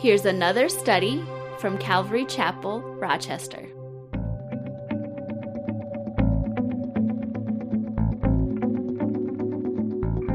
Here's 0.00 0.24
another 0.24 0.70
study 0.70 1.22
from 1.58 1.76
Calvary 1.76 2.24
Chapel, 2.24 2.80
Rochester. 2.80 3.68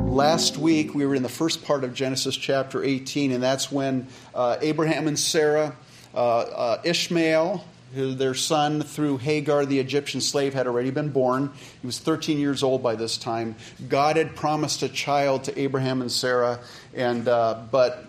Last 0.08 0.58
week, 0.58 0.94
we 0.94 1.08
were 1.08 1.15
in 1.15 1.24
the 1.24 1.29
first 1.29 1.65
part 1.65 1.83
of 1.83 1.96
Genesis 1.96 2.38
chapter 2.38 2.83
18, 2.83 3.31
and 3.31 3.42
that's 3.42 3.72
when 3.72 4.06
uh, 4.36 4.58
Abraham 4.62 5.08
and 5.08 5.17
Sarah, 5.17 5.76
uh, 6.13 6.18
uh, 6.18 6.82
Ishmael, 6.84 7.66
their 7.92 8.36
son 8.36 8.84
through 8.84 9.18
Hagar, 9.18 9.66
the 9.66 9.79
Egyptian 9.79 10.22
slave, 10.22 10.54
had 10.54 10.68
already 10.68 10.92
been 10.92 11.10
born. 11.10 11.52
He 11.82 11.88
was 11.88 11.97
13 11.97 12.38
years 12.38 12.62
old 12.62 12.84
by 12.84 12.94
this 12.94 13.18
time. 13.18 13.56
God 13.90 14.18
had 14.18 14.36
promised 14.36 14.84
a 14.84 14.90
child 14.90 15.46
to 15.46 15.60
Abraham 15.60 16.02
and 16.02 16.12
Sarah, 16.12 16.59
and 16.94 17.27
uh, 17.27 17.63
but 17.72 18.05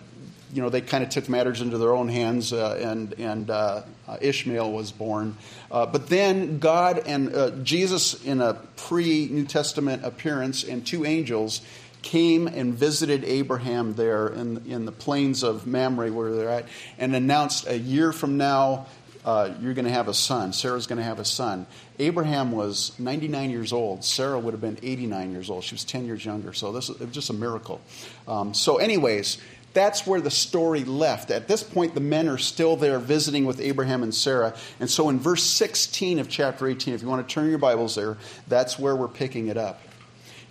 you 0.57 0.63
know 0.63 0.69
they 0.69 0.81
kind 0.81 1.03
of 1.03 1.11
took 1.11 1.29
matters 1.29 1.61
into 1.61 1.77
their 1.77 1.93
own 1.93 2.09
hands, 2.09 2.51
uh, 2.51 2.79
and 2.81 3.13
and 3.19 3.51
uh, 3.51 3.83
Ishmael 4.19 4.71
was 4.71 4.91
born. 4.91 5.37
Uh, 5.69 5.85
but 5.85 6.07
then 6.07 6.57
God 6.57 7.03
and 7.05 7.33
uh, 7.33 7.51
Jesus, 7.61 8.25
in 8.25 8.41
a 8.41 8.55
pre 8.75 9.27
New 9.27 9.45
Testament 9.45 10.03
appearance, 10.03 10.63
and 10.63 10.85
two 10.85 11.05
angels 11.05 11.61
came 12.01 12.47
and 12.47 12.73
visited 12.73 13.23
Abraham 13.23 13.93
there 13.93 14.29
in, 14.29 14.65
in 14.65 14.85
the 14.85 14.91
plains 14.91 15.43
of 15.43 15.67
Mamre, 15.67 16.11
where 16.11 16.33
they're 16.33 16.49
at, 16.49 16.65
and 16.97 17.15
announced 17.15 17.67
a 17.67 17.77
year 17.77 18.11
from 18.11 18.37
now, 18.37 18.87
uh, 19.25 19.53
you're 19.61 19.73
going 19.73 19.85
to 19.85 19.91
have 19.91 20.07
a 20.07 20.13
son. 20.13 20.53
Sarah's 20.53 20.87
going 20.87 20.99
to 20.99 21.03
have 21.03 21.19
a 21.19 21.25
son. 21.25 21.67
Abraham 21.99 22.53
was 22.53 22.97
99 22.97 23.49
years 23.49 23.73
old. 23.73 24.05
Sarah 24.05 24.39
would 24.39 24.53
have 24.53 24.61
been 24.61 24.79
89 24.81 25.31
years 25.33 25.49
old. 25.49 25.65
She 25.65 25.75
was 25.75 25.83
10 25.83 26.05
years 26.05 26.23
younger. 26.23 26.53
So 26.53 26.71
this 26.71 26.87
was 26.87 26.97
just 27.11 27.29
a 27.29 27.33
miracle. 27.33 27.81
Um, 28.27 28.53
so, 28.53 28.77
anyways, 28.77 29.39
that's 29.77 30.07
where 30.07 30.19
the 30.19 30.31
story 30.31 30.83
left. 30.83 31.29
At 31.29 31.47
this 31.47 31.61
point, 31.61 31.93
the 31.93 32.01
men 32.01 32.27
are 32.27 32.37
still 32.37 32.75
there 32.75 32.99
visiting 32.99 33.45
with 33.45 33.61
Abraham 33.61 34.03
and 34.03 34.13
Sarah. 34.13 34.55
And 34.79 34.89
so, 34.89 35.09
in 35.09 35.19
verse 35.19 35.43
16 35.43 36.19
of 36.19 36.27
chapter 36.27 36.67
18, 36.67 36.93
if 36.93 37.01
you 37.01 37.07
want 37.07 37.27
to 37.27 37.33
turn 37.33 37.49
your 37.49 37.59
Bibles 37.59 37.95
there, 37.95 38.17
that's 38.47 38.79
where 38.79 38.95
we're 38.95 39.07
picking 39.07 39.47
it 39.47 39.57
up 39.57 39.79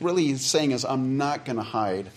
really 0.01 0.25
he's 0.25 0.45
saying 0.45 0.73
is, 0.73 0.85
I'm 0.85 1.17
not 1.17 1.45
going 1.45 1.57
to 1.57 1.63
hide 1.63 2.11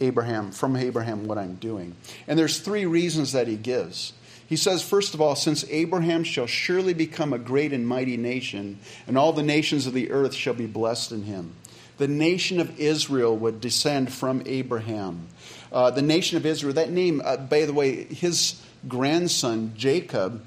Abraham 0.00 0.50
from 0.50 0.76
Abraham 0.76 1.26
what 1.26 1.38
I'm 1.38 1.54
doing. 1.54 1.94
And 2.26 2.38
there's 2.38 2.58
three 2.58 2.86
reasons 2.86 3.32
that 3.32 3.48
he 3.48 3.56
gives. 3.56 4.12
He 4.46 4.56
says, 4.56 4.82
first 4.82 5.14
of 5.14 5.20
all, 5.20 5.36
since 5.36 5.64
Abraham 5.70 6.22
shall 6.22 6.46
surely 6.46 6.92
become 6.94 7.32
a 7.32 7.38
great 7.38 7.72
and 7.72 7.86
mighty 7.86 8.16
nation, 8.16 8.78
and 9.06 9.16
all 9.16 9.32
the 9.32 9.42
nations 9.42 9.86
of 9.86 9.94
the 9.94 10.10
earth 10.10 10.34
shall 10.34 10.54
be 10.54 10.66
blessed 10.66 11.12
in 11.12 11.22
him. 11.22 11.54
The 11.96 12.08
nation 12.08 12.60
of 12.60 12.78
Israel 12.78 13.36
would 13.36 13.60
descend 13.60 14.12
from 14.12 14.42
Abraham. 14.46 15.28
Uh, 15.74 15.90
the 15.90 16.02
nation 16.02 16.36
of 16.36 16.46
Israel, 16.46 16.72
that 16.72 16.90
name, 16.90 17.20
uh, 17.24 17.36
by 17.36 17.64
the 17.64 17.72
way, 17.72 18.04
his 18.04 18.62
grandson, 18.86 19.72
Jacob, 19.76 20.40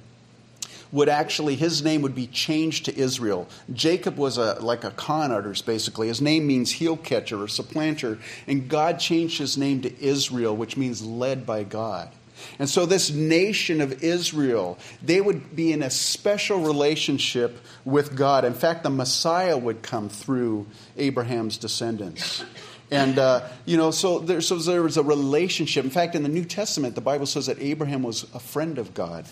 would 0.89 1.09
actually 1.09 1.55
his 1.55 1.83
name 1.83 2.01
would 2.01 2.15
be 2.15 2.27
changed 2.27 2.85
to 2.85 2.97
Israel. 2.97 3.45
Jacob 3.73 4.15
was 4.15 4.37
a 4.37 4.53
like 4.61 4.85
a 4.85 4.91
con 4.91 5.33
artist 5.33 5.65
basically. 5.65 6.07
His 6.07 6.21
name 6.21 6.47
means 6.47 6.71
heel 6.71 6.95
catcher 6.95 7.43
or 7.43 7.49
supplanter, 7.49 8.19
and 8.47 8.69
God 8.69 8.99
changed 8.99 9.37
his 9.37 9.57
name 9.57 9.81
to 9.81 10.01
Israel, 10.01 10.55
which 10.55 10.77
means 10.77 11.03
led 11.03 11.45
by 11.45 11.63
God. 11.63 12.09
And 12.57 12.69
so 12.69 12.85
this 12.85 13.11
nation 13.11 13.81
of 13.81 14.03
Israel, 14.03 14.77
they 15.03 15.19
would 15.19 15.55
be 15.55 15.73
in 15.73 15.83
a 15.83 15.89
special 15.89 16.59
relationship 16.59 17.59
with 17.83 18.15
God. 18.15 18.45
In 18.45 18.53
fact, 18.53 18.83
the 18.83 18.89
Messiah 18.89 19.57
would 19.57 19.81
come 19.81 20.07
through 20.07 20.67
Abraham's 20.95 21.57
descendants. 21.57 22.45
And, 22.89 23.19
uh, 23.19 23.47
you 23.65 23.75
know, 23.75 23.91
so 23.91 24.19
there, 24.19 24.39
so 24.39 24.55
there 24.55 24.81
was 24.81 24.97
a 24.97 25.03
relationship. 25.03 25.83
In 25.83 25.91
fact, 25.91 26.15
in 26.15 26.23
the 26.23 26.29
New 26.29 26.45
Testament, 26.45 26.95
the 26.95 27.01
Bible 27.01 27.25
says 27.25 27.47
that 27.47 27.59
Abraham 27.59 28.01
was 28.01 28.23
a 28.33 28.39
friend 28.39 28.77
of 28.77 28.93
God. 28.93 29.25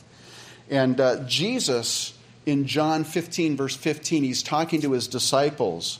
And 0.69 0.99
uh, 0.99 1.23
Jesus, 1.25 2.17
in 2.45 2.67
John 2.67 3.03
15, 3.03 3.55
verse 3.55 3.75
15, 3.75 4.23
he's 4.23 4.43
talking 4.43 4.81
to 4.81 4.91
his 4.91 5.07
disciples. 5.07 5.99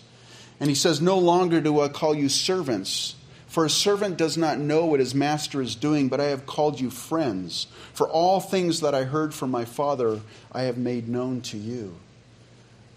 And 0.59 0.69
he 0.69 0.75
says, 0.75 0.99
No 0.99 1.17
longer 1.17 1.61
do 1.61 1.79
I 1.79 1.87
call 1.87 2.13
you 2.13 2.27
servants, 2.27 3.15
for 3.47 3.63
a 3.63 3.69
servant 3.69 4.17
does 4.17 4.37
not 4.37 4.59
know 4.59 4.85
what 4.85 4.99
his 4.99 5.15
master 5.15 5.61
is 5.61 5.75
doing, 5.75 6.09
but 6.09 6.19
I 6.19 6.25
have 6.25 6.45
called 6.45 6.79
you 6.81 6.89
friends. 6.89 7.67
For 7.93 8.07
all 8.07 8.41
things 8.41 8.81
that 8.81 8.93
I 8.93 9.03
heard 9.03 9.33
from 9.33 9.49
my 9.49 9.63
Father, 9.63 10.19
I 10.51 10.63
have 10.63 10.77
made 10.77 11.07
known 11.07 11.39
to 11.41 11.57
you. 11.57 11.95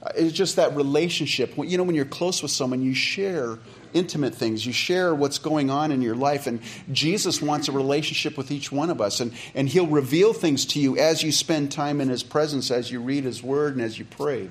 Uh, 0.03 0.11
it's 0.17 0.33
just 0.33 0.57
that 0.57 0.75
relationship. 0.75 1.55
You 1.57 1.79
know, 1.79 1.85
when 1.85 1.95
you're 1.95 2.05
close 2.05 2.43
with 2.43 2.51
someone, 2.51 2.83
you 2.83 2.95
share 2.95 3.59
intimate 3.93 4.35
things. 4.35 4.67
You 4.67 4.73
share 4.73 5.15
what's 5.15 5.39
going 5.39 5.71
on 5.71 5.93
in 5.93 6.03
your 6.03 6.15
life. 6.15 6.47
And 6.47 6.61
Jesus 6.93 7.43
wants 7.43 7.69
a 7.69 7.73
relationship 7.73 8.37
with 8.37 8.51
each 8.51 8.71
one 8.73 8.91
of 8.91 9.01
us. 9.01 9.21
And, 9.21 9.33
and 9.55 9.69
He'll 9.69 9.87
reveal 9.87 10.33
things 10.33 10.65
to 10.67 10.81
you 10.81 10.97
as 10.97 11.23
you 11.23 11.33
spend 11.33 11.73
time 11.73 12.01
in 12.01 12.09
His 12.09 12.23
presence, 12.23 12.71
as 12.71 12.91
you 12.91 13.01
read 13.01 13.25
His 13.25 13.43
Word, 13.43 13.75
and 13.75 13.85
as 13.85 13.99
you 13.99 14.05
pray. 14.05 14.51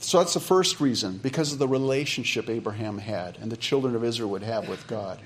So 0.00 0.18
that's 0.18 0.34
the 0.34 0.40
first 0.40 0.80
reason, 0.80 1.18
because 1.18 1.52
of 1.52 1.58
the 1.58 1.68
relationship 1.68 2.48
Abraham 2.48 2.98
had 2.98 3.38
and 3.40 3.50
the 3.50 3.56
children 3.56 3.94
of 3.96 4.04
Israel 4.04 4.30
would 4.30 4.42
have 4.42 4.68
with 4.68 4.86
God. 4.86 5.18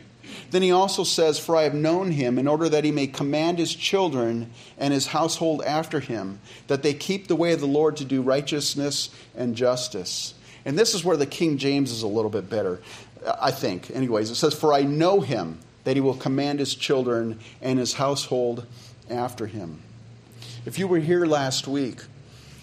Then 0.50 0.62
he 0.62 0.70
also 0.72 1.04
says, 1.04 1.38
For 1.38 1.56
I 1.56 1.62
have 1.62 1.74
known 1.74 2.12
him 2.12 2.38
in 2.38 2.46
order 2.46 2.68
that 2.68 2.84
he 2.84 2.92
may 2.92 3.06
command 3.06 3.58
his 3.58 3.74
children 3.74 4.50
and 4.78 4.92
his 4.92 5.08
household 5.08 5.62
after 5.64 6.00
him, 6.00 6.40
that 6.66 6.82
they 6.82 6.94
keep 6.94 7.26
the 7.26 7.36
way 7.36 7.52
of 7.52 7.60
the 7.60 7.66
Lord 7.66 7.96
to 7.98 8.04
do 8.04 8.22
righteousness 8.22 9.10
and 9.36 9.56
justice. 9.56 10.34
And 10.64 10.78
this 10.78 10.94
is 10.94 11.04
where 11.04 11.16
the 11.16 11.26
King 11.26 11.58
James 11.58 11.90
is 11.90 12.02
a 12.02 12.08
little 12.08 12.30
bit 12.30 12.50
better. 12.50 12.80
Uh, 13.24 13.36
I 13.40 13.50
think. 13.50 13.90
Anyways, 13.90 14.30
it 14.30 14.36
says, 14.36 14.54
For 14.54 14.72
I 14.72 14.82
know 14.82 15.20
him, 15.20 15.58
that 15.84 15.96
he 15.96 16.00
will 16.00 16.14
command 16.14 16.58
his 16.58 16.74
children 16.74 17.38
and 17.62 17.78
his 17.78 17.94
household 17.94 18.66
after 19.08 19.46
him. 19.46 19.80
If 20.66 20.78
you 20.78 20.86
were 20.86 20.98
here 20.98 21.24
last 21.24 21.66
week, 21.66 22.00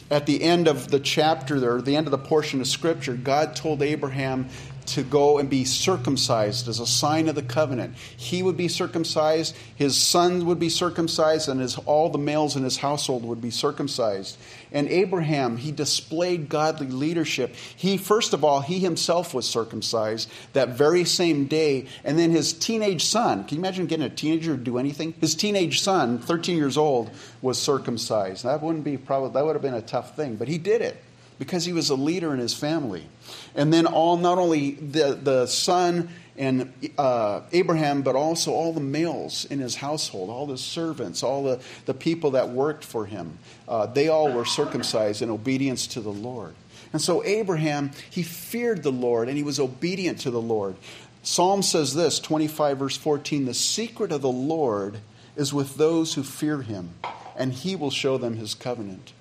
at 0.10 0.26
the 0.26 0.42
end 0.42 0.68
of 0.68 0.90
the 0.90 1.00
chapter 1.00 1.60
there, 1.60 1.82
the 1.82 1.96
end 1.96 2.08
of 2.08 2.12
the 2.12 2.18
portion 2.18 2.62
of 2.62 2.68
Scripture, 2.68 3.16
God 3.16 3.56
told 3.56 3.82
Abraham 3.82 4.48
to 4.88 5.04
go 5.04 5.38
and 5.38 5.50
be 5.50 5.66
circumcised 5.66 6.68
as 6.68 6.80
a 6.80 6.88
sign 6.88 7.28
of 7.28 7.36
the 7.36 7.44
covenant. 7.44 7.96
He 7.96 8.42
would 8.42 8.58
be 8.58 8.68
circumcised, 8.68 9.56
his 9.76 9.98
sons 9.98 10.44
would 10.44 10.60
be 10.60 10.70
circumcised, 10.70 11.50
and 11.50 11.60
his, 11.60 11.78
all 11.80 12.10
the 12.10 12.18
males 12.18 12.56
in 12.56 12.64
his 12.64 12.78
household 12.78 13.26
would 13.26 13.42
be 13.42 13.52
circumcised. 13.52 14.38
And 14.72 14.88
Abraham, 14.90 15.58
he 15.58 15.72
displayed 15.72 16.50
godly 16.50 16.88
leadership. 16.88 17.56
He, 17.56 17.98
first 17.98 18.34
of 18.34 18.44
all, 18.44 18.62
he 18.62 18.80
himself 18.80 19.34
was 19.34 19.48
circumcised 19.48 20.30
that 20.54 20.70
very 20.70 21.06
same 21.06 21.46
day. 21.46 21.88
And 22.04 22.18
then 22.18 22.32
his 22.32 22.54
teenage 22.54 23.06
son, 23.06 23.46
can 23.46 23.58
you 23.58 23.62
imagine 23.62 23.86
getting 23.88 24.06
a 24.06 24.10
teenager 24.10 24.58
to 24.58 24.64
do 24.64 24.78
anything? 24.78 25.14
His 25.20 25.36
teenage 25.36 25.82
son, 25.82 26.20
13 26.20 26.58
years 26.58 26.78
old, 26.78 27.12
was 27.42 27.62
circumcised. 27.62 28.44
That 28.44 28.62
wouldn't 28.62 28.84
be 28.84 28.98
probably, 28.98 29.32
that 29.32 29.46
would 29.46 29.56
have 29.56 29.62
been 29.62 29.74
a 29.74 29.82
tough 29.82 30.16
thing, 30.16 30.36
but 30.36 30.48
he 30.48 30.58
did 30.58 30.82
it 30.82 31.02
because 31.40 31.66
he 31.66 31.74
was 31.74 31.90
a 31.90 31.96
leader 31.96 32.34
in 32.34 32.40
his 32.40 32.54
family. 32.54 33.08
And 33.56 33.72
then 33.72 33.86
all, 33.86 34.18
not 34.18 34.38
only 34.38 34.72
the, 34.72 35.20
the 35.22 35.46
son 35.48 36.10
and 36.38 36.72
uh, 36.98 37.42
Abraham, 37.52 38.02
but 38.02 38.16
also 38.16 38.52
all 38.52 38.74
the 38.74 38.80
males 38.80 39.46
in 39.46 39.60
his 39.60 39.76
household, 39.76 40.30
all 40.30 40.46
the 40.46 40.58
servants, 40.58 41.24
all 41.24 41.44
the, 41.44 41.60
the 41.86 41.94
people 41.94 42.32
that 42.32 42.50
worked 42.50 42.84
for 42.84 43.06
him, 43.06 43.38
uh, 43.68 43.88
they 43.88 44.08
all 44.08 44.32
were 44.32 44.46
circumcised 44.46 45.22
in 45.22 45.30
obedience 45.30 45.88
to 45.88 46.02
the 46.02 46.12
Lord. 46.12 46.56
And 46.94 47.02
so 47.02 47.24
Abraham, 47.24 47.92
he 48.10 48.24
feared 48.24 48.84
the 48.84 48.92
Lord 48.92 49.28
and 49.28 49.38
he 49.38 49.44
was 49.44 49.60
obedient 49.60 50.20
to 50.22 50.32
the 50.32 50.42
Lord. 50.42 50.76
Psalm 51.24 51.62
says 51.62 51.94
this, 51.94 52.20
25 52.20 52.78
verse 52.78 52.98
14, 52.98 53.46
the 53.46 53.54
secret 53.54 54.12
of 54.12 54.22
the 54.22 54.32
Lord 54.32 55.00
is 55.36 55.54
with 55.54 55.76
those 55.76 56.14
who 56.14 56.24
fear 56.24 56.62
him, 56.62 56.92
and 57.36 57.54
he 57.54 57.76
will 57.76 57.92
show 57.92 58.18
them 58.18 58.38
his 58.38 58.54
covenant. 58.54 59.14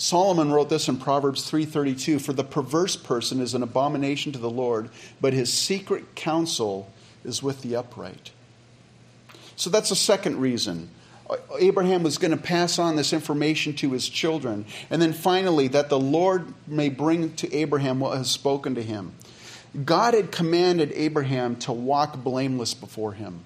Solomon 0.00 0.50
wrote 0.50 0.70
this 0.70 0.88
in 0.88 0.96
Proverbs 0.96 1.42
3:32, 1.42 2.18
"For 2.18 2.32
the 2.32 2.42
perverse 2.42 2.96
person 2.96 3.38
is 3.38 3.52
an 3.52 3.62
abomination 3.62 4.32
to 4.32 4.38
the 4.38 4.48
Lord, 4.48 4.88
but 5.20 5.34
his 5.34 5.52
secret 5.52 6.14
counsel 6.14 6.88
is 7.22 7.42
with 7.42 7.60
the 7.60 7.76
upright." 7.76 8.30
So 9.56 9.68
that's 9.68 9.90
a 9.90 9.96
second 9.96 10.38
reason. 10.38 10.88
Abraham 11.58 12.02
was 12.02 12.16
going 12.16 12.30
to 12.30 12.38
pass 12.38 12.78
on 12.78 12.96
this 12.96 13.12
information 13.12 13.74
to 13.74 13.92
his 13.92 14.08
children. 14.08 14.64
And 14.88 15.02
then 15.02 15.12
finally, 15.12 15.68
that 15.68 15.90
the 15.90 16.00
Lord 16.00 16.54
may 16.66 16.88
bring 16.88 17.34
to 17.34 17.54
Abraham 17.54 18.00
what 18.00 18.16
has 18.16 18.30
spoken 18.30 18.74
to 18.76 18.82
him. 18.82 19.12
God 19.84 20.14
had 20.14 20.32
commanded 20.32 20.92
Abraham 20.94 21.56
to 21.56 21.72
walk 21.72 22.24
blameless 22.24 22.72
before 22.72 23.12
him. 23.12 23.40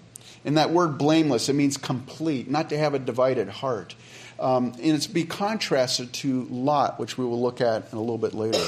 And 0.45 0.57
that 0.57 0.71
word 0.71 0.99
blameless, 0.99 1.49
it 1.49 1.55
means 1.55 1.77
complete, 1.77 2.49
not 2.49 2.69
to 2.69 2.79
have 2.79 2.95
a 2.95 2.99
divided 3.01 3.49
heart. 3.49 3.97
Um, 4.45 4.75
and 4.75 4.93
it's 4.93 5.07
be 5.07 5.25
contrasted 5.25 6.13
to 6.13 6.43
Lot, 6.51 7.01
which 7.01 7.17
we 7.17 7.25
will 7.25 7.41
look 7.41 7.63
at 7.63 7.91
a 7.95 7.99
little 7.99 8.19
bit 8.19 8.35
later. 8.35 8.63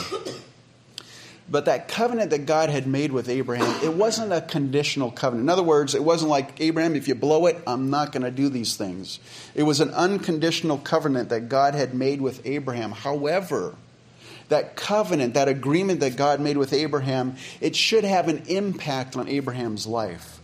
But 1.51 1.67
that 1.67 1.87
covenant 1.87 2.31
that 2.31 2.47
God 2.47 2.71
had 2.71 2.87
made 2.87 3.13
with 3.13 3.29
Abraham, 3.29 3.85
it 3.85 3.93
wasn't 3.93 4.33
a 4.33 4.41
conditional 4.41 5.11
covenant. 5.11 5.45
In 5.45 5.51
other 5.51 5.63
words, 5.63 5.95
it 5.95 6.03
wasn't 6.03 6.31
like, 6.31 6.59
Abraham, 6.63 6.97
if 6.97 7.07
you 7.07 7.15
blow 7.15 7.45
it, 7.45 7.63
I'm 7.67 7.91
not 7.91 8.11
going 8.11 8.23
to 8.23 8.31
do 8.31 8.49
these 8.49 8.75
things. 8.77 9.21
It 9.55 9.65
was 9.65 9.81
an 9.81 9.91
unconditional 9.91 10.79
covenant 10.79 11.29
that 11.29 11.51
God 11.51 11.75
had 11.75 11.93
made 11.93 12.23
with 12.23 12.45
Abraham. 12.47 12.93
However, 12.93 13.75
that 14.49 14.77
covenant, 14.77 15.35
that 15.35 15.47
agreement 15.47 16.01
that 16.01 16.17
God 16.17 16.41
made 16.41 16.57
with 16.57 16.73
Abraham, 16.73 17.37
it 17.61 17.77
should 17.77 18.05
have 18.05 18.29
an 18.29 18.45
impact 18.49 19.15
on 19.15 19.29
Abraham's 19.29 19.87
life. 19.87 20.36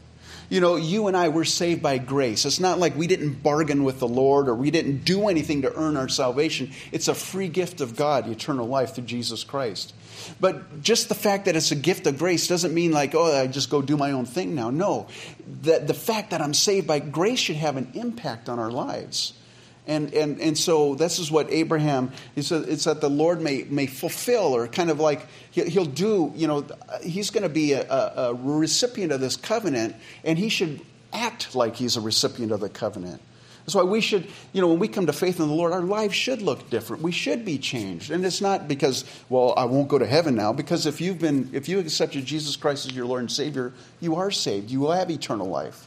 You 0.53 0.61
know, 0.61 0.77
you 0.77 1.07
and 1.07 1.17
I, 1.17 1.31
we're 1.31 1.45
saved 1.45 1.81
by 1.81 1.97
grace. 1.97 2.45
It's 2.45 2.61
not 2.61 2.79
like 2.79 2.95
we 2.95 3.07
didn't 3.07 3.43
bargain 3.43 3.85
with 3.85 4.01
the 4.01 4.07
Lord 4.07 4.51
or 4.51 4.55
we 4.55 4.71
didn't 4.71 5.03
do 5.03 5.29
anything 5.29 5.63
to 5.63 5.75
earn 5.75 5.97
our 5.97 6.11
salvation. 6.11 6.73
It's 6.93 7.09
a 7.09 7.15
free 7.15 7.49
gift 7.49 7.81
of 7.81 7.97
God, 7.97 8.29
eternal 8.29 8.67
life 8.67 8.95
through 8.95 9.05
Jesus 9.05 9.45
Christ. 9.45 9.95
But 10.41 10.83
just 10.83 11.09
the 11.09 11.15
fact 11.15 11.47
that 11.47 11.57
it's 11.57 11.71
a 11.71 11.75
gift 11.75 12.07
of 12.07 12.19
grace 12.19 12.49
doesn't 12.49 12.75
mean 12.75 12.93
like, 12.93 13.15
oh, 13.15 13.35
I 13.35 13.47
just 13.47 13.71
go 13.71 13.81
do 13.81 13.97
my 13.97 14.13
own 14.13 14.27
thing 14.27 14.55
now. 14.55 14.69
No. 14.69 15.07
The, 15.63 15.79
the 15.79 15.95
fact 15.95 16.33
that 16.33 16.43
I'm 16.43 16.53
saved 16.53 16.87
by 16.87 16.99
grace 16.99 17.39
should 17.39 17.57
have 17.57 17.79
an 17.79 17.91
impact 17.95 18.51
on 18.51 18.59
our 18.59 18.71
lives. 18.71 19.33
And, 19.87 20.15
and, 20.15 20.41
and 20.41 20.57
so 20.57 20.95
this 20.95 21.19
is 21.19 21.31
what 21.31 21.51
Abraham, 21.51 22.13
he 22.37 22.43
said, 22.43 22.69
it's 22.69 22.85
that 22.85 23.01
the 23.01 23.11
Lord 23.11 23.41
may, 23.41 23.65
may 23.65 23.87
fulfill 23.87 24.55
or 24.55 24.69
kind 24.69 24.91
of 24.91 25.01
like 25.01 25.27
he'll 25.51 25.85
do, 25.85 26.33
you 26.37 26.47
know, 26.47 26.65
he's 27.03 27.31
going 27.31 27.43
to 27.43 27.49
be 27.49 27.73
a, 27.73 27.83
a, 27.91 28.31
a 28.31 28.35
recipient 28.35 29.11
of 29.11 29.21
this 29.21 29.37
covenant 29.37 29.97
and 30.23 30.39
he 30.39 30.49
should 30.49 30.81
act 31.13 31.57
like 31.57 31.75
he's 31.75 31.97
a 31.97 32.01
recipient 32.01 32.53
of 32.53 32.61
the 32.61 32.69
covenant. 32.69 33.21
That's 33.65 33.75
why 33.75 33.83
we 33.83 34.01
should, 34.01 34.27
you 34.53 34.61
know, 34.61 34.69
when 34.69 34.81
we 34.81 34.89
come 34.89 35.07
to 35.07 35.13
faith 35.13 35.39
in 35.39 35.47
the 35.47 35.55
Lord, 35.55 35.73
our 35.73 35.83
lives 35.83 36.15
should 36.15 36.43
look 36.43 36.69
different. 36.69 37.03
We 37.03 37.13
should 37.13 37.45
be 37.45 37.59
changed. 37.59 38.11
And 38.11 38.25
it's 38.25 38.41
not 38.41 38.67
because, 38.67 39.05
well, 39.29 39.55
I 39.57 39.67
won't 39.67 39.89
go 39.89 39.99
to 39.99 40.07
heaven 40.07 40.35
now, 40.35 40.53
because 40.53 40.87
if 40.87 41.01
you've 41.01 41.21
been, 41.21 41.51
if 41.53 41.69
you 41.69 41.79
accepted 41.79 42.25
Jesus 42.25 42.57
Christ 42.57 42.87
as 42.87 42.93
your 42.93 43.07
Lord 43.07 43.21
and 43.21 43.31
Savior, 43.31 43.73
you 44.01 44.17
are 44.17 44.33
saved. 44.33 44.71
You 44.71 44.81
will 44.81 44.93
have 44.93 45.11
eternal 45.11 45.47
life. 45.47 45.87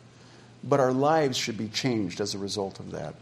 But 0.63 0.79
our 0.79 0.93
lives 0.93 1.37
should 1.37 1.57
be 1.57 1.67
changed 1.67 2.21
as 2.21 2.33
a 2.33 2.37
result 2.37 2.79
of 2.79 2.91
that. 2.91 3.13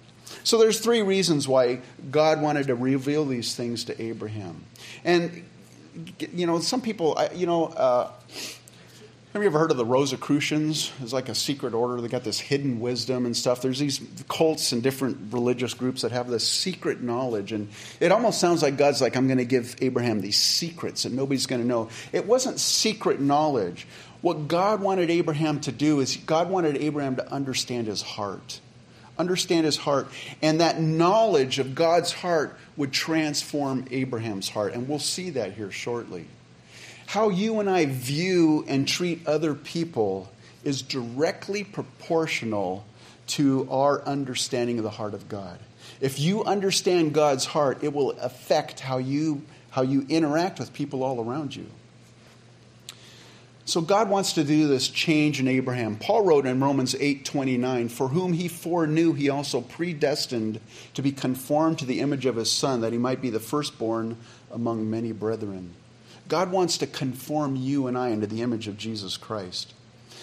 So 0.44 0.58
there's 0.58 0.80
three 0.80 1.02
reasons 1.02 1.48
why 1.48 1.82
God 2.12 2.42
wanted 2.42 2.68
to 2.68 2.76
reveal 2.76 3.26
these 3.26 3.56
things 3.56 3.86
to 3.86 4.02
Abraham. 4.02 4.64
And, 5.04 5.44
you 6.34 6.48
know, 6.48 6.60
some 6.60 6.82
people, 6.82 7.20
you 7.36 7.46
know, 7.46 7.66
uh, 7.66 8.12
have 9.34 9.42
you 9.42 9.48
ever 9.48 9.58
heard 9.58 9.72
of 9.72 9.78
the 9.78 9.86
Rosicrucians? 9.86 10.92
It's 11.02 11.12
like 11.12 11.28
a 11.28 11.34
secret 11.34 11.74
order. 11.74 12.00
They 12.00 12.08
got 12.08 12.24
this 12.24 12.40
hidden 12.40 12.80
wisdom 12.80 13.26
and 13.26 13.36
stuff. 13.36 13.64
There's 13.64 13.80
these 13.80 14.00
cults 14.30 14.74
and 14.74 14.84
different 14.84 15.34
religious 15.34 15.74
groups 15.74 16.04
that 16.04 16.12
have 16.12 16.30
this 16.30 16.48
secret 16.48 17.02
knowledge. 17.02 17.52
And 17.52 17.70
it 18.00 18.12
almost 18.12 18.40
sounds 18.40 18.62
like 18.62 18.78
God's 18.78 19.02
like, 19.02 19.16
I'm 19.16 19.26
going 19.26 19.40
to 19.40 19.46
give 19.46 19.76
Abraham 19.82 20.22
these 20.22 20.38
secrets 20.38 21.06
and 21.06 21.16
nobody's 21.16 21.48
going 21.48 21.62
to 21.64 21.68
know. 21.68 21.90
It 22.12 22.28
wasn't 22.28 22.60
secret 22.60 23.20
knowledge. 23.20 23.88
What 24.22 24.48
God 24.48 24.82
wanted 24.82 25.10
Abraham 25.10 25.60
to 25.62 25.72
do 25.72 26.00
is 26.00 26.16
God 26.16 26.52
wanted 26.52 26.78
Abraham 26.78 27.16
to 27.16 27.28
understand 27.32 27.88
his 27.88 28.04
heart. 28.04 28.60
Understand 29.18 29.65
his 29.65 29.77
heart. 29.77 30.07
And 30.42 30.60
that 30.60 30.81
knowledge 30.81 31.60
of 31.60 31.75
God's 31.75 32.12
heart 32.12 32.57
would 32.77 32.92
transform 32.92 33.86
Abraham's 33.92 34.50
heart. 34.50 34.74
And 34.74 34.88
we'll 34.88 35.00
see 35.00 35.31
that 35.31 35.54
here 35.54 35.71
shortly. 35.71 36.25
How 37.06 37.30
you 37.30 37.60
and 37.60 37.69
I 37.69 37.86
view 37.86 38.65
and 38.68 38.88
treat 38.88 39.27
other 39.27 39.54
people 39.54 40.31
is 40.63 40.81
directly 40.81 41.63
proportional 41.63 42.86
to 43.27 43.68
our 43.69 44.01
understanding 44.04 44.77
of 44.77 44.83
the 44.83 44.89
heart 44.89 45.13
of 45.13 45.30
God. 45.30 45.60
If 46.01 46.19
you 46.19 46.44
understand 46.44 47.13
God's 47.13 47.45
heart, 47.45 47.83
it 47.83 47.94
will 47.94 48.12
affect 48.12 48.80
how 48.80 48.98
you, 48.98 49.44
how 49.69 49.83
you 49.83 50.06
interact 50.10 50.60
with 50.60 50.74
people 50.74 51.04
all 51.04 51.24
around 51.24 51.56
you. 51.56 51.68
So 53.65 53.80
God 53.80 54.10
wants 54.10 54.33
to 54.33 54.44
do 54.44 54.68
this 54.68 54.89
change 54.89 55.39
in 55.39 55.48
Abraham. 55.48 55.95
Paul 55.95 56.24
wrote 56.24 56.45
in 56.45 56.60
Romans 56.60 56.95
8:29, 57.00 57.88
"For 57.88 58.10
whom 58.10 58.33
he 58.33 58.48
foreknew, 58.48 59.13
he 59.13 59.30
also 59.30 59.62
predestined 59.62 60.60
to 60.94 61.01
be 61.01 61.12
conformed 61.12 61.80
to 61.80 61.86
the 61.86 62.01
image 62.01 62.25
of 62.25 62.36
his 62.36 62.51
son, 62.51 62.81
that 62.81 62.92
he 62.92 63.00
might 63.00 63.21
be 63.21 63.30
the 63.30 63.39
firstborn 63.39 64.18
among 64.51 64.89
many 64.89 65.13
brethren." 65.13 65.71
God 66.27 66.51
wants 66.51 66.77
to 66.80 66.88
conform 66.88 67.56
you 67.56 67.88
and 67.88 67.98
I 67.98 68.10
into 68.10 68.27
the 68.27 68.42
image 68.42 68.68
of 68.68 68.77
Jesus 68.77 69.18
Christ. 69.18 69.74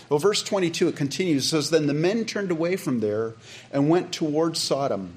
Well, 0.08 0.18
verse 0.18 0.42
22, 0.42 0.88
it 0.88 0.96
continues. 0.96 1.44
It 1.44 1.48
says, 1.48 1.70
Then 1.70 1.86
the 1.86 1.94
men 1.94 2.24
turned 2.24 2.50
away 2.50 2.76
from 2.76 3.00
there 3.00 3.34
and 3.72 3.88
went 3.88 4.12
towards 4.12 4.58
Sodom. 4.58 5.14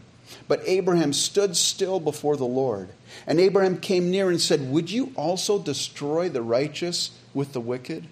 But 0.47 0.61
Abraham 0.65 1.13
stood 1.13 1.57
still 1.57 1.99
before 1.99 2.37
the 2.37 2.45
Lord. 2.45 2.89
And 3.27 3.39
Abraham 3.39 3.77
came 3.77 4.11
near 4.11 4.29
and 4.29 4.41
said, 4.41 4.69
Would 4.71 4.91
you 4.91 5.11
also 5.15 5.59
destroy 5.59 6.29
the 6.29 6.41
righteous 6.41 7.11
with 7.33 7.53
the 7.53 7.61
wicked? 7.61 8.07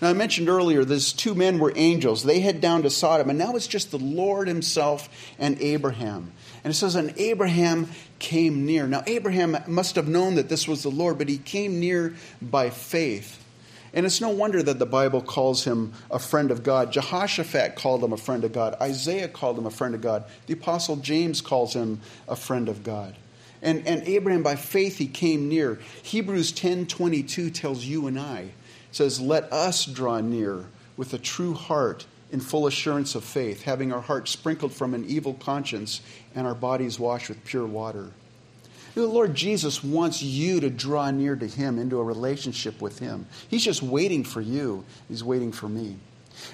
Now, 0.00 0.08
I 0.08 0.12
mentioned 0.14 0.48
earlier, 0.48 0.84
these 0.84 1.12
two 1.12 1.34
men 1.34 1.58
were 1.58 1.72
angels. 1.76 2.22
They 2.22 2.40
head 2.40 2.62
down 2.62 2.82
to 2.82 2.90
Sodom, 2.90 3.28
and 3.28 3.38
now 3.38 3.54
it's 3.54 3.66
just 3.66 3.90
the 3.90 3.98
Lord 3.98 4.48
Himself 4.48 5.08
and 5.38 5.60
Abraham. 5.60 6.32
And 6.64 6.72
it 6.72 6.76
says, 6.76 6.94
And 6.94 7.12
Abraham 7.18 7.90
came 8.18 8.64
near. 8.64 8.86
Now, 8.86 9.02
Abraham 9.06 9.58
must 9.66 9.96
have 9.96 10.08
known 10.08 10.36
that 10.36 10.48
this 10.48 10.66
was 10.66 10.82
the 10.82 10.90
Lord, 10.90 11.18
but 11.18 11.28
he 11.28 11.36
came 11.38 11.80
near 11.80 12.14
by 12.40 12.70
faith. 12.70 13.44
And 13.92 14.06
it's 14.06 14.20
no 14.20 14.28
wonder 14.30 14.62
that 14.62 14.78
the 14.78 14.86
Bible 14.86 15.20
calls 15.20 15.64
him 15.64 15.92
a 16.10 16.18
friend 16.18 16.50
of 16.50 16.62
God. 16.62 16.92
Jehoshaphat 16.92 17.74
called 17.74 18.04
him 18.04 18.12
a 18.12 18.16
friend 18.16 18.44
of 18.44 18.52
God. 18.52 18.76
Isaiah 18.80 19.28
called 19.28 19.58
him 19.58 19.66
a 19.66 19.70
friend 19.70 19.94
of 19.94 20.00
God. 20.00 20.24
The 20.46 20.54
Apostle 20.54 20.96
James 20.96 21.40
calls 21.40 21.74
him 21.74 22.00
a 22.28 22.36
friend 22.36 22.68
of 22.68 22.84
God. 22.84 23.16
And, 23.62 23.86
and 23.86 24.02
Abraham, 24.08 24.42
by 24.42 24.56
faith, 24.56 24.98
he 24.98 25.06
came 25.06 25.48
near. 25.48 25.78
Hebrews 26.02 26.52
10 26.52 26.86
22 26.86 27.50
tells 27.50 27.84
you 27.84 28.06
and 28.06 28.18
I, 28.18 28.50
says, 28.90 29.20
Let 29.20 29.52
us 29.52 29.84
draw 29.84 30.20
near 30.20 30.64
with 30.96 31.12
a 31.12 31.18
true 31.18 31.54
heart 31.54 32.06
in 32.32 32.40
full 32.40 32.66
assurance 32.66 33.14
of 33.14 33.24
faith, 33.24 33.62
having 33.62 33.92
our 33.92 34.00
hearts 34.00 34.30
sprinkled 34.30 34.72
from 34.72 34.94
an 34.94 35.04
evil 35.06 35.34
conscience 35.34 36.00
and 36.34 36.46
our 36.46 36.54
bodies 36.54 36.98
washed 36.98 37.28
with 37.28 37.44
pure 37.44 37.66
water. 37.66 38.10
The 38.94 39.06
Lord 39.06 39.34
Jesus 39.34 39.84
wants 39.84 40.20
you 40.20 40.60
to 40.60 40.70
draw 40.70 41.10
near 41.10 41.36
to 41.36 41.46
Him 41.46 41.78
into 41.78 41.98
a 41.98 42.04
relationship 42.04 42.80
with 42.80 42.98
Him. 42.98 43.26
He's 43.48 43.64
just 43.64 43.82
waiting 43.82 44.24
for 44.24 44.40
you, 44.40 44.84
He's 45.08 45.22
waiting 45.22 45.52
for 45.52 45.68
me. 45.68 45.96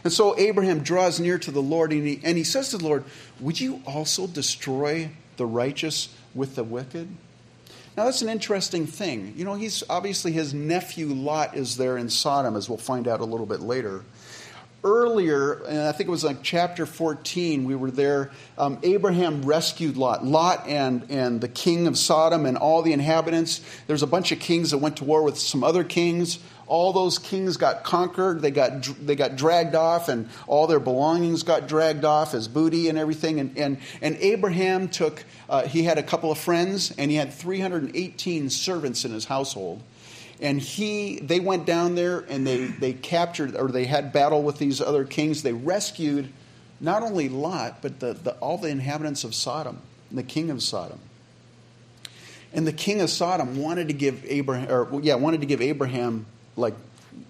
And 0.05 0.13
so 0.13 0.37
Abraham 0.39 0.81
draws 0.81 1.21
near 1.21 1.39
to 1.39 1.51
the 1.51 1.63
Lord 1.63 1.93
and 1.93 2.07
he, 2.07 2.21
and 2.25 2.37
he 2.37 2.45
says 2.45 2.71
to 2.71 2.79
the 2.79 2.85
Lord, 2.85 3.05
Would 3.41 3.61
you 3.61 3.83
also 3.87 4.27
destroy 4.27 5.11
the 5.37 5.47
righteous 5.47 6.15
with 6.37 6.55
the 6.55 6.65
wicked? 6.65 7.09
Now, 7.97 8.05
that's 8.05 8.21
an 8.21 8.29
interesting 8.29 8.87
thing. 8.87 9.33
You 9.37 9.45
know, 9.45 9.55
he's 9.55 9.83
obviously 9.89 10.33
his 10.33 10.53
nephew 10.53 11.07
Lot 11.07 11.57
is 11.57 11.77
there 11.77 11.97
in 11.97 12.11
Sodom, 12.11 12.55
as 12.55 12.69
we'll 12.69 12.79
find 12.79 13.09
out 13.09 13.21
a 13.21 13.25
little 13.25 13.47
bit 13.47 13.61
later 13.61 14.03
earlier, 14.87 15.65
and 15.65 15.81
I 15.81 15.93
think 15.93 16.09
it 16.09 16.11
was 16.11 16.25
like 16.25 16.43
chapter 16.43 16.87
14, 16.87 17.65
we 17.65 17.75
were 17.75 17.91
there. 17.91 18.31
Um, 18.57 18.79
Abraham 18.85 19.43
rescued 19.43 19.97
Lot. 19.97 20.25
Lot 20.25 20.67
and, 20.69 21.05
and 21.11 21.41
the 21.41 21.49
king 21.49 21.89
of 21.89 21.99
Sodom 21.99 22.47
and 22.47 22.57
all 22.57 22.83
the 22.83 22.93
inhabitants. 22.93 23.61
There's 23.89 24.05
a 24.05 24.07
bunch 24.07 24.31
of 24.31 24.39
kings 24.39 24.71
that 24.71 24.79
went 24.79 24.99
to 24.99 25.05
war 25.05 25.23
with 25.23 25.39
some 25.39 25.65
other 25.65 25.83
kings. 25.83 26.39
All 26.67 26.93
those 26.93 27.19
kings 27.19 27.57
got 27.57 27.85
conquered. 27.85 28.43
They 28.43 28.51
got, 28.51 28.83
they 29.05 29.15
got 29.15 29.37
dragged 29.37 29.75
off, 29.75 30.09
and 30.09 30.29
all 30.47 30.67
their 30.67 30.81
belongings 30.81 31.43
got 31.43 31.69
dragged 31.69 32.05
off 32.05 32.35
as 32.35 32.49
booty 32.49 32.89
and 32.89 32.99
everything. 32.99 33.41
And, 33.41 33.57
and, 33.57 33.79
and 34.03 34.17
Abraham 34.17 34.89
took, 34.89 35.25
uh, 35.49 35.67
he 35.67 35.85
had 35.85 35.99
a 35.99 36.03
couple 36.03 36.33
of 36.33 36.39
friends, 36.39 36.93
and 36.99 37.11
he 37.11 37.17
had 37.17 37.33
318 37.33 38.51
servants 38.51 39.05
in 39.05 39.13
his 39.13 39.27
household 39.27 39.83
and 40.41 40.61
he 40.61 41.19
they 41.21 41.41
went 41.41 41.67
down 41.67 41.95
there 41.95 42.21
and 42.29 42.47
they 42.47 42.67
they 42.67 42.93
captured 42.93 43.57
or 43.57 43.69
they 43.69 43.85
had 43.85 44.13
battle 44.13 44.43
with 44.43 44.59
these 44.59 44.81
other 44.81 45.05
kings 45.05 45.43
they 45.43 45.53
rescued 45.53 46.31
not 46.81 47.03
only 47.03 47.29
lot 47.29 47.81
but 47.81 48.01
the, 48.01 48.13
the, 48.13 48.33
all 48.35 48.59
the 48.59 48.69
inhabitants 48.69 49.25
of 49.25 49.35
sodom 49.35 49.79
the 50.13 50.23
king 50.23 50.51
of 50.51 50.63
sodom 50.63 50.99
and 52.53 52.67
the 52.67 52.73
king 52.73 53.01
of 53.01 53.09
sodom 53.09 53.57
wanted 53.57 53.89
to 53.89 53.95
give 53.95 54.25
abraham 54.27 54.71
or 54.71 55.01
yeah 55.01 55.15
wanted 55.15 55.41
to 55.41 55.47
give 55.47 55.63
abraham 55.63 56.27
like 56.57 56.75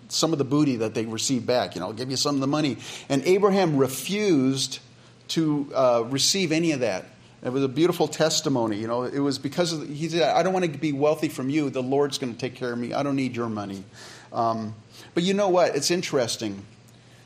some 0.08 0.32
of 0.32 0.38
the 0.38 0.44
booty 0.44 0.76
that 0.76 0.94
they 0.94 1.04
received 1.04 1.46
back 1.46 1.74
you 1.74 1.80
know 1.80 1.88
I'll 1.88 1.92
give 1.92 2.10
you 2.10 2.16
some 2.16 2.34
of 2.34 2.40
the 2.40 2.46
money 2.46 2.78
and 3.08 3.22
abraham 3.24 3.76
refused 3.76 4.80
to 5.28 5.70
uh, 5.74 6.04
receive 6.06 6.52
any 6.52 6.72
of 6.72 6.80
that 6.80 7.06
it 7.46 7.52
was 7.52 7.62
a 7.62 7.68
beautiful 7.68 8.08
testimony. 8.08 8.78
You 8.78 8.88
know, 8.88 9.04
it 9.04 9.20
was 9.20 9.38
because 9.38 9.72
of, 9.72 9.88
he 9.88 10.08
said, 10.08 10.22
I 10.22 10.42
don't 10.42 10.52
want 10.52 10.64
to 10.64 10.78
be 10.78 10.92
wealthy 10.92 11.28
from 11.28 11.48
you. 11.48 11.70
The 11.70 11.82
Lord's 11.82 12.18
going 12.18 12.32
to 12.32 12.38
take 12.38 12.56
care 12.56 12.72
of 12.72 12.78
me. 12.78 12.92
I 12.92 13.04
don't 13.04 13.14
need 13.14 13.36
your 13.36 13.48
money. 13.48 13.84
Um, 14.32 14.74
but 15.14 15.22
you 15.22 15.32
know 15.32 15.48
what? 15.48 15.76
It's 15.76 15.92
interesting. 15.92 16.64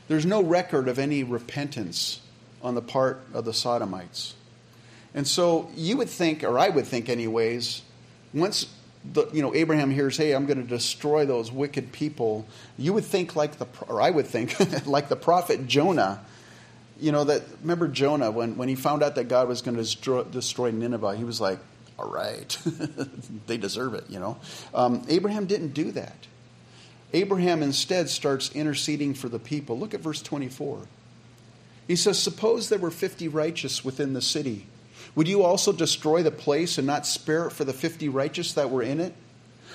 There's 0.07 0.25
no 0.25 0.43
record 0.43 0.87
of 0.87 0.99
any 0.99 1.23
repentance 1.23 2.21
on 2.61 2.75
the 2.75 2.83
part 2.83 3.23
of 3.33 3.45
the 3.45 3.53
Sodomites. 3.53 4.35
And 5.15 5.27
so 5.27 5.71
you 5.75 5.97
would 5.97 6.09
think, 6.09 6.43
or 6.43 6.59
I 6.59 6.69
would 6.69 6.85
think, 6.85 7.09
anyways, 7.09 7.81
once 8.31 8.67
the, 9.03 9.27
you 9.33 9.41
know 9.41 9.53
Abraham 9.55 9.89
hears, 9.91 10.17
"Hey, 10.17 10.33
I'm 10.33 10.45
going 10.45 10.61
to 10.61 10.67
destroy 10.67 11.25
those 11.25 11.51
wicked 11.51 11.91
people," 11.91 12.45
you 12.77 12.93
would 12.93 13.05
think 13.05 13.35
like 13.35 13.57
the, 13.57 13.67
or 13.87 14.01
I 14.01 14.11
would 14.11 14.27
think 14.27 14.55
like 14.85 15.09
the 15.09 15.15
prophet 15.15 15.67
Jonah 15.67 16.21
you 17.01 17.11
know 17.11 17.23
that 17.25 17.41
remember 17.61 17.87
Jonah 17.87 18.31
when, 18.31 18.55
when 18.55 18.69
he 18.69 18.75
found 18.75 19.03
out 19.03 19.15
that 19.15 19.27
God 19.27 19.47
was 19.47 19.61
going 19.61 19.75
to 19.75 19.81
destroy, 19.81 20.23
destroy 20.23 20.71
Nineveh, 20.71 21.17
he 21.17 21.23
was 21.23 21.41
like, 21.41 21.59
"All 21.97 22.09
right, 22.09 22.57
they 23.47 23.57
deserve 23.57 23.95
it." 23.95 24.05
You 24.07 24.19
know, 24.19 24.37
um, 24.73 25.03
Abraham 25.09 25.47
didn't 25.47 25.73
do 25.73 25.91
that. 25.93 26.27
Abraham 27.11 27.61
instead 27.61 28.09
starts 28.09 28.55
interceding 28.55 29.13
for 29.15 29.27
the 29.27 29.39
people. 29.39 29.77
Look 29.77 29.93
at 29.93 29.99
verse 29.99 30.21
24. 30.21 30.83
He 31.87 31.95
says, 31.95 32.19
"Suppose 32.19 32.69
there 32.69 32.79
were 32.79 32.91
fifty 32.91 33.27
righteous 33.27 33.83
within 33.83 34.13
the 34.13 34.21
city, 34.21 34.67
would 35.15 35.27
you 35.27 35.43
also 35.43 35.71
destroy 35.71 36.23
the 36.23 36.31
place 36.31 36.77
and 36.77 36.87
not 36.87 37.05
spare 37.05 37.47
it 37.47 37.51
for 37.51 37.63
the 37.63 37.73
fifty 37.73 38.09
righteous 38.09 38.53
that 38.53 38.69
were 38.69 38.83
in 38.83 38.99
it?" 38.99 39.13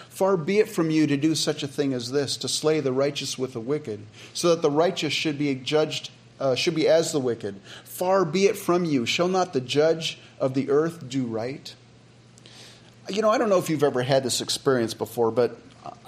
Far 0.08 0.38
be 0.38 0.60
it 0.60 0.70
from 0.70 0.90
you 0.90 1.06
to 1.06 1.16
do 1.18 1.34
such 1.34 1.62
a 1.62 1.68
thing 1.68 1.92
as 1.92 2.10
this, 2.10 2.38
to 2.38 2.48
slay 2.48 2.80
the 2.80 2.92
righteous 2.92 3.36
with 3.36 3.52
the 3.52 3.60
wicked, 3.60 4.00
so 4.32 4.48
that 4.48 4.62
the 4.62 4.70
righteous 4.70 5.12
should 5.12 5.38
be 5.38 5.54
judged 5.54 6.10
uh, 6.40 6.54
should 6.54 6.74
be 6.74 6.88
as 6.88 7.12
the 7.12 7.20
wicked. 7.20 7.60
Far 7.84 8.24
be 8.24 8.46
it 8.46 8.56
from 8.56 8.84
you. 8.84 9.04
Shall 9.04 9.28
not 9.28 9.52
the 9.52 9.60
judge 9.60 10.18
of 10.40 10.54
the 10.54 10.70
earth 10.70 11.08
do 11.08 11.26
right? 11.26 11.74
You 13.08 13.22
know, 13.22 13.30
I 13.30 13.38
don't 13.38 13.48
know 13.48 13.58
if 13.58 13.68
you've 13.70 13.82
ever 13.82 14.02
had 14.02 14.22
this 14.22 14.40
experience 14.40 14.94
before, 14.94 15.30
but 15.30 15.58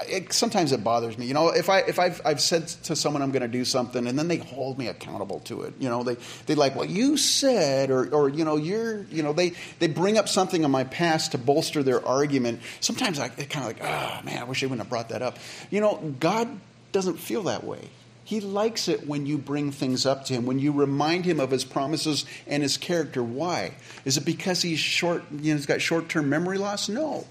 it, 0.09 0.33
sometimes 0.33 0.73
it 0.73 0.83
bothers 0.83 1.19
me. 1.19 1.27
You 1.27 1.35
know, 1.35 1.49
if 1.49 1.69
I 1.69 1.81
if 1.81 1.99
I've, 1.99 2.21
I've 2.25 2.41
said 2.41 2.69
to 2.85 2.97
someone 2.97 3.23
I'm 3.23 3.31
going 3.31 3.43
to 3.43 3.49
do 3.49 3.65
something, 3.65 4.07
and 4.07 4.19
then 4.19 4.29
they 4.29 4.39
hold 4.39 4.79
me 4.79 4.89
accountable 4.89 5.41
to 5.41 5.63
it. 5.63 5.75
You 5.79 5.89
know, 5.89 6.03
they 6.03 6.17
they 6.47 6.55
like, 6.55 6.75
well, 6.77 6.85
you 6.85 7.17
said, 7.17 7.91
or 7.91 8.09
or 8.15 8.29
you 8.29 8.45
know, 8.45 8.57
you're, 8.57 9.03
you 9.05 9.23
know, 9.23 9.33
they 9.33 9.53
they 9.79 9.89
bring 9.89 10.19
up 10.19 10.29
something 10.29 10.63
in 10.63 10.71
my 10.71 10.85
past 10.85 11.33
to 11.33 11.39
bolster 11.39 11.83
their 11.83 12.05
argument. 12.07 12.61
Sometimes 12.81 13.19
I 13.19 13.29
kind 13.29 13.71
of 13.71 13.79
like, 13.79 13.83
oh 13.83 14.21
man, 14.25 14.39
I 14.39 14.45
wish 14.45 14.61
they 14.61 14.67
wouldn't 14.67 14.83
have 14.83 14.91
brought 14.91 15.11
that 15.11 15.23
up. 15.23 15.39
You 15.71 15.81
know, 15.81 16.15
God 16.19 16.49
doesn't 16.93 17.19
feel 17.19 17.45
that 17.45 17.65
way. 17.65 17.91
He 18.29 18.41
likes 18.41 18.89
it 18.89 19.07
when 19.07 19.25
you 19.25 19.39
bring 19.39 19.73
things 19.73 20.05
up 20.05 20.27
to 20.27 20.35
him, 20.35 20.45
when 20.45 20.59
you 20.59 20.71
remind 20.73 21.25
him 21.25 21.41
of 21.41 21.51
his 21.51 21.65
promises 21.65 22.27
and 22.47 22.63
his 22.63 22.77
character. 22.77 23.23
Why? 23.23 23.73
Is 24.05 24.19
it 24.19 24.27
because 24.27 24.61
he's 24.61 24.79
short, 24.79 25.25
you 25.31 25.53
know, 25.53 25.57
he's 25.57 25.65
got 25.65 25.81
short 25.81 26.11
term 26.11 26.29
memory 26.29 26.59
loss? 26.59 26.91
No. 26.91 27.27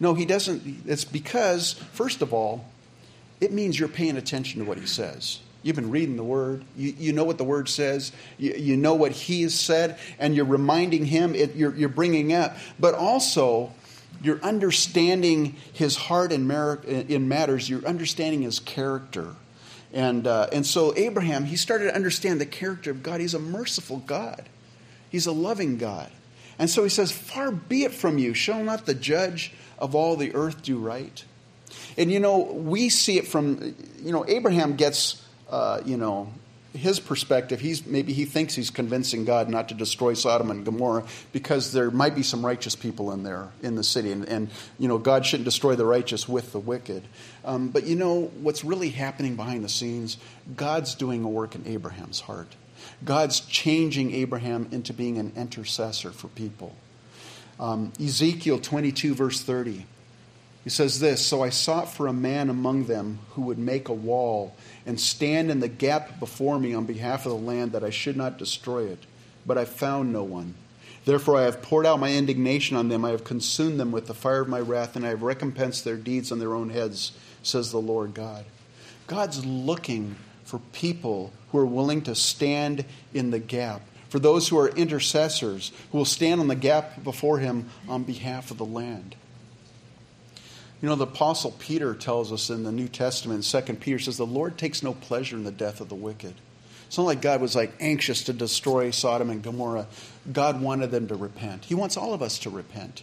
No, 0.00 0.14
he 0.14 0.24
doesn't. 0.24 0.82
It's 0.86 1.04
because, 1.04 1.74
first 1.92 2.22
of 2.22 2.32
all, 2.32 2.64
it 3.40 3.52
means 3.52 3.78
you're 3.78 3.88
paying 3.88 4.16
attention 4.16 4.60
to 4.60 4.66
what 4.66 4.78
he 4.78 4.86
says. 4.86 5.40
You've 5.62 5.76
been 5.76 5.90
reading 5.90 6.16
the 6.16 6.24
word. 6.24 6.64
You, 6.74 6.94
you 6.98 7.12
know 7.12 7.24
what 7.24 7.36
the 7.36 7.44
word 7.44 7.68
says. 7.68 8.12
You, 8.38 8.54
you 8.54 8.76
know 8.78 8.94
what 8.94 9.12
he 9.12 9.42
has 9.42 9.54
said, 9.54 9.98
and 10.18 10.34
you're 10.34 10.46
reminding 10.46 11.04
him, 11.04 11.34
it, 11.34 11.54
you're, 11.54 11.74
you're 11.74 11.90
bringing 11.90 12.32
up. 12.32 12.56
But 12.78 12.94
also, 12.94 13.72
you're 14.22 14.40
understanding 14.42 15.56
his 15.72 15.96
heart 15.96 16.32
in, 16.32 16.46
mer- 16.46 16.80
in 16.86 17.28
matters, 17.28 17.68
you're 17.68 17.84
understanding 17.84 18.42
his 18.42 18.58
character. 18.58 19.34
And, 19.92 20.26
uh, 20.26 20.48
and 20.52 20.64
so 20.64 20.94
Abraham, 20.96 21.44
he 21.44 21.56
started 21.56 21.86
to 21.86 21.94
understand 21.94 22.40
the 22.40 22.46
character 22.46 22.90
of 22.90 23.02
God. 23.02 23.20
He's 23.20 23.34
a 23.34 23.38
merciful 23.38 23.98
God, 23.98 24.48
he's 25.10 25.26
a 25.26 25.32
loving 25.32 25.76
God. 25.76 26.10
And 26.60 26.68
so 26.68 26.82
he 26.82 26.90
says, 26.90 27.10
Far 27.10 27.50
be 27.50 27.84
it 27.84 27.92
from 27.92 28.18
you, 28.18 28.34
shall 28.34 28.62
not 28.62 28.84
the 28.84 28.94
judge 28.94 29.52
of 29.78 29.94
all 29.94 30.14
the 30.14 30.34
earth 30.34 30.62
do 30.62 30.78
right? 30.78 31.24
And 31.96 32.12
you 32.12 32.20
know, 32.20 32.38
we 32.38 32.90
see 32.90 33.16
it 33.16 33.26
from, 33.26 33.74
you 34.02 34.12
know, 34.12 34.26
Abraham 34.28 34.76
gets, 34.76 35.24
uh, 35.48 35.80
you 35.86 35.96
know, 35.96 36.30
his 36.74 37.00
perspective, 37.00 37.60
he's 37.60 37.86
maybe 37.86 38.12
he 38.12 38.26
thinks 38.26 38.54
he's 38.54 38.70
convincing 38.70 39.24
God 39.24 39.48
not 39.48 39.70
to 39.70 39.74
destroy 39.74 40.12
Sodom 40.12 40.50
and 40.50 40.64
Gomorrah 40.64 41.04
because 41.32 41.72
there 41.72 41.90
might 41.90 42.14
be 42.14 42.22
some 42.22 42.44
righteous 42.44 42.76
people 42.76 43.10
in 43.10 43.24
there 43.24 43.48
in 43.62 43.74
the 43.74 43.82
city, 43.82 44.12
and, 44.12 44.28
and 44.28 44.50
you 44.78 44.86
know 44.86 44.96
God 44.96 45.26
shouldn't 45.26 45.46
destroy 45.46 45.74
the 45.74 45.84
righteous 45.84 46.28
with 46.28 46.52
the 46.52 46.60
wicked. 46.60 47.02
Um, 47.44 47.70
but 47.70 47.86
you 47.86 47.96
know 47.96 48.30
what's 48.40 48.64
really 48.64 48.90
happening 48.90 49.34
behind 49.34 49.64
the 49.64 49.68
scenes? 49.68 50.16
God's 50.54 50.94
doing 50.94 51.24
a 51.24 51.28
work 51.28 51.56
in 51.56 51.66
Abraham's 51.66 52.20
heart. 52.20 52.54
God's 53.04 53.40
changing 53.40 54.12
Abraham 54.14 54.68
into 54.70 54.92
being 54.92 55.18
an 55.18 55.32
intercessor 55.36 56.10
for 56.10 56.28
people. 56.28 56.74
Um, 57.58 57.92
Ezekiel 58.00 58.58
22 58.58 59.14
verse 59.14 59.42
30. 59.42 59.86
He 60.64 60.70
says 60.70 61.00
this 61.00 61.24
So 61.24 61.42
I 61.42 61.48
sought 61.48 61.92
for 61.92 62.06
a 62.06 62.12
man 62.12 62.50
among 62.50 62.84
them 62.84 63.18
who 63.30 63.42
would 63.42 63.58
make 63.58 63.88
a 63.88 63.94
wall 63.94 64.56
and 64.86 65.00
stand 65.00 65.50
in 65.50 65.60
the 65.60 65.68
gap 65.68 66.18
before 66.18 66.58
me 66.58 66.74
on 66.74 66.84
behalf 66.84 67.26
of 67.26 67.32
the 67.32 67.38
land 67.38 67.72
that 67.72 67.84
I 67.84 67.90
should 67.90 68.16
not 68.16 68.38
destroy 68.38 68.84
it. 68.86 69.04
But 69.46 69.58
I 69.58 69.64
found 69.64 70.12
no 70.12 70.22
one. 70.22 70.54
Therefore, 71.06 71.38
I 71.38 71.42
have 71.42 71.62
poured 71.62 71.86
out 71.86 71.98
my 71.98 72.14
indignation 72.14 72.76
on 72.76 72.88
them. 72.88 73.06
I 73.06 73.10
have 73.10 73.24
consumed 73.24 73.80
them 73.80 73.90
with 73.90 74.06
the 74.06 74.14
fire 74.14 74.42
of 74.42 74.48
my 74.48 74.60
wrath, 74.60 74.96
and 74.96 75.06
I 75.06 75.08
have 75.08 75.22
recompensed 75.22 75.82
their 75.82 75.96
deeds 75.96 76.30
on 76.30 76.38
their 76.38 76.54
own 76.54 76.68
heads, 76.68 77.12
says 77.42 77.72
the 77.72 77.80
Lord 77.80 78.12
God. 78.12 78.44
God's 79.06 79.44
looking 79.46 80.16
for 80.44 80.58
people 80.72 81.32
who 81.52 81.58
are 81.58 81.66
willing 81.66 82.02
to 82.02 82.14
stand 82.14 82.84
in 83.12 83.30
the 83.30 83.38
gap, 83.38 83.82
for 84.08 84.18
those 84.18 84.48
who 84.48 84.58
are 84.58 84.68
intercessors, 84.68 85.72
who 85.92 85.98
will 85.98 86.04
stand 86.04 86.40
on 86.40 86.48
the 86.48 86.54
gap 86.54 87.02
before 87.02 87.38
Him 87.38 87.68
on 87.88 88.04
behalf 88.04 88.50
of 88.50 88.58
the 88.58 88.64
land. 88.64 89.16
You 90.82 90.88
know, 90.88 90.94
the 90.94 91.04
Apostle 91.04 91.52
Peter 91.58 91.94
tells 91.94 92.32
us 92.32 92.48
in 92.48 92.64
the 92.64 92.72
New 92.72 92.88
Testament, 92.88 93.44
2 93.44 93.60
Peter 93.74 93.98
says, 93.98 94.16
The 94.16 94.24
Lord 94.24 94.56
takes 94.56 94.82
no 94.82 94.94
pleasure 94.94 95.36
in 95.36 95.44
the 95.44 95.50
death 95.50 95.80
of 95.80 95.90
the 95.90 95.94
wicked. 95.94 96.34
It's 96.86 96.96
not 96.96 97.04
like 97.04 97.22
God 97.22 97.40
was 97.40 97.54
like 97.54 97.72
anxious 97.78 98.24
to 98.24 98.32
destroy 98.32 98.90
Sodom 98.90 99.30
and 99.30 99.42
Gomorrah. 99.42 99.86
God 100.32 100.60
wanted 100.60 100.90
them 100.90 101.06
to 101.08 101.14
repent. 101.14 101.66
He 101.66 101.74
wants 101.74 101.96
all 101.96 102.14
of 102.14 102.22
us 102.22 102.38
to 102.40 102.50
repent. 102.50 103.02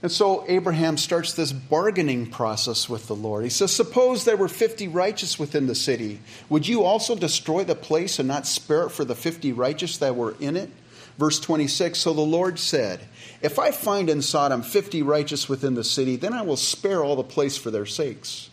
And 0.00 0.12
so 0.12 0.44
Abraham 0.46 0.96
starts 0.96 1.32
this 1.32 1.52
bargaining 1.52 2.30
process 2.30 2.88
with 2.88 3.08
the 3.08 3.16
Lord. 3.16 3.42
He 3.42 3.50
says, 3.50 3.72
Suppose 3.72 4.24
there 4.24 4.36
were 4.36 4.48
50 4.48 4.86
righteous 4.86 5.38
within 5.38 5.66
the 5.66 5.74
city. 5.74 6.20
Would 6.48 6.68
you 6.68 6.84
also 6.84 7.16
destroy 7.16 7.64
the 7.64 7.74
place 7.74 8.20
and 8.20 8.28
not 8.28 8.46
spare 8.46 8.84
it 8.84 8.90
for 8.90 9.04
the 9.04 9.16
50 9.16 9.52
righteous 9.52 9.98
that 9.98 10.14
were 10.14 10.36
in 10.38 10.56
it? 10.56 10.70
Verse 11.18 11.40
26 11.40 11.98
So 11.98 12.12
the 12.12 12.20
Lord 12.20 12.60
said, 12.60 13.00
If 13.42 13.58
I 13.58 13.72
find 13.72 14.08
in 14.08 14.22
Sodom 14.22 14.62
50 14.62 15.02
righteous 15.02 15.48
within 15.48 15.74
the 15.74 15.82
city, 15.82 16.14
then 16.14 16.32
I 16.32 16.42
will 16.42 16.56
spare 16.56 17.02
all 17.02 17.16
the 17.16 17.24
place 17.24 17.56
for 17.56 17.72
their 17.72 17.86
sakes. 17.86 18.50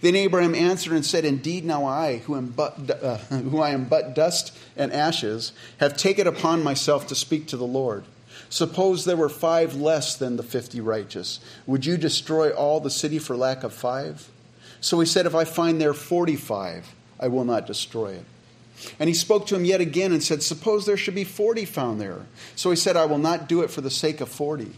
Then 0.00 0.16
Abraham 0.16 0.56
answered 0.56 0.92
and 0.92 1.06
said, 1.06 1.24
Indeed, 1.24 1.64
now 1.64 1.84
I, 1.86 2.18
who 2.18 2.36
am 2.36 2.48
but, 2.48 2.90
uh, 2.90 3.16
who 3.28 3.60
I 3.60 3.70
am 3.70 3.84
but 3.84 4.16
dust 4.16 4.56
and 4.76 4.92
ashes, 4.92 5.52
have 5.78 5.96
taken 5.96 6.26
upon 6.26 6.64
myself 6.64 7.06
to 7.06 7.14
speak 7.14 7.46
to 7.48 7.56
the 7.56 7.66
Lord. 7.66 8.04
Suppose 8.50 9.04
there 9.04 9.16
were 9.16 9.28
five 9.28 9.76
less 9.76 10.16
than 10.16 10.36
the 10.36 10.42
fifty 10.42 10.80
righteous. 10.80 11.38
Would 11.66 11.86
you 11.86 11.96
destroy 11.96 12.50
all 12.50 12.80
the 12.80 12.90
city 12.90 13.20
for 13.20 13.36
lack 13.36 13.62
of 13.62 13.72
five? 13.72 14.28
So 14.80 14.98
he 14.98 15.06
said, 15.06 15.24
If 15.24 15.36
I 15.36 15.44
find 15.44 15.80
there 15.80 15.94
forty 15.94 16.34
five, 16.34 16.92
I 17.18 17.28
will 17.28 17.44
not 17.44 17.66
destroy 17.66 18.14
it. 18.14 18.24
And 18.98 19.08
he 19.08 19.14
spoke 19.14 19.46
to 19.46 19.54
him 19.54 19.64
yet 19.64 19.80
again 19.80 20.10
and 20.10 20.22
said, 20.22 20.42
Suppose 20.42 20.84
there 20.84 20.96
should 20.96 21.14
be 21.14 21.22
forty 21.22 21.64
found 21.64 22.00
there. 22.00 22.26
So 22.56 22.70
he 22.70 22.76
said, 22.76 22.96
I 22.96 23.04
will 23.04 23.18
not 23.18 23.48
do 23.48 23.62
it 23.62 23.70
for 23.70 23.82
the 23.82 23.90
sake 23.90 24.20
of 24.20 24.28
forty. 24.28 24.72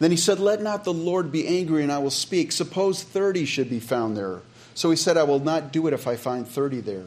Then 0.00 0.10
he 0.10 0.16
said, 0.16 0.40
Let 0.40 0.60
not 0.60 0.82
the 0.82 0.92
Lord 0.92 1.30
be 1.30 1.46
angry, 1.46 1.84
and 1.84 1.92
I 1.92 1.98
will 1.98 2.10
speak. 2.10 2.50
Suppose 2.50 3.04
thirty 3.04 3.44
should 3.44 3.70
be 3.70 3.80
found 3.80 4.16
there. 4.16 4.40
So 4.74 4.90
he 4.90 4.96
said, 4.96 5.16
I 5.16 5.22
will 5.22 5.38
not 5.38 5.72
do 5.72 5.86
it 5.86 5.94
if 5.94 6.08
I 6.08 6.16
find 6.16 6.46
thirty 6.46 6.80
there. 6.80 7.06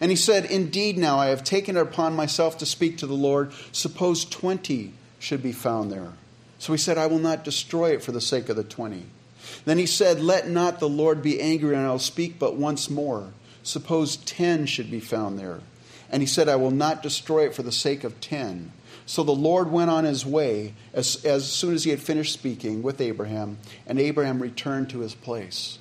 And 0.00 0.10
he 0.10 0.16
said, 0.16 0.44
Indeed, 0.44 0.98
now 0.98 1.18
I 1.18 1.26
have 1.26 1.44
taken 1.44 1.76
it 1.76 1.80
upon 1.80 2.16
myself 2.16 2.58
to 2.58 2.66
speak 2.66 2.98
to 2.98 3.06
the 3.06 3.14
Lord. 3.14 3.52
Suppose 3.70 4.24
twenty 4.24 4.92
should 5.18 5.42
be 5.42 5.52
found 5.52 5.90
there. 5.90 6.12
So 6.58 6.72
he 6.72 6.78
said, 6.78 6.98
I 6.98 7.06
will 7.06 7.18
not 7.18 7.44
destroy 7.44 7.92
it 7.92 8.02
for 8.02 8.12
the 8.12 8.20
sake 8.20 8.48
of 8.48 8.56
the 8.56 8.64
twenty. 8.64 9.04
Then 9.64 9.78
he 9.78 9.86
said, 9.86 10.20
Let 10.20 10.48
not 10.48 10.80
the 10.80 10.88
Lord 10.88 11.22
be 11.22 11.40
angry, 11.40 11.74
and 11.74 11.86
I 11.86 11.90
will 11.90 11.98
speak 11.98 12.38
but 12.38 12.56
once 12.56 12.90
more. 12.90 13.32
Suppose 13.62 14.16
ten 14.16 14.66
should 14.66 14.90
be 14.90 15.00
found 15.00 15.38
there. 15.38 15.60
And 16.10 16.22
he 16.22 16.26
said, 16.26 16.48
I 16.48 16.56
will 16.56 16.70
not 16.70 17.02
destroy 17.02 17.46
it 17.46 17.54
for 17.54 17.62
the 17.62 17.72
sake 17.72 18.04
of 18.04 18.20
ten. 18.20 18.72
So 19.06 19.22
the 19.22 19.32
Lord 19.32 19.70
went 19.70 19.90
on 19.90 20.04
his 20.04 20.26
way 20.26 20.74
as, 20.92 21.24
as 21.24 21.50
soon 21.50 21.74
as 21.74 21.84
he 21.84 21.90
had 21.90 22.00
finished 22.00 22.32
speaking 22.32 22.82
with 22.82 23.00
Abraham, 23.00 23.58
and 23.86 24.00
Abraham 24.00 24.40
returned 24.40 24.90
to 24.90 25.00
his 25.00 25.14
place. 25.14 25.78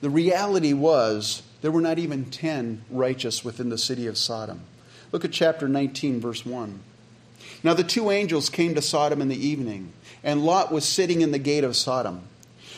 The 0.00 0.10
reality 0.10 0.72
was 0.72 1.42
there 1.60 1.70
were 1.70 1.80
not 1.80 1.98
even 1.98 2.26
ten 2.26 2.82
righteous 2.90 3.44
within 3.44 3.68
the 3.68 3.78
city 3.78 4.06
of 4.06 4.18
Sodom. 4.18 4.62
Look 5.10 5.24
at 5.24 5.32
chapter 5.32 5.68
19, 5.68 6.20
verse 6.20 6.44
1. 6.44 6.80
Now 7.62 7.74
the 7.74 7.84
two 7.84 8.10
angels 8.10 8.48
came 8.50 8.74
to 8.74 8.82
Sodom 8.82 9.20
in 9.20 9.28
the 9.28 9.46
evening, 9.46 9.92
and 10.22 10.44
Lot 10.44 10.72
was 10.72 10.84
sitting 10.84 11.20
in 11.20 11.32
the 11.32 11.38
gate 11.38 11.64
of 11.64 11.76
Sodom. 11.76 12.22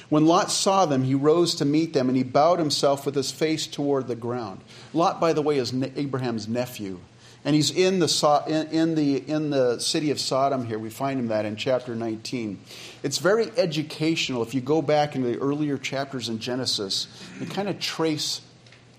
When 0.09 0.27
Lot 0.27 0.51
saw 0.51 0.87
them, 0.87 1.05
he 1.05 1.15
rose 1.15 1.55
to 1.57 1.65
meet 1.65 1.93
them, 1.93 2.09
and 2.09 2.17
he 2.17 2.25
bowed 2.25 2.59
himself 2.59 3.07
with 3.07 3.15
his 3.15 3.31
face 3.31 3.67
toward 3.67 4.09
the 4.09 4.17
ground. 4.17 4.61
Lot, 4.93 5.21
by 5.21 5.33
the 5.33 5.43
way, 5.43 5.59
is 5.59 5.73
Abraham's 5.97 6.49
nephew. 6.49 6.99
And 7.45 7.55
he's 7.55 7.71
in 7.71 8.01
the, 8.01 8.67
in, 8.71 8.95
the, 8.97 9.17
in 9.17 9.51
the 9.51 9.79
city 9.79 10.11
of 10.11 10.21
Sodom 10.21 10.67
here. 10.67 10.79
We 10.79 10.91
find 10.91 11.19
him 11.19 11.29
that 11.29 11.47
in 11.47 11.57
chapter 11.57 11.95
19. 11.95 12.59
It's 13.03 13.19
very 13.19 13.51
educational 13.57 14.43
if 14.43 14.53
you 14.53 14.61
go 14.61 14.83
back 14.83 15.15
into 15.15 15.29
the 15.29 15.39
earlier 15.39 15.79
chapters 15.79 16.29
in 16.29 16.39
Genesis 16.39 17.07
and 17.39 17.51
kind 17.51 17.69
of 17.69 17.79
trace 17.79 18.43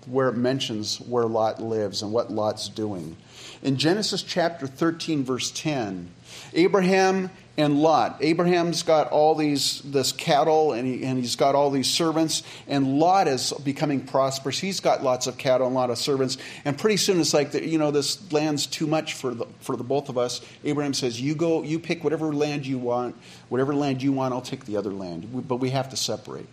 where 0.08 0.30
it 0.30 0.36
mentions 0.36 1.00
where 1.02 1.26
Lot 1.26 1.62
lives 1.62 2.02
and 2.02 2.12
what 2.12 2.32
Lot's 2.32 2.70
doing. 2.70 3.18
In 3.62 3.78
Genesis 3.78 4.24
chapter 4.24 4.68
13, 4.68 5.24
verse 5.24 5.52
10, 5.52 6.10
Abraham 6.54 7.30
and 7.58 7.82
Lot. 7.82 8.18
Abraham's 8.22 8.82
got 8.84 9.12
all 9.12 9.36
these 9.36 9.82
this 9.82 10.12
cattle 10.12 10.72
and, 10.72 10.88
he, 10.88 11.04
and 11.04 11.20
he's 11.20 11.36
got 11.36 11.54
all 11.54 11.70
these 11.70 11.90
servants, 11.90 12.44
and 12.68 12.98
Lot 12.98 13.28
is 13.28 13.52
becoming 13.64 14.02
prosperous. 14.02 14.58
He's 14.58 14.80
got 14.80 15.04
lots 15.04 15.28
of 15.28 15.38
cattle 15.38 15.68
and 15.68 15.76
a 15.76 15.80
lot 15.80 15.90
of 15.90 15.98
servants, 15.98 16.38
and 16.66 16.78
pretty 16.78 16.98
soon 16.98 17.20
it's 17.20 17.34
like 17.34 17.52
the, 17.52 17.68
you 17.68 17.78
know 17.78 17.92
this 17.92 18.32
land's 18.32 18.66
too 18.66 18.88
much 18.88 19.14
for 19.14 19.34
the 19.34 19.46
for 19.60 19.76
the 19.76 19.84
both 19.84 20.10
of 20.10 20.18
us. 20.18 20.42
Abraham 20.64 20.94
says, 20.94 21.20
"You 21.20 21.36
go, 21.36 21.62
you 21.62 21.78
pick 21.78 22.04
whatever 22.04 22.34
land 22.34 22.66
you 22.66 22.78
want, 22.78 23.16
whatever 23.50 23.76
land 23.76 24.02
you 24.02 24.12
want. 24.12 24.34
I'll 24.34 24.42
take 24.42 24.66
the 24.66 24.78
other 24.78 24.92
land, 24.92 25.48
but 25.48 25.58
we 25.58 25.72
have 25.72 25.90
to 25.90 25.98
separate." 25.98 26.48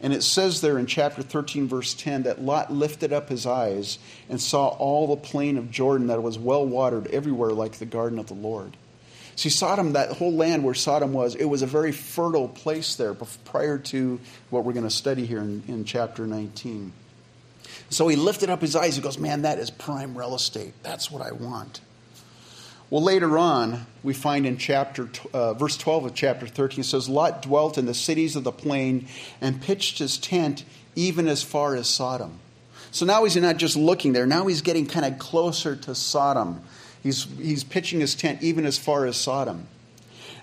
And 0.00 0.12
it 0.12 0.22
says 0.22 0.60
there 0.60 0.78
in 0.78 0.86
chapter 0.86 1.22
13, 1.22 1.68
verse 1.68 1.94
10, 1.94 2.24
that 2.24 2.42
Lot 2.42 2.72
lifted 2.72 3.12
up 3.12 3.28
his 3.28 3.46
eyes 3.46 3.98
and 4.28 4.40
saw 4.40 4.68
all 4.68 5.08
the 5.08 5.16
plain 5.16 5.56
of 5.56 5.70
Jordan 5.70 6.08
that 6.08 6.22
was 6.22 6.38
well 6.38 6.66
watered 6.66 7.06
everywhere 7.08 7.50
like 7.50 7.72
the 7.72 7.86
garden 7.86 8.18
of 8.18 8.26
the 8.26 8.34
Lord. 8.34 8.76
See, 9.36 9.50
Sodom, 9.50 9.92
that 9.92 10.12
whole 10.12 10.32
land 10.32 10.64
where 10.64 10.74
Sodom 10.74 11.12
was, 11.12 11.34
it 11.34 11.44
was 11.44 11.60
a 11.60 11.66
very 11.66 11.92
fertile 11.92 12.48
place 12.48 12.96
there 12.96 13.14
prior 13.14 13.78
to 13.78 14.18
what 14.48 14.64
we're 14.64 14.72
going 14.72 14.84
to 14.84 14.90
study 14.90 15.26
here 15.26 15.40
in, 15.40 15.62
in 15.68 15.84
chapter 15.84 16.26
19. 16.26 16.92
So 17.90 18.08
he 18.08 18.16
lifted 18.16 18.48
up 18.48 18.62
his 18.62 18.74
eyes. 18.74 18.96
He 18.96 19.02
goes, 19.02 19.18
Man, 19.18 19.42
that 19.42 19.58
is 19.58 19.70
prime 19.70 20.16
real 20.16 20.34
estate. 20.34 20.72
That's 20.82 21.10
what 21.10 21.22
I 21.22 21.32
want. 21.32 21.80
Well, 22.88 23.02
later 23.02 23.36
on, 23.36 23.84
we 24.04 24.14
find 24.14 24.46
in 24.46 24.58
chapter 24.58 25.08
uh, 25.32 25.54
verse 25.54 25.76
12 25.76 26.06
of 26.06 26.14
chapter 26.14 26.46
13, 26.46 26.80
it 26.80 26.84
says, 26.84 27.08
Lot 27.08 27.42
dwelt 27.42 27.78
in 27.78 27.86
the 27.86 27.94
cities 27.94 28.36
of 28.36 28.44
the 28.44 28.52
plain 28.52 29.08
and 29.40 29.60
pitched 29.60 29.98
his 29.98 30.18
tent 30.18 30.64
even 30.94 31.26
as 31.26 31.42
far 31.42 31.74
as 31.74 31.88
Sodom. 31.88 32.38
So 32.92 33.04
now 33.04 33.24
he's 33.24 33.36
not 33.36 33.56
just 33.56 33.76
looking 33.76 34.12
there, 34.12 34.24
now 34.24 34.46
he's 34.46 34.62
getting 34.62 34.86
kind 34.86 35.04
of 35.04 35.18
closer 35.18 35.74
to 35.74 35.94
Sodom. 35.96 36.62
He's, 37.02 37.24
he's 37.38 37.64
pitching 37.64 37.98
his 37.98 38.14
tent 38.14 38.42
even 38.42 38.64
as 38.64 38.78
far 38.78 39.04
as 39.04 39.16
Sodom. 39.16 39.66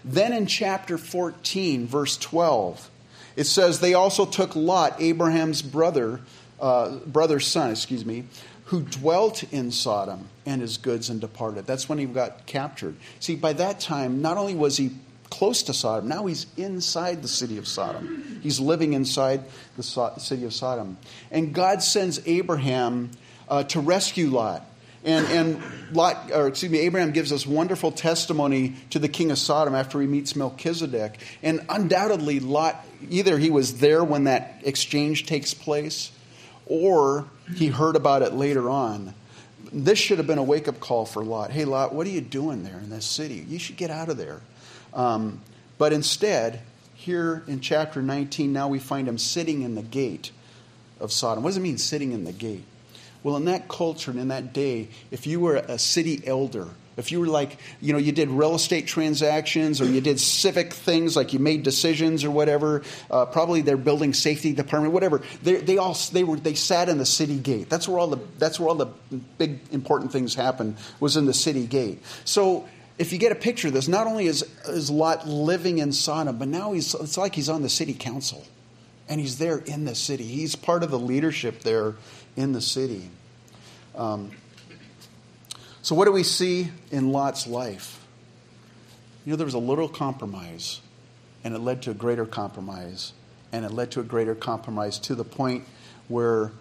Then 0.03 0.33
in 0.33 0.45
chapter 0.45 0.97
14, 0.97 1.87
verse 1.87 2.17
12, 2.17 2.89
it 3.37 3.45
says, 3.45 3.79
They 3.79 3.93
also 3.93 4.25
took 4.25 4.53
Lot, 4.53 5.01
Abraham's 5.01 5.61
brother, 5.61 6.19
uh, 6.59 6.97
brother's 7.05 7.47
son, 7.47 7.71
excuse 7.71 8.05
me, 8.05 8.25
who 8.73 8.81
dwelt 8.81 9.43
in 9.53 9.69
Sodom 9.69 10.27
and 10.47 10.59
his 10.59 10.77
goods 10.77 11.11
and 11.11 11.21
departed. 11.21 11.67
That's 11.67 11.87
when 11.87 11.99
he 11.99 12.05
got 12.05 12.47
captured. 12.47 12.95
See, 13.19 13.35
by 13.35 13.53
that 13.53 13.79
time, 13.79 14.23
not 14.23 14.37
only 14.37 14.55
was 14.55 14.77
he 14.77 14.89
close 15.29 15.61
to 15.63 15.75
Sodom, 15.75 16.09
now 16.09 16.25
he's 16.25 16.47
inside 16.57 17.21
the 17.21 17.27
city 17.27 17.59
of 17.59 17.67
Sodom. 17.67 18.39
He's 18.41 18.59
living 18.59 18.93
inside 18.93 19.43
the 19.77 19.83
so- 19.83 20.15
city 20.17 20.45
of 20.45 20.55
Sodom. 20.55 20.97
And 21.29 21.53
God 21.53 21.83
sends 21.83 22.19
Abraham 22.27 23.11
uh, 23.47 23.61
to 23.65 23.79
rescue 23.79 24.31
Lot. 24.31 24.65
And, 25.03 25.27
and 25.27 25.61
Lot, 25.91 26.31
or 26.33 26.47
excuse 26.47 26.71
me, 26.71 26.79
Abraham 26.79 27.11
gives 27.11 27.31
us 27.31 27.45
wonderful 27.45 27.91
testimony 27.91 28.73
to 28.89 28.97
the 28.97 29.07
king 29.07 29.29
of 29.29 29.37
Sodom 29.37 29.75
after 29.75 30.01
he 30.01 30.07
meets 30.07 30.35
Melchizedek. 30.35 31.19
And 31.43 31.63
undoubtedly, 31.69 32.39
Lot, 32.39 32.83
either 33.07 33.37
he 33.37 33.51
was 33.51 33.77
there 33.77 34.03
when 34.03 34.23
that 34.23 34.61
exchange 34.63 35.27
takes 35.27 35.53
place, 35.53 36.11
or 36.65 37.27
he 37.55 37.67
heard 37.67 37.95
about 37.95 38.21
it 38.21 38.33
later 38.33 38.69
on. 38.69 39.13
This 39.71 39.97
should 39.97 40.17
have 40.17 40.27
been 40.27 40.37
a 40.37 40.43
wake 40.43 40.67
up 40.67 40.79
call 40.79 41.05
for 41.05 41.23
Lot. 41.23 41.51
Hey, 41.51 41.65
Lot, 41.65 41.93
what 41.93 42.05
are 42.05 42.11
you 42.11 42.21
doing 42.21 42.63
there 42.63 42.77
in 42.77 42.89
this 42.89 43.05
city? 43.05 43.45
You 43.47 43.59
should 43.59 43.77
get 43.77 43.89
out 43.89 44.09
of 44.09 44.17
there. 44.17 44.41
Um, 44.93 45.41
but 45.77 45.93
instead, 45.93 46.61
here 46.93 47.43
in 47.47 47.59
chapter 47.59 48.01
19, 48.01 48.53
now 48.53 48.67
we 48.67 48.79
find 48.79 49.07
him 49.07 49.17
sitting 49.17 49.61
in 49.61 49.75
the 49.75 49.81
gate 49.81 50.31
of 50.99 51.11
Sodom. 51.11 51.43
What 51.43 51.49
does 51.49 51.57
it 51.57 51.61
mean, 51.61 51.77
sitting 51.77 52.11
in 52.11 52.23
the 52.23 52.31
gate? 52.31 52.63
Well, 53.23 53.37
in 53.37 53.45
that 53.45 53.67
culture 53.67 54.11
and 54.11 54.19
in 54.19 54.27
that 54.27 54.53
day, 54.53 54.89
if 55.09 55.25
you 55.25 55.39
were 55.39 55.55
a 55.55 55.79
city 55.79 56.21
elder, 56.25 56.67
if 56.97 57.11
you 57.11 57.19
were 57.19 57.27
like, 57.27 57.57
you 57.81 57.93
know, 57.93 57.99
you 57.99 58.11
did 58.11 58.29
real 58.29 58.55
estate 58.55 58.87
transactions 58.87 59.81
or 59.81 59.85
you 59.85 60.01
did 60.01 60.19
civic 60.19 60.73
things 60.73 61.15
like 61.15 61.33
you 61.33 61.39
made 61.39 61.63
decisions 61.63 62.23
or 62.23 62.31
whatever, 62.31 62.83
uh, 63.09 63.25
probably 63.25 63.61
their 63.61 63.77
building 63.77 64.13
safety 64.13 64.53
department, 64.53 64.93
whatever. 64.93 65.21
They, 65.41 65.55
they 65.55 65.77
all 65.77 65.97
they 66.11 66.23
were 66.23 66.37
they 66.37 66.53
sat 66.53 66.89
in 66.89 66.97
the 66.97 67.05
city 67.05 67.37
gate. 67.37 67.69
That's 67.69 67.87
where 67.87 67.99
all 67.99 68.07
the 68.07 68.19
that's 68.37 68.59
where 68.59 68.69
all 68.69 68.75
the 68.75 68.89
big 69.37 69.59
important 69.71 70.11
things 70.11 70.35
happened 70.35 70.77
was 70.99 71.17
in 71.17 71.25
the 71.25 71.33
city 71.33 71.65
gate. 71.65 72.01
So 72.25 72.67
if 72.97 73.11
you 73.11 73.17
get 73.17 73.31
a 73.31 73.35
picture 73.35 73.69
of 73.69 73.73
this, 73.73 73.87
not 73.87 74.07
only 74.07 74.27
is 74.27 74.43
is 74.67 74.89
Lot 74.89 75.27
living 75.27 75.79
in 75.79 75.91
Sodom, 75.91 76.37
but 76.37 76.47
now 76.47 76.73
he's 76.73 76.93
it's 76.93 77.17
like 77.17 77.33
he's 77.35 77.49
on 77.49 77.61
the 77.61 77.69
city 77.69 77.93
council, 77.93 78.45
and 79.09 79.19
he's 79.19 79.37
there 79.37 79.57
in 79.57 79.85
the 79.85 79.95
city. 79.95 80.25
He's 80.25 80.55
part 80.55 80.83
of 80.83 80.91
the 80.91 80.99
leadership 80.99 81.61
there 81.61 81.95
in 82.35 82.51
the 82.51 82.61
city. 82.61 83.09
Um, 83.95 84.31
so, 85.83 85.95
what 85.95 86.05
do 86.05 86.13
we 86.13 86.23
see 86.23 86.69
in 86.91 87.11
Lot's 87.11 87.45
life? 87.45 87.99
You 89.25 89.31
know, 89.31 89.35
there 89.35 89.45
was 89.45 89.53
a 89.53 89.59
little 89.59 89.89
compromise, 89.89 90.79
and 91.43 91.53
it 91.53 91.59
led 91.59 91.81
to 91.81 91.91
a 91.91 91.93
greater 91.93 92.25
compromise, 92.25 93.11
and 93.51 93.65
it 93.65 93.71
led 93.71 93.91
to 93.91 93.99
a 93.99 94.03
greater 94.03 94.33
compromise 94.33 94.97
to 94.99 95.13
the 95.13 95.25
point 95.25 95.65
where 96.07 96.53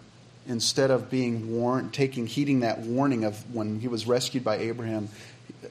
instead 0.45 0.91
of 0.91 1.09
being 1.09 1.57
warned, 1.57 1.93
taking, 1.93 2.27
heeding 2.27 2.59
that 2.59 2.79
warning 2.79 3.23
of 3.23 3.55
when 3.55 3.79
he 3.79 3.87
was 3.87 4.05
rescued 4.05 4.43
by 4.43 4.57
Abraham, 4.57 5.07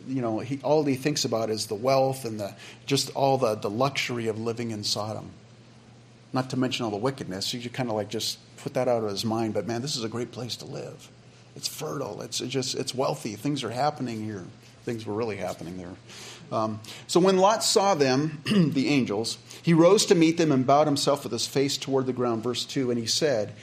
you 0.08 0.22
know, 0.22 0.38
he, 0.38 0.58
all 0.62 0.82
he 0.84 0.94
thinks 0.94 1.26
about 1.26 1.50
is 1.50 1.66
the 1.66 1.74
wealth 1.74 2.24
and 2.24 2.40
the, 2.40 2.54
just 2.86 3.10
all 3.14 3.36
the, 3.36 3.54
the 3.56 3.68
luxury 3.68 4.28
of 4.28 4.38
living 4.38 4.70
in 4.70 4.82
Sodom. 4.82 5.28
Not 6.32 6.48
to 6.50 6.56
mention 6.56 6.86
all 6.86 6.90
the 6.90 6.96
wickedness. 6.96 7.50
Just 7.50 7.74
kind 7.74 7.90
of 7.90 7.96
like 7.96 8.08
just 8.08 8.38
put 8.56 8.72
that 8.72 8.88
out 8.88 9.04
of 9.04 9.10
his 9.10 9.26
mind, 9.26 9.52
but 9.52 9.66
man, 9.66 9.82
this 9.82 9.94
is 9.94 10.04
a 10.04 10.08
great 10.08 10.32
place 10.32 10.56
to 10.56 10.64
live. 10.64 11.10
It's 11.56 11.68
fertile. 11.68 12.22
It's 12.22 12.38
just 12.38 12.74
it's 12.74 12.94
wealthy. 12.94 13.36
Things 13.36 13.64
are 13.64 13.70
happening 13.70 14.24
here. 14.24 14.44
Things 14.84 15.06
were 15.06 15.14
really 15.14 15.36
happening 15.36 15.76
there. 15.76 15.94
Um, 16.50 16.80
so 17.06 17.20
when 17.20 17.36
Lot 17.36 17.62
saw 17.62 17.94
them, 17.94 18.42
the 18.72 18.88
angels, 18.88 19.38
he 19.62 19.74
rose 19.74 20.06
to 20.06 20.14
meet 20.14 20.38
them 20.38 20.50
and 20.50 20.66
bowed 20.66 20.86
himself 20.86 21.22
with 21.22 21.32
his 21.32 21.46
face 21.46 21.76
toward 21.76 22.06
the 22.06 22.12
ground. 22.12 22.42
Verse 22.42 22.64
two, 22.64 22.90
and 22.90 22.98
he 22.98 23.06
said. 23.06 23.54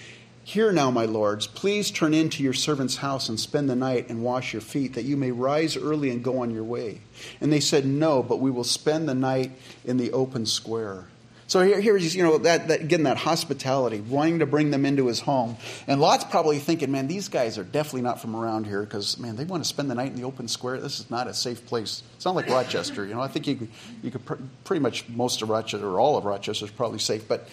Hear 0.46 0.72
now, 0.72 0.90
my 0.90 1.06
lords, 1.06 1.46
please 1.46 1.92
turn 1.92 2.12
into 2.16 2.42
your 2.42 2.54
servant's 2.54 2.96
house 2.96 3.30
and 3.30 3.40
spend 3.40 3.70
the 3.70 3.76
night 3.76 4.10
and 4.10 4.24
wash 4.24 4.52
your 4.52 4.64
feet, 4.64 4.96
that 4.96 5.06
you 5.06 5.16
may 5.16 5.30
rise 5.30 5.78
early 5.78 6.10
and 6.10 6.24
go 6.24 6.40
on 6.40 6.50
your 6.50 6.64
way. 6.64 7.02
And 7.40 7.54
they 7.54 7.60
said, 7.60 7.86
No, 7.86 8.24
but 8.24 8.40
we 8.40 8.50
will 8.50 8.64
spend 8.64 9.08
the 9.08 9.14
night 9.14 9.52
in 9.86 9.98
the 9.98 10.12
open 10.12 10.48
square. 10.48 11.06
So 11.50 11.62
here, 11.62 11.82
here's, 11.82 12.16
you 12.16 12.22
know, 12.22 12.38
that, 12.38 12.68
that, 12.68 12.82
again, 12.82 13.04
that 13.04 13.18
hospitality, 13.18 14.02
wanting 14.02 14.38
to 14.38 14.46
bring 14.46 14.70
them 14.70 14.86
into 14.86 15.08
his 15.08 15.20
home. 15.20 15.58
And 15.88 16.00
Lot's 16.00 16.24
probably 16.24 16.60
thinking, 16.60 16.92
man, 16.92 17.08
these 17.08 17.28
guys 17.28 17.58
are 17.58 17.64
definitely 17.64 18.04
not 18.04 18.22
from 18.22 18.36
around 18.36 18.68
here 18.68 18.84
because, 18.84 19.18
man, 19.18 19.36
they 19.36 19.46
want 19.46 19.64
to 19.64 19.68
spend 19.68 19.90
the 19.90 19.96
night 19.96 20.12
in 20.12 20.16
the 20.16 20.26
open 20.26 20.48
square. 20.48 20.80
This 20.80 21.00
is 21.00 21.10
not 21.10 21.26
a 21.26 21.34
safe 21.34 21.66
place. 21.66 22.04
It's 22.16 22.26
not 22.26 22.36
like 22.36 22.48
Rochester, 22.50 23.04
you 23.04 23.16
know. 23.16 23.22
I 23.22 23.28
think 23.30 23.48
you 23.48 23.56
could, 23.56 23.70
you 24.04 24.12
could 24.12 24.26
pr- 24.26 24.36
pretty 24.64 24.82
much 24.82 25.10
most 25.10 25.42
of 25.42 25.50
Rochester, 25.50 25.90
or 25.90 26.00
all 26.00 26.18
of 26.18 26.26
Rochester 26.26 26.66
is 26.66 26.72
probably 26.72 27.00
safe. 27.00 27.28
But 27.28 27.50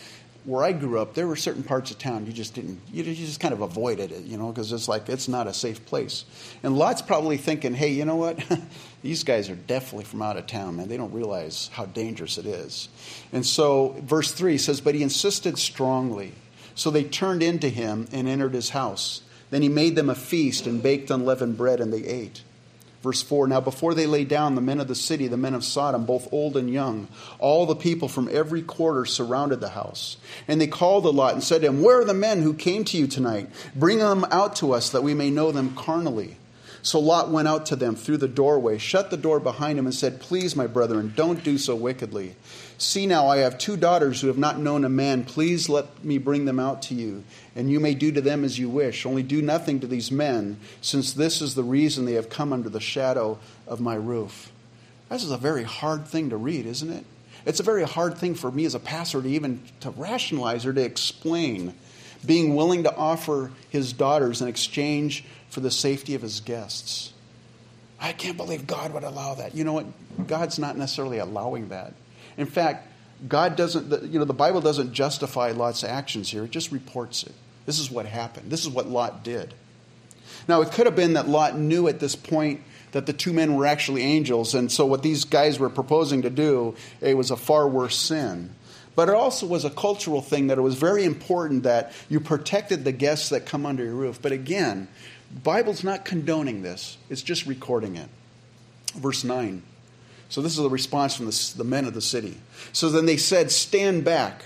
where 0.46 0.62
I 0.62 0.70
grew 0.70 1.00
up, 1.00 1.14
there 1.14 1.26
were 1.26 1.34
certain 1.34 1.64
parts 1.64 1.90
of 1.90 1.98
town 1.98 2.24
you 2.24 2.32
just 2.32 2.54
didn't, 2.54 2.80
you 2.92 3.02
just 3.02 3.40
kind 3.40 3.52
of 3.52 3.62
avoided 3.62 4.12
it, 4.12 4.22
you 4.22 4.38
know, 4.38 4.52
because 4.52 4.72
it's 4.72 4.86
like 4.88 5.08
it's 5.08 5.26
not 5.26 5.48
a 5.48 5.52
safe 5.52 5.84
place. 5.86 6.24
And 6.62 6.78
Lot's 6.78 7.02
probably 7.02 7.36
thinking, 7.36 7.74
hey, 7.74 7.90
you 7.90 8.04
know 8.04 8.14
what? 8.14 8.38
These 9.02 9.24
guys 9.24 9.50
are 9.50 9.56
definitely 9.56 10.04
from 10.04 10.22
out 10.22 10.36
of 10.36 10.46
town, 10.46 10.76
man. 10.76 10.88
They 10.88 10.96
don't 10.96 11.12
realize 11.12 11.68
how 11.72 11.86
dangerous 11.86 12.38
it 12.38 12.46
is. 12.46 12.88
And 13.32 13.44
so, 13.44 13.96
verse 14.02 14.30
3 14.30 14.56
says, 14.56 14.80
But 14.80 14.94
he 14.94 15.02
insisted 15.02 15.58
strongly. 15.58 16.32
So 16.76 16.90
they 16.90 17.04
turned 17.04 17.42
into 17.42 17.68
him 17.68 18.06
and 18.12 18.28
entered 18.28 18.54
his 18.54 18.70
house. 18.70 19.22
Then 19.50 19.62
he 19.62 19.68
made 19.68 19.96
them 19.96 20.10
a 20.10 20.14
feast 20.14 20.66
and 20.66 20.82
baked 20.82 21.10
unleavened 21.10 21.56
bread, 21.56 21.80
and 21.80 21.92
they 21.92 22.04
ate. 22.04 22.42
Verse 23.06 23.22
4 23.22 23.46
Now 23.46 23.60
before 23.60 23.94
they 23.94 24.08
lay 24.08 24.24
down, 24.24 24.56
the 24.56 24.60
men 24.60 24.80
of 24.80 24.88
the 24.88 24.96
city, 24.96 25.28
the 25.28 25.36
men 25.36 25.54
of 25.54 25.62
Sodom, 25.62 26.06
both 26.06 26.26
old 26.32 26.56
and 26.56 26.68
young, 26.68 27.06
all 27.38 27.64
the 27.64 27.76
people 27.76 28.08
from 28.08 28.28
every 28.32 28.62
quarter 28.62 29.04
surrounded 29.04 29.60
the 29.60 29.68
house. 29.68 30.16
And 30.48 30.60
they 30.60 30.66
called 30.66 31.04
to 31.04 31.10
Lot 31.10 31.34
and 31.34 31.42
said 31.44 31.60
to 31.60 31.68
him, 31.68 31.82
Where 31.82 32.00
are 32.00 32.04
the 32.04 32.12
men 32.12 32.42
who 32.42 32.52
came 32.52 32.82
to 32.86 32.98
you 32.98 33.06
tonight? 33.06 33.48
Bring 33.76 33.98
them 33.98 34.26
out 34.32 34.56
to 34.56 34.72
us 34.72 34.90
that 34.90 35.04
we 35.04 35.14
may 35.14 35.30
know 35.30 35.52
them 35.52 35.76
carnally. 35.76 36.36
So 36.82 36.98
Lot 36.98 37.30
went 37.30 37.46
out 37.46 37.66
to 37.66 37.76
them 37.76 37.94
through 37.94 38.16
the 38.16 38.26
doorway, 38.26 38.76
shut 38.76 39.10
the 39.10 39.16
door 39.16 39.38
behind 39.38 39.78
him, 39.78 39.86
and 39.86 39.94
said, 39.94 40.20
Please, 40.20 40.56
my 40.56 40.66
brethren, 40.66 41.12
don't 41.14 41.44
do 41.44 41.58
so 41.58 41.76
wickedly. 41.76 42.34
See 42.78 43.06
now, 43.06 43.28
I 43.28 43.38
have 43.38 43.56
two 43.56 43.76
daughters 43.76 44.20
who 44.20 44.26
have 44.26 44.36
not 44.36 44.58
known 44.58 44.84
a 44.84 44.90
man. 44.90 45.24
Please 45.24 45.68
let 45.68 46.04
me 46.04 46.18
bring 46.18 46.44
them 46.44 46.60
out 46.60 46.82
to 46.82 46.94
you, 46.94 47.24
and 47.54 47.70
you 47.70 47.80
may 47.80 47.94
do 47.94 48.12
to 48.12 48.20
them 48.20 48.44
as 48.44 48.58
you 48.58 48.68
wish. 48.68 49.06
Only 49.06 49.22
do 49.22 49.40
nothing 49.40 49.80
to 49.80 49.86
these 49.86 50.10
men, 50.10 50.58
since 50.82 51.14
this 51.14 51.40
is 51.40 51.54
the 51.54 51.64
reason 51.64 52.04
they 52.04 52.12
have 52.12 52.28
come 52.28 52.52
under 52.52 52.68
the 52.68 52.80
shadow 52.80 53.38
of 53.66 53.80
my 53.80 53.94
roof. 53.94 54.52
This 55.08 55.24
is 55.24 55.30
a 55.30 55.38
very 55.38 55.62
hard 55.62 56.06
thing 56.06 56.30
to 56.30 56.36
read, 56.36 56.66
isn't 56.66 56.92
it? 56.92 57.04
It's 57.46 57.60
a 57.60 57.62
very 57.62 57.84
hard 57.84 58.18
thing 58.18 58.34
for 58.34 58.50
me 58.50 58.64
as 58.66 58.74
a 58.74 58.80
pastor 58.80 59.22
to 59.22 59.28
even 59.28 59.62
to 59.80 59.90
rationalize 59.90 60.66
or 60.66 60.72
to 60.72 60.82
explain 60.82 61.74
being 62.26 62.56
willing 62.56 62.82
to 62.82 62.94
offer 62.94 63.52
his 63.70 63.92
daughters 63.92 64.42
in 64.42 64.48
exchange 64.48 65.24
for 65.48 65.60
the 65.60 65.70
safety 65.70 66.14
of 66.14 66.22
his 66.22 66.40
guests. 66.40 67.12
I 68.00 68.12
can't 68.12 68.36
believe 68.36 68.66
God 68.66 68.92
would 68.92 69.04
allow 69.04 69.34
that. 69.34 69.54
You 69.54 69.64
know 69.64 69.72
what? 69.72 69.86
God's 70.26 70.58
not 70.58 70.76
necessarily 70.76 71.18
allowing 71.18 71.68
that. 71.68 71.94
In 72.36 72.46
fact, 72.46 72.88
God 73.28 73.56
doesn't, 73.56 74.12
you 74.12 74.18
know, 74.18 74.24
the 74.24 74.34
Bible 74.34 74.60
doesn't 74.60 74.92
justify 74.92 75.52
Lot's 75.52 75.84
actions 75.84 76.30
here, 76.30 76.44
it 76.44 76.50
just 76.50 76.70
reports 76.70 77.22
it. 77.22 77.32
This 77.64 77.78
is 77.78 77.90
what 77.90 78.06
happened. 78.06 78.50
This 78.50 78.60
is 78.60 78.68
what 78.68 78.86
Lot 78.86 79.24
did. 79.24 79.54
Now, 80.48 80.60
it 80.60 80.70
could 80.72 80.86
have 80.86 80.94
been 80.94 81.14
that 81.14 81.28
Lot 81.28 81.58
knew 81.58 81.88
at 81.88 81.98
this 81.98 82.14
point 82.14 82.62
that 82.92 83.06
the 83.06 83.12
two 83.12 83.32
men 83.32 83.54
were 83.54 83.66
actually 83.66 84.02
angels, 84.02 84.54
and 84.54 84.70
so 84.70 84.86
what 84.86 85.02
these 85.02 85.24
guys 85.24 85.58
were 85.58 85.68
proposing 85.68 86.22
to 86.22 86.30
do, 86.30 86.76
it 87.00 87.16
was 87.16 87.30
a 87.30 87.36
far 87.36 87.66
worse 87.66 87.96
sin. 87.96 88.50
But 88.94 89.08
it 89.08 89.14
also 89.14 89.46
was 89.46 89.64
a 89.64 89.70
cultural 89.70 90.22
thing 90.22 90.46
that 90.46 90.56
it 90.56 90.62
was 90.62 90.76
very 90.76 91.04
important 91.04 91.64
that 91.64 91.92
you 92.08 92.20
protected 92.20 92.84
the 92.84 92.92
guests 92.92 93.28
that 93.28 93.44
come 93.44 93.66
under 93.66 93.84
your 93.84 93.94
roof. 93.94 94.22
But 94.22 94.32
again, 94.32 94.88
Bible's 95.42 95.84
not 95.84 96.04
condoning 96.04 96.62
this, 96.62 96.96
it's 97.10 97.22
just 97.22 97.46
recording 97.46 97.96
it. 97.96 98.08
Verse 98.94 99.24
9. 99.24 99.62
So 100.28 100.42
this 100.42 100.56
is 100.56 100.62
the 100.62 100.70
response 100.70 101.16
from 101.16 101.26
the, 101.26 101.54
the 101.56 101.64
men 101.64 101.84
of 101.84 101.94
the 101.94 102.00
city. 102.00 102.36
So 102.72 102.88
then 102.88 103.06
they 103.06 103.16
said, 103.16 103.50
Stand 103.50 104.04
back. 104.04 104.44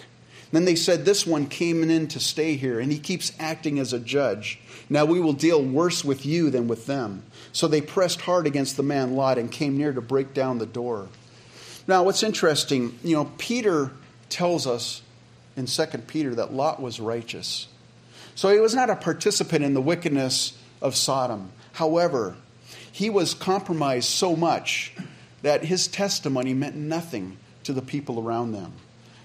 Then 0.53 0.65
they 0.65 0.75
said, 0.75 1.05
This 1.05 1.27
one 1.27 1.47
came 1.47 1.89
in 1.89 2.09
to 2.09 2.21
stay 2.21 2.57
here, 2.57 2.81
and 2.81 2.93
he 2.93 2.99
keeps 2.99 3.33
acting 3.39 3.79
as 3.79 3.93
a 3.93 4.01
judge. 4.01 4.61
Now 4.89 5.05
we 5.05 5.21
will 5.21 5.33
deal 5.33 5.63
worse 5.63 6.05
with 6.05 6.27
you 6.27 6.51
than 6.51 6.69
with 6.69 6.87
them. 6.87 7.23
So 7.53 7.67
they 7.67 7.81
pressed 7.81 8.23
hard 8.23 8.47
against 8.47 8.77
the 8.77 8.83
man 8.83 9.15
Lot 9.15 9.39
and 9.39 9.51
came 9.51 9.77
near 9.77 9.93
to 9.93 10.01
break 10.01 10.35
down 10.35 10.59
the 10.59 10.67
door. 10.67 11.09
Now, 11.87 12.05
what's 12.05 12.23
interesting, 12.23 12.99
you 13.03 13.17
know, 13.17 13.31
Peter 13.39 13.91
tells 14.29 14.67
us 14.67 15.03
in 15.57 15.67
2 15.67 15.85
Peter 16.07 16.35
that 16.35 16.53
Lot 16.53 16.81
was 16.81 17.01
righteous. 17.01 17.69
So 18.35 18.53
he 18.53 18.61
was 18.61 18.75
not 18.75 18.91
a 18.91 18.97
participant 18.97 19.65
in 19.65 19.75
the 19.75 19.81
wickedness 19.81 20.57
of 20.81 20.97
Sodom. 20.97 21.51
However, 21.73 22.37
he 22.93 23.11
was 23.11 23.35
compromised 23.35 24.09
so 24.09 24.37
much 24.37 24.95
that 25.43 25.65
his 25.65 25.89
testimony 25.89 26.55
meant 26.55 26.77
nothing 26.77 27.39
to 27.65 27.73
the 27.73 27.83
people 27.83 28.21
around 28.21 28.53
them. 28.53 28.73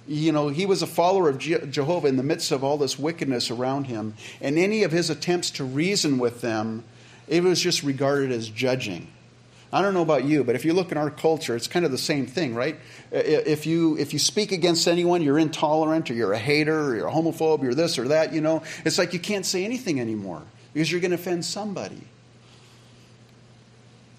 You 0.08 0.32
know, 0.32 0.50
he 0.50 0.66
was 0.66 0.82
a 0.82 0.88
follower 0.88 1.30
of 1.30 1.40
Jehovah 1.40 2.08
in 2.08 2.16
the 2.16 2.24
midst 2.24 2.52
of 2.52 2.64
all 2.64 2.78
this 2.78 3.00
wickedness 3.00 3.50
around 3.50 3.88
him, 3.88 4.14
and 4.40 4.58
any 4.58 4.84
of 4.84 4.92
his 4.92 5.10
attempts 5.10 5.50
to 5.52 5.64
reason 5.64 6.20
with 6.20 6.42
them, 6.42 6.84
it 7.28 7.42
was 7.42 7.60
just 7.60 7.82
regarded 7.82 8.32
as 8.32 8.48
judging. 8.50 9.08
I 9.74 9.82
don't 9.82 9.96
know 9.96 10.04
about 10.04 10.24
you, 10.24 10.44
but 10.44 10.56
if 10.56 10.64
you 10.64 10.74
look 10.74 10.92
in 10.92 10.98
our 10.98 11.10
culture, 11.10 11.56
it's 11.56 11.68
kind 11.68 11.86
of 11.86 11.92
the 11.92 11.98
same 11.98 12.28
thing, 12.28 12.54
right? 12.54 12.80
If 13.12 13.66
you 13.66 13.98
if 13.98 14.14
you 14.14 14.20
speak 14.20 14.52
against 14.52 14.88
anyone, 14.88 15.22
you're 15.22 15.40
intolerant, 15.40 16.10
or 16.12 16.14
you're 16.14 16.34
a 16.34 16.38
hater, 16.38 16.92
or 16.92 16.96
you're 16.96 17.08
a 17.08 17.12
homophobe, 17.12 17.64
you're 17.64 17.74
this 17.74 17.98
or 17.98 18.08
that. 18.10 18.32
You 18.32 18.42
know, 18.42 18.64
it's 18.86 18.98
like 18.98 19.12
you 19.12 19.20
can't 19.20 19.46
say 19.46 19.66
anything 19.66 20.00
anymore 20.00 20.44
because 20.72 20.92
you're 20.92 21.02
going 21.02 21.12
to 21.12 21.16
offend 21.16 21.44
somebody. 21.44 22.02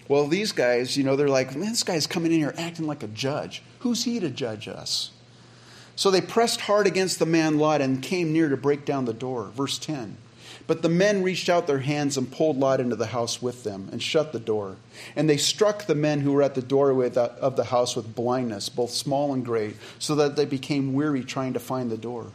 Well, 0.08 0.26
these 0.28 0.52
guys, 0.52 0.96
you 0.96 1.04
know, 1.04 1.16
they're 1.16 1.28
like, 1.28 1.56
man, 1.56 1.70
this 1.70 1.82
guy's 1.82 2.06
coming 2.06 2.32
in 2.32 2.38
here 2.38 2.54
acting 2.56 2.86
like 2.86 3.02
a 3.02 3.08
judge. 3.08 3.62
Who's 3.80 4.04
he 4.04 4.20
to 4.20 4.30
judge 4.30 4.68
us? 4.68 5.10
So 5.96 6.10
they 6.10 6.20
pressed 6.20 6.62
hard 6.62 6.86
against 6.86 7.18
the 7.18 7.26
man 7.26 7.58
Lot 7.58 7.80
and 7.80 8.02
came 8.02 8.32
near 8.32 8.48
to 8.48 8.56
break 8.56 8.84
down 8.84 9.06
the 9.06 9.14
door. 9.14 9.50
Verse 9.54 9.78
10. 9.78 10.18
But 10.66 10.82
the 10.82 10.88
men 10.88 11.22
reached 11.22 11.48
out 11.48 11.66
their 11.66 11.78
hands 11.78 12.16
and 12.16 12.30
pulled 12.30 12.58
Lot 12.58 12.80
into 12.80 12.96
the 12.96 13.06
house 13.06 13.40
with 13.40 13.64
them 13.64 13.88
and 13.92 14.02
shut 14.02 14.32
the 14.32 14.40
door. 14.40 14.76
And 15.14 15.30
they 15.30 15.36
struck 15.36 15.86
the 15.86 15.94
men 15.94 16.20
who 16.20 16.32
were 16.32 16.42
at 16.42 16.54
the 16.54 16.62
doorway 16.62 17.10
of 17.14 17.56
the 17.56 17.64
house 17.64 17.94
with 17.94 18.14
blindness, 18.14 18.68
both 18.68 18.90
small 18.90 19.32
and 19.32 19.44
great, 19.44 19.76
so 19.98 20.14
that 20.16 20.36
they 20.36 20.44
became 20.44 20.92
weary 20.92 21.24
trying 21.24 21.52
to 21.52 21.60
find 21.60 21.90
the 21.90 21.96
door. 21.96 22.26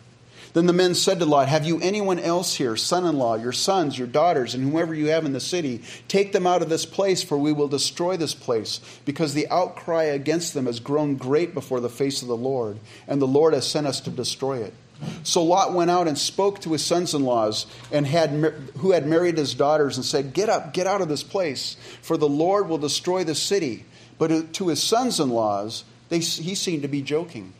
Then 0.54 0.66
the 0.66 0.74
men 0.74 0.96
said 0.96 1.20
to 1.20 1.26
Lot, 1.26 1.48
Have 1.48 1.66
you 1.66 1.80
anyone 1.80 2.20
else 2.20 2.56
here, 2.56 2.76
son 2.76 3.06
in 3.06 3.18
law, 3.18 3.36
your 3.36 3.54
sons, 3.54 3.98
your 3.98 4.08
daughters, 4.08 4.54
and 4.54 4.64
whomever 4.64 4.94
you 4.94 5.08
have 5.08 5.26
in 5.26 5.34
the 5.34 5.40
city? 5.40 5.82
Take 6.08 6.34
them 6.34 6.46
out 6.46 6.62
of 6.62 6.70
this 6.70 6.86
place, 6.86 7.24
for 7.24 7.38
we 7.38 7.54
will 7.54 7.70
destroy 7.70 8.18
this 8.18 8.34
place, 8.34 8.82
because 9.06 9.34
the 9.34 9.48
outcry 9.50 10.04
against 10.04 10.54
them 10.54 10.66
has 10.66 10.80
grown 10.80 11.16
great 11.16 11.54
before 11.54 11.80
the 11.80 11.90
face 11.90 12.22
of 12.22 12.28
the 12.28 12.36
Lord, 12.36 12.80
and 13.08 13.22
the 13.22 13.28
Lord 13.28 13.54
has 13.54 13.68
sent 13.68 13.88
us 13.88 14.02
to 14.02 14.10
destroy 14.10 14.58
it. 14.58 14.74
So 15.24 15.44
Lot 15.44 15.74
went 15.74 15.90
out 15.90 16.08
and 16.08 16.18
spoke 16.18 16.62
to 16.62 16.74
his 16.74 16.84
sons 16.84 17.14
in 17.14 17.24
laws 17.24 17.66
and 17.92 18.06
had, 18.06 18.30
who 18.78 18.92
had 18.92 19.08
married 19.08 19.38
his 19.38 19.54
daughters 19.54 19.98
and 19.98 20.06
said, 20.06 20.34
Get 20.34 20.50
up, 20.50 20.74
get 20.74 20.86
out 20.86 21.02
of 21.02 21.10
this 21.10 21.24
place, 21.24 21.76
for 22.02 22.18
the 22.18 22.30
Lord 22.30 22.68
will 22.68 22.78
destroy 22.78 23.24
the 23.24 23.36
city. 23.36 23.86
But 24.18 24.54
to 24.54 24.68
his 24.68 24.84
sons 24.84 25.20
in 25.20 25.30
laws, 25.30 25.84
he 26.10 26.22
seemed 26.22 26.84
to 26.84 26.88
be 26.88 27.02
joking. 27.02 27.54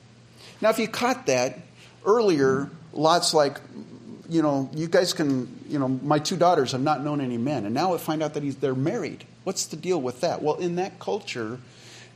Now, 0.62 0.70
if 0.70 0.78
you 0.78 0.88
caught 0.88 1.26
that 1.26 1.58
earlier, 2.06 2.70
Lot's 2.94 3.34
like, 3.34 3.60
you 4.30 4.42
know, 4.42 4.70
you 4.74 4.88
guys 4.88 5.14
can, 5.14 5.60
you 5.68 5.78
know, 5.78 5.88
my 5.88 6.20
two 6.20 6.38
daughters 6.38 6.72
have 6.72 6.82
not 6.82 7.04
known 7.04 7.20
any 7.20 7.38
men, 7.38 7.66
and 7.66 7.74
now 7.74 7.94
I 7.94 7.98
find 7.98 8.24
out 8.24 8.34
that 8.36 8.44
he's, 8.44 8.56
they're 8.56 8.74
married. 8.76 9.26
What's 9.44 9.66
the 9.66 9.76
deal 9.76 10.02
with 10.02 10.22
that? 10.22 10.42
Well, 10.42 10.56
in 10.56 10.76
that 10.76 11.00
culture, 11.00 11.60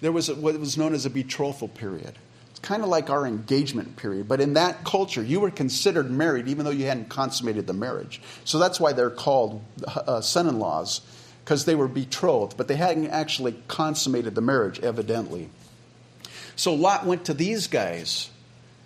there 0.01 0.11
was 0.11 0.31
what 0.31 0.57
was 0.59 0.77
known 0.77 0.93
as 0.93 1.05
a 1.05 1.09
betrothal 1.09 1.67
period. 1.67 2.13
It's 2.51 2.59
kind 2.59 2.83
of 2.83 2.89
like 2.89 3.09
our 3.09 3.25
engagement 3.25 3.97
period, 3.97 4.27
but 4.27 4.39
in 4.39 4.53
that 4.53 4.83
culture, 4.85 5.23
you 5.23 5.39
were 5.39 5.51
considered 5.51 6.09
married 6.09 6.47
even 6.47 6.63
though 6.63 6.71
you 6.71 6.85
hadn't 6.85 7.09
consummated 7.09 7.67
the 7.67 7.73
marriage. 7.73 8.21
So 8.45 8.59
that's 8.59 8.79
why 8.79 8.93
they're 8.93 9.09
called 9.09 9.61
uh, 9.85 10.21
son 10.21 10.47
in 10.47 10.59
laws, 10.59 11.01
because 11.43 11.65
they 11.65 11.75
were 11.75 11.87
betrothed, 11.87 12.55
but 12.55 12.67
they 12.67 12.75
hadn't 12.77 13.07
actually 13.07 13.55
consummated 13.67 14.35
the 14.35 14.41
marriage, 14.41 14.79
evidently. 14.79 15.49
So 16.55 16.73
Lot 16.73 17.05
went 17.05 17.25
to 17.25 17.33
these 17.33 17.67
guys 17.67 18.29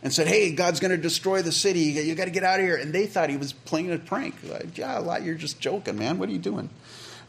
and 0.02 0.14
said, 0.14 0.28
Hey, 0.28 0.52
God's 0.52 0.80
going 0.80 0.92
to 0.92 0.98
destroy 0.98 1.42
the 1.42 1.52
city. 1.52 1.80
You 1.80 2.16
got 2.16 2.26
to 2.26 2.32
get 2.32 2.44
out 2.44 2.60
of 2.60 2.66
here. 2.66 2.78
And 2.78 2.94
they 2.94 3.06
thought 3.06 3.30
he 3.30 3.38
was 3.38 3.54
playing 3.54 3.92
a 3.92 3.98
prank. 3.98 4.36
Like, 4.44 4.78
yeah, 4.78 4.98
Lot, 5.00 5.24
you're 5.24 5.36
just 5.36 5.60
joking, 5.60 5.98
man. 5.98 6.18
What 6.18 6.30
are 6.30 6.34
you 6.34 6.40
doing? 6.40 6.70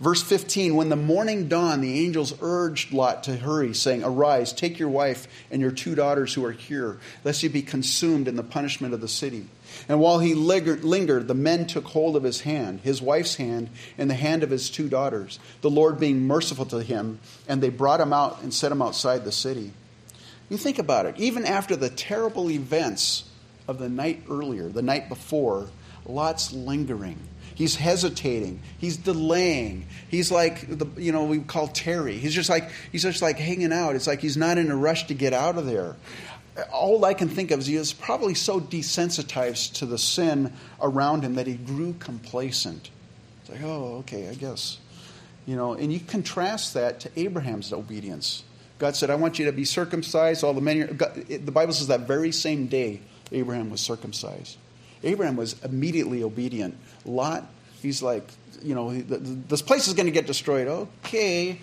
Verse 0.01 0.23
15 0.23 0.77
When 0.77 0.89
the 0.89 0.97
morning 0.97 1.47
dawned, 1.49 1.85
the 1.85 2.05
angels 2.05 2.35
urged 2.41 2.93
Lot 2.93 3.25
to 3.25 3.37
hurry, 3.37 3.75
saying, 3.75 4.03
Arise, 4.03 4.53
take 4.53 4.79
your 4.79 4.89
wife 4.89 5.29
and 5.51 5.61
your 5.61 5.71
two 5.71 5.95
daughters 5.95 6.33
who 6.33 6.45
are 6.45 6.53
here, 6.53 6.99
lest 7.23 7.43
you 7.43 7.51
be 7.51 7.63
consumed 7.63 8.27
in 8.27 8.37
the 8.37 8.43
punishment 8.43 8.95
of 8.95 9.03
the 9.03 9.09
city. 9.09 9.47
And 9.89 10.01
while 10.01 10.19
he 10.19 10.35
lingered, 10.35 11.29
the 11.29 11.35
men 11.35 11.67
took 11.67 11.85
hold 11.85 12.17
of 12.17 12.23
his 12.23 12.41
hand, 12.41 12.81
his 12.81 13.03
wife's 13.03 13.37
hand, 13.37 13.69
and 13.99 14.11
the 14.11 14.15
hand 14.15 14.43
of 14.43 14.51
his 14.51 14.71
two 14.71 14.89
daughters, 14.89 15.39
the 15.61 15.71
Lord 15.71 16.01
being 16.01 16.27
merciful 16.27 16.65
to 16.67 16.83
him, 16.83 17.21
and 17.47 17.63
they 17.63 17.69
brought 17.69 18.01
him 18.01 18.13
out 18.13 18.43
and 18.43 18.53
set 18.53 18.73
him 18.73 18.83
outside 18.83 19.25
the 19.25 19.33
city. 19.33 19.73
You 20.51 20.59
think 20.59 20.79
about 20.79 21.07
it. 21.07 21.15
Even 21.17 21.47
after 21.47 21.77
the 21.77 21.89
terrible 21.89 22.51
events 22.51 23.25
of 23.67 23.79
the 23.79 23.89
night 23.89 24.25
earlier, 24.29 24.69
the 24.69 24.83
night 24.83 25.09
before, 25.09 25.69
Lot's 26.05 26.53
lingering. 26.53 27.19
He's 27.55 27.77
hesitating. 27.77 28.61
He's 28.79 28.97
delaying. 28.97 29.87
He's 30.09 30.31
like 30.31 30.67
the 30.67 30.87
you 30.97 31.13
know 31.13 31.25
we 31.25 31.41
call 31.41 31.69
Terry. 31.69 32.17
He's 32.19 32.35
just 32.35 32.49
like 32.49 32.71
he's 32.91 33.03
just 33.03 33.23
like 33.23 33.39
hanging 33.39 33.73
out. 33.73 33.97
It's 33.97 34.07
like 34.07 34.21
he's 34.21 34.37
not 34.37 34.59
in 34.59 34.71
a 34.71 34.77
rush 34.77 35.07
to 35.07 35.15
get 35.15 35.33
out 35.33 35.57
of 35.57 35.67
there. 35.67 35.97
All 36.73 37.05
I 37.05 37.15
can 37.15 37.29
think 37.29 37.51
of 37.51 37.61
is 37.61 37.67
he 37.67 37.77
was 37.77 37.93
probably 37.93 38.35
so 38.35 38.61
desensitized 38.61 39.75
to 39.75 39.87
the 39.87 39.99
sin 39.99 40.53
around 40.81 41.23
him 41.23 41.37
that 41.37 41.47
he 41.47 41.55
grew 41.55 41.95
complacent. 41.99 42.91
It's 43.43 43.51
like, 43.51 43.63
oh, 43.63 43.99
okay, 43.99 44.29
I 44.29 44.35
guess. 44.35 44.79
You 45.47 45.57
know, 45.57 45.75
and 45.75 45.93
you 45.93 46.01
contrast 46.01 46.75
that 46.75 47.01
to 47.01 47.11
Abraham's 47.17 47.73
obedience. 47.73 48.43
God 48.81 48.97
said, 48.97 49.11
I 49.11 49.15
want 49.15 49.39
you 49.39 49.45
to 49.45 49.53
be 49.53 49.67
circumcised. 49.67 50.43
All 50.43 50.55
the 50.55 50.63
men, 50.63 50.97
God, 50.97 51.15
the 51.15 51.53
Bible 51.53 51.75
says 51.75 51.89
that 51.89 52.01
very 52.01 52.33
same 52.33 52.67
day, 52.67 53.01
Abraham 53.31 53.71
was 53.71 53.83
circumcised. 53.83 54.57
Abraham 55.05 55.37
was 55.37 55.63
immediately 55.63 56.23
obedient. 56.23 56.77
Lot, 57.05 57.47
he's 57.83 58.03
like, 58.03 58.27
you 58.63 58.75
know, 58.75 58.93
this 58.93 59.61
place 59.61 59.87
is 59.87 59.93
going 59.93 60.07
to 60.07 60.13
get 60.13 60.27
destroyed. 60.27 60.67
Okay, 60.67 61.61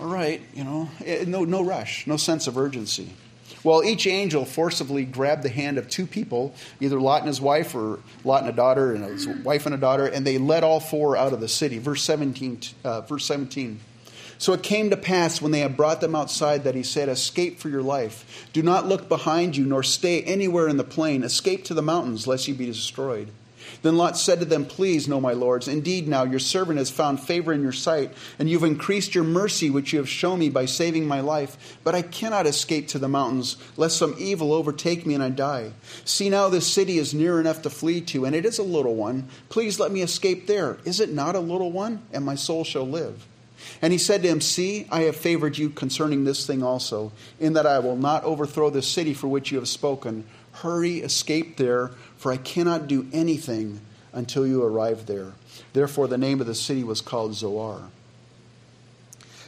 all 0.00 0.08
right, 0.08 0.42
you 0.52 0.64
know, 0.64 0.90
eh, 1.04 1.24
no, 1.28 1.44
no 1.44 1.62
rush, 1.62 2.08
no 2.08 2.16
sense 2.16 2.48
of 2.48 2.58
urgency. 2.58 3.08
Well, 3.62 3.84
each 3.84 4.06
angel 4.08 4.44
forcibly 4.44 5.04
grabbed 5.04 5.44
the 5.44 5.48
hand 5.48 5.78
of 5.78 5.88
two 5.88 6.06
people, 6.06 6.54
either 6.80 7.00
Lot 7.00 7.20
and 7.20 7.28
his 7.28 7.40
wife 7.40 7.74
or 7.74 8.00
Lot 8.24 8.42
and 8.42 8.50
a 8.50 8.52
daughter 8.52 8.94
and 8.94 9.04
his 9.04 9.28
wife 9.28 9.64
and 9.64 9.74
a 9.74 9.78
daughter, 9.78 10.06
and 10.06 10.26
they 10.26 10.38
led 10.38 10.64
all 10.64 10.80
four 10.80 11.16
out 11.16 11.32
of 11.32 11.40
the 11.40 11.48
city. 11.48 11.78
Verse 11.78 12.02
17. 12.02 12.60
Uh, 12.84 13.00
verse 13.02 13.24
17. 13.26 13.80
So 14.38 14.52
it 14.52 14.62
came 14.62 14.90
to 14.90 14.96
pass 14.96 15.42
when 15.42 15.50
they 15.50 15.60
had 15.60 15.76
brought 15.76 16.00
them 16.00 16.14
outside 16.14 16.62
that 16.62 16.76
he 16.76 16.84
said, 16.84 17.08
Escape 17.08 17.58
for 17.58 17.68
your 17.68 17.82
life. 17.82 18.48
Do 18.52 18.62
not 18.62 18.86
look 18.86 19.08
behind 19.08 19.56
you, 19.56 19.64
nor 19.64 19.82
stay 19.82 20.22
anywhere 20.22 20.68
in 20.68 20.76
the 20.76 20.84
plain. 20.84 21.24
Escape 21.24 21.64
to 21.64 21.74
the 21.74 21.82
mountains, 21.82 22.26
lest 22.28 22.46
you 22.46 22.54
be 22.54 22.66
destroyed. 22.66 23.32
Then 23.82 23.96
Lot 23.96 24.16
said 24.16 24.38
to 24.38 24.44
them, 24.44 24.64
Please, 24.64 25.08
no, 25.08 25.20
my 25.20 25.32
lords, 25.32 25.68
indeed 25.68 26.08
now 26.08 26.22
your 26.22 26.38
servant 26.38 26.78
has 26.78 26.90
found 26.90 27.20
favor 27.20 27.52
in 27.52 27.62
your 27.62 27.72
sight, 27.72 28.12
and 28.38 28.48
you've 28.48 28.62
increased 28.62 29.14
your 29.14 29.24
mercy 29.24 29.70
which 29.70 29.92
you 29.92 29.98
have 29.98 30.08
shown 30.08 30.38
me 30.38 30.48
by 30.48 30.64
saving 30.64 31.06
my 31.06 31.20
life. 31.20 31.76
But 31.84 31.94
I 31.94 32.02
cannot 32.02 32.46
escape 32.46 32.88
to 32.88 32.98
the 32.98 33.08
mountains, 33.08 33.56
lest 33.76 33.96
some 33.96 34.14
evil 34.18 34.52
overtake 34.52 35.04
me 35.04 35.14
and 35.14 35.22
I 35.22 35.30
die. 35.30 35.72
See 36.04 36.28
now, 36.28 36.48
this 36.48 36.66
city 36.66 36.98
is 36.98 37.12
near 37.12 37.40
enough 37.40 37.62
to 37.62 37.70
flee 37.70 38.00
to, 38.02 38.24
and 38.24 38.34
it 38.34 38.46
is 38.46 38.58
a 38.58 38.64
little 38.64 38.94
one. 38.94 39.28
Please 39.48 39.80
let 39.80 39.92
me 39.92 40.02
escape 40.02 40.46
there. 40.46 40.78
Is 40.84 41.00
it 41.00 41.12
not 41.12 41.34
a 41.34 41.40
little 41.40 41.72
one? 41.72 42.02
And 42.12 42.24
my 42.24 42.36
soul 42.36 42.64
shall 42.64 42.86
live. 42.86 43.26
And 43.80 43.92
he 43.92 43.98
said 43.98 44.22
to 44.22 44.28
him, 44.28 44.40
See, 44.40 44.86
I 44.90 45.02
have 45.02 45.16
favored 45.16 45.58
you 45.58 45.70
concerning 45.70 46.24
this 46.24 46.46
thing 46.46 46.62
also, 46.62 47.12
in 47.38 47.52
that 47.54 47.66
I 47.66 47.78
will 47.78 47.96
not 47.96 48.24
overthrow 48.24 48.70
the 48.70 48.82
city 48.82 49.14
for 49.14 49.28
which 49.28 49.50
you 49.50 49.58
have 49.58 49.68
spoken. 49.68 50.24
Hurry, 50.52 50.98
escape 50.98 51.56
there, 51.56 51.88
for 52.16 52.32
I 52.32 52.36
cannot 52.36 52.88
do 52.88 53.06
anything 53.12 53.80
until 54.12 54.46
you 54.46 54.62
arrive 54.62 55.06
there. 55.06 55.32
Therefore, 55.72 56.08
the 56.08 56.18
name 56.18 56.40
of 56.40 56.46
the 56.46 56.54
city 56.54 56.82
was 56.82 57.00
called 57.00 57.34
Zoar. 57.34 57.82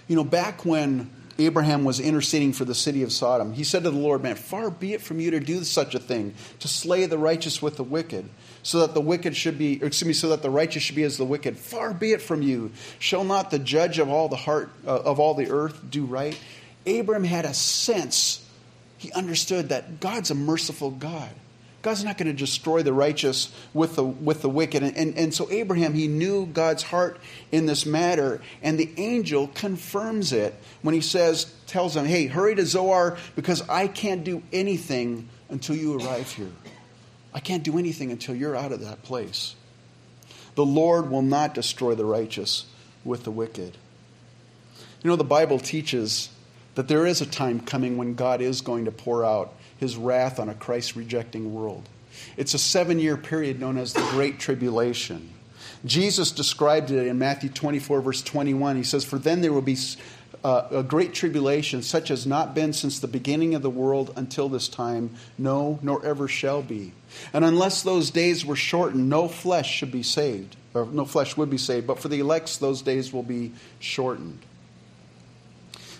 You 0.06 0.16
know, 0.16 0.24
back 0.24 0.64
when 0.64 1.10
Abraham 1.38 1.84
was 1.84 2.00
interceding 2.00 2.52
for 2.52 2.64
the 2.64 2.74
city 2.74 3.02
of 3.02 3.12
Sodom, 3.12 3.54
he 3.54 3.64
said 3.64 3.84
to 3.84 3.90
the 3.90 3.98
Lord, 3.98 4.22
Man, 4.22 4.36
far 4.36 4.70
be 4.70 4.92
it 4.92 5.00
from 5.00 5.20
you 5.20 5.30
to 5.30 5.40
do 5.40 5.64
such 5.64 5.94
a 5.94 5.98
thing, 5.98 6.34
to 6.58 6.68
slay 6.68 7.06
the 7.06 7.18
righteous 7.18 7.62
with 7.62 7.76
the 7.76 7.84
wicked 7.84 8.28
so 8.62 8.80
that 8.80 8.94
the 8.94 9.00
wicked 9.00 9.36
should 9.36 9.58
be, 9.58 9.74
excuse 9.82 10.04
me, 10.04 10.12
so 10.12 10.28
that 10.30 10.42
the 10.42 10.50
righteous 10.50 10.82
should 10.82 10.96
be 10.96 11.02
as 11.02 11.16
the 11.16 11.24
wicked. 11.24 11.56
Far 11.56 11.94
be 11.94 12.12
it 12.12 12.22
from 12.22 12.42
you. 12.42 12.72
Shall 12.98 13.24
not 13.24 13.50
the 13.50 13.58
judge 13.58 13.98
of 13.98 14.08
all 14.08 14.28
the 14.28 14.36
heart 14.36 14.70
uh, 14.86 15.00
of 15.00 15.18
all 15.18 15.34
the 15.34 15.50
earth 15.50 15.80
do 15.90 16.04
right? 16.04 16.38
Abram 16.86 17.24
had 17.24 17.44
a 17.44 17.54
sense. 17.54 18.46
He 18.98 19.12
understood 19.12 19.70
that 19.70 20.00
God's 20.00 20.30
a 20.30 20.34
merciful 20.34 20.90
God. 20.90 21.30
God's 21.82 22.04
not 22.04 22.18
going 22.18 22.26
to 22.26 22.34
destroy 22.34 22.82
the 22.82 22.92
righteous 22.92 23.54
with 23.72 23.96
the, 23.96 24.04
with 24.04 24.42
the 24.42 24.50
wicked. 24.50 24.82
And, 24.82 24.96
and, 24.96 25.16
and, 25.16 25.34
so 25.34 25.50
Abraham, 25.50 25.94
he 25.94 26.08
knew 26.08 26.44
God's 26.44 26.82
heart 26.82 27.18
in 27.52 27.64
this 27.64 27.86
matter. 27.86 28.42
And 28.62 28.78
the 28.78 28.90
angel 28.98 29.48
confirms 29.48 30.34
it 30.34 30.54
when 30.82 30.94
he 30.94 31.00
says, 31.00 31.54
tells 31.66 31.96
him, 31.96 32.04
hey, 32.04 32.26
hurry 32.26 32.54
to 32.56 32.66
Zoar 32.66 33.16
because 33.34 33.66
I 33.68 33.88
can't 33.88 34.24
do 34.24 34.42
anything 34.52 35.28
until 35.48 35.74
you 35.74 35.98
arrive 35.98 36.30
here. 36.30 36.50
I 37.32 37.40
can't 37.40 37.62
do 37.62 37.78
anything 37.78 38.10
until 38.10 38.34
you're 38.34 38.56
out 38.56 38.72
of 38.72 38.80
that 38.80 39.02
place. 39.02 39.54
The 40.54 40.64
Lord 40.64 41.10
will 41.10 41.22
not 41.22 41.54
destroy 41.54 41.94
the 41.94 42.04
righteous 42.04 42.66
with 43.04 43.24
the 43.24 43.30
wicked. 43.30 43.76
You 45.02 45.10
know, 45.10 45.16
the 45.16 45.24
Bible 45.24 45.58
teaches 45.58 46.30
that 46.74 46.88
there 46.88 47.06
is 47.06 47.20
a 47.20 47.26
time 47.26 47.60
coming 47.60 47.96
when 47.96 48.14
God 48.14 48.40
is 48.40 48.60
going 48.60 48.84
to 48.84 48.92
pour 48.92 49.24
out 49.24 49.54
his 49.78 49.96
wrath 49.96 50.38
on 50.38 50.48
a 50.48 50.54
Christ 50.54 50.96
rejecting 50.96 51.54
world. 51.54 51.88
It's 52.36 52.54
a 52.54 52.58
seven 52.58 52.98
year 52.98 53.16
period 53.16 53.60
known 53.60 53.78
as 53.78 53.92
the 53.92 54.06
Great 54.10 54.38
Tribulation. 54.38 55.30
Jesus 55.84 56.30
described 56.30 56.90
it 56.90 57.06
in 57.06 57.18
Matthew 57.18 57.48
24, 57.48 58.02
verse 58.02 58.22
21. 58.22 58.76
He 58.76 58.82
says, 58.82 59.04
For 59.04 59.18
then 59.18 59.40
there 59.40 59.52
will 59.52 59.62
be 59.62 59.78
uh, 60.42 60.68
a 60.70 60.82
great 60.82 61.12
tribulation, 61.12 61.82
such 61.82 62.10
as 62.10 62.26
not 62.26 62.54
been 62.54 62.72
since 62.72 62.98
the 62.98 63.08
beginning 63.08 63.54
of 63.54 63.62
the 63.62 63.70
world 63.70 64.12
until 64.16 64.48
this 64.48 64.68
time, 64.68 65.10
no, 65.36 65.78
nor 65.82 66.04
ever 66.04 66.28
shall 66.28 66.62
be. 66.62 66.92
And 67.32 67.44
unless 67.44 67.82
those 67.82 68.10
days 68.10 68.44
were 68.44 68.56
shortened, 68.56 69.08
no 69.08 69.28
flesh 69.28 69.70
should 69.70 69.92
be 69.92 70.02
saved, 70.02 70.56
or 70.74 70.86
no 70.86 71.04
flesh 71.04 71.36
would 71.36 71.50
be 71.50 71.58
saved. 71.58 71.86
But 71.86 71.98
for 71.98 72.08
the 72.08 72.20
elects, 72.20 72.56
those 72.56 72.82
days 72.82 73.12
will 73.12 73.22
be 73.22 73.52
shortened. 73.78 74.38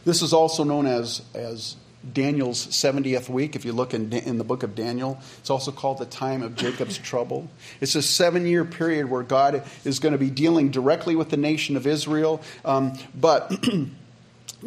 This 0.04 0.22
is 0.22 0.32
also 0.32 0.64
known 0.64 0.86
as, 0.86 1.22
as 1.34 1.76
Daniel's 2.10 2.66
70th 2.66 3.28
week. 3.28 3.54
If 3.54 3.64
you 3.64 3.72
look 3.72 3.92
in, 3.92 4.12
in 4.12 4.38
the 4.38 4.44
book 4.44 4.62
of 4.62 4.74
Daniel, 4.74 5.20
it's 5.38 5.50
also 5.50 5.70
called 5.70 5.98
the 5.98 6.06
time 6.06 6.42
of 6.42 6.56
Jacob's 6.56 6.96
trouble. 6.98 7.50
It's 7.80 7.94
a 7.94 8.02
seven 8.02 8.46
year 8.46 8.64
period 8.64 9.10
where 9.10 9.22
God 9.22 9.64
is 9.84 9.98
going 9.98 10.12
to 10.12 10.18
be 10.18 10.30
dealing 10.30 10.70
directly 10.70 11.14
with 11.14 11.28
the 11.28 11.36
nation 11.36 11.76
of 11.76 11.86
Israel. 11.86 12.40
Um, 12.64 12.94
but 13.14 13.52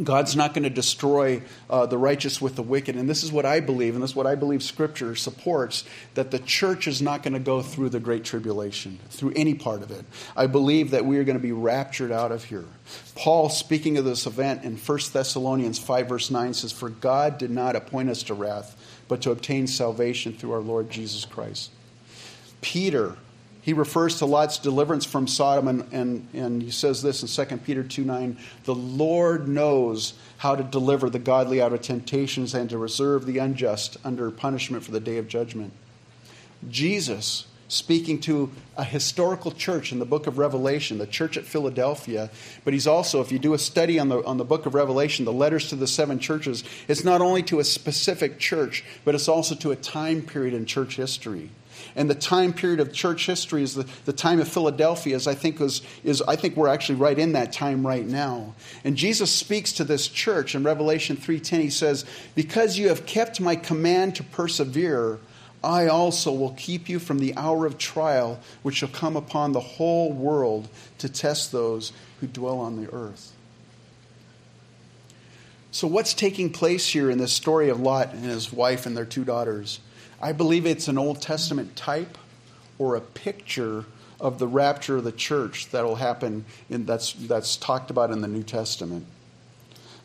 God's 0.02 0.36
not 0.36 0.54
going 0.54 0.64
to 0.64 0.72
destroy 0.72 1.44
uh, 1.70 1.86
the 1.86 1.98
righteous 1.98 2.42
with 2.42 2.56
the 2.56 2.64
wicked. 2.64 2.96
And 2.96 3.08
this 3.08 3.24
is 3.24 3.32
what 3.32 3.46
I 3.46 3.60
believe, 3.60 3.94
and 3.94 4.02
this 4.02 4.12
is 4.12 4.16
what 4.16 4.26
I 4.26 4.34
believe 4.34 4.64
Scripture 4.64 5.16
supports 5.16 5.84
that 6.16 6.32
the 6.32 6.40
church 6.40 6.88
is 6.88 7.02
not 7.02 7.22
going 7.22 7.34
to 7.34 7.40
go 7.40 7.62
through 7.62 7.90
the 7.90 8.00
Great 8.00 8.24
Tribulation, 8.24 8.98
through 9.10 9.34
any 9.36 9.54
part 9.54 9.84
of 9.84 9.92
it. 9.92 10.04
I 10.36 10.48
believe 10.48 10.92
that 10.92 11.06
we 11.06 11.18
are 11.18 11.24
going 11.24 11.38
to 11.38 11.44
be 11.44 11.52
raptured 11.52 12.12
out 12.12 12.32
of 12.32 12.46
here. 12.46 12.66
Paul, 13.16 13.50
speaking 13.50 13.98
of 13.98 14.06
this 14.06 14.26
event 14.26 14.64
in 14.64 14.78
1 14.78 15.00
Thessalonians 15.14 15.78
5, 15.78 16.08
verse 16.08 16.32
9, 16.32 16.54
says, 16.56 16.72
For 16.72 16.90
God 16.90 17.38
did 17.38 17.52
not 17.52 17.76
appoint 17.76 18.10
us 18.10 18.24
to 18.24 18.34
wrath, 18.34 18.76
but 19.08 19.22
to 19.22 19.32
obtain 19.32 19.68
salvation 19.68 20.34
through 20.34 20.54
our 20.54 20.60
Lord 20.60 20.90
Jesus 20.90 21.26
Christ. 21.26 21.70
Peter, 22.62 23.18
he 23.64 23.72
refers 23.72 24.20
to 24.20 24.26
Lot's 24.26 24.58
deliverance 24.58 25.06
from 25.06 25.26
Sodom, 25.26 25.70
and, 25.70 25.94
and, 25.94 26.28
and 26.34 26.62
he 26.62 26.70
says 26.70 27.02
this 27.02 27.22
in 27.24 27.48
2 27.48 27.58
Peter 27.60 27.82
2 27.82 28.04
9 28.04 28.38
The 28.66 28.76
Lord 28.76 29.48
knows 29.48 30.16
how 30.38 30.58
to 30.58 30.64
deliver 30.64 31.10
the 31.10 31.18
godly 31.18 31.62
out 31.62 31.72
of 31.72 31.82
temptations 31.82 32.54
and 32.54 32.70
to 32.70 32.78
reserve 32.78 33.26
the 33.26 33.38
unjust 33.38 33.96
under 34.04 34.30
punishment 34.32 34.84
for 34.84 34.92
the 34.92 35.00
day 35.00 35.18
of 35.18 35.30
judgment. 35.30 35.72
Jesus, 36.70 37.48
speaking 37.70 38.20
to 38.22 38.52
a 38.76 38.84
historical 38.84 39.52
church 39.52 39.94
in 39.94 40.00
the 40.00 40.06
book 40.06 40.28
of 40.28 40.38
Revelation, 40.38 40.98
the 40.98 41.08
church 41.08 41.38
at 41.38 41.46
Philadelphia. 41.46 42.30
But 42.66 42.74
he's 42.74 42.86
also, 42.86 43.22
if 43.22 43.32
you 43.32 43.40
do 43.40 43.54
a 43.54 43.58
study 43.58 43.98
on 43.98 44.10
the, 44.10 44.22
on 44.26 44.38
the 44.38 44.44
book 44.44 44.66
of 44.66 44.74
Revelation, 44.74 45.24
the 45.24 45.32
letters 45.32 45.70
to 45.70 45.78
the 45.78 45.88
seven 45.88 46.20
churches, 46.20 46.66
it's 46.90 47.06
not 47.06 47.22
only 47.22 47.44
to 47.44 47.60
a 47.60 47.64
specific 47.64 48.40
church, 48.40 48.84
but 49.06 49.16
it's 49.16 49.30
also 49.30 49.56
to 49.56 49.72
a 49.72 49.78
time 49.78 50.22
period 50.22 50.54
in 50.54 50.66
church 50.66 50.98
history. 50.98 51.50
And 51.96 52.10
the 52.10 52.16
time 52.16 52.54
period 52.54 52.80
of 52.80 52.92
church 52.92 53.26
history 53.26 53.64
is 53.64 53.76
the, 53.76 53.88
the 54.06 54.14
time 54.14 54.40
of 54.40 54.48
Philadelphia, 54.48 55.16
is 55.16 55.28
I 55.28 55.36
think 55.36 55.60
was 55.60 55.82
is 56.04 56.22
I 56.24 56.36
think 56.36 56.56
we're 56.56 56.68
actually 56.68 56.96
right 56.96 57.18
in 57.18 57.34
that 57.34 57.54
time 57.54 57.86
right 57.86 58.06
now. 58.06 58.56
And 58.84 58.96
Jesus 58.96 59.32
speaks 59.32 59.72
to 59.74 59.84
this 59.84 60.08
church 60.08 60.56
in 60.56 60.64
Revelation 60.64 61.16
3:10. 61.18 61.62
He 61.62 61.70
says, 61.70 62.06
Because 62.36 62.78
you 62.78 62.90
have 62.90 63.06
kept 63.06 63.40
my 63.40 63.56
command 63.56 64.16
to 64.16 64.24
persevere, 64.24 65.20
I 65.64 65.88
also 65.88 66.32
will 66.32 66.54
keep 66.58 66.90
you 66.90 67.00
from 67.00 67.20
the 67.20 67.36
hour 67.38 67.66
of 67.66 67.78
trial 67.78 68.40
which 68.64 68.78
shall 68.78 68.90
come 68.90 69.16
upon 69.16 69.54
the 69.54 69.62
whole 69.62 70.12
world 70.12 70.68
to 70.98 71.08
test 71.08 71.52
those 71.52 71.94
who 72.20 72.28
dwell 72.28 72.60
on 72.60 72.84
the 72.84 72.94
earth. 72.94 73.32
So, 75.72 75.88
what's 75.88 76.14
taking 76.14 76.52
place 76.52 76.88
here 76.88 77.10
in 77.10 77.18
this 77.18 77.34
story 77.34 77.70
of 77.70 77.80
Lot 77.80 78.14
and 78.14 78.26
his 78.26 78.52
wife 78.52 78.86
and 78.86 78.96
their 78.96 79.06
two 79.06 79.24
daughters? 79.24 79.80
I 80.24 80.32
believe 80.32 80.66
it's 80.66 80.88
an 80.88 80.98
Old 80.98 81.22
Testament 81.22 81.76
type 81.76 82.18
or 82.80 82.96
a 82.96 83.02
picture 83.02 83.84
of 84.22 84.40
the 84.40 84.48
rapture 84.48 84.96
of 84.96 85.04
the 85.04 85.12
church 85.12 85.70
that 85.72 85.84
will 85.84 85.98
happen 85.98 86.46
in, 86.70 86.86
that's, 86.86 87.12
that's 87.12 87.58
talked 87.58 87.92
about 87.92 88.10
in 88.10 88.22
the 88.22 88.30
New 88.30 88.42
Testament. 88.42 89.06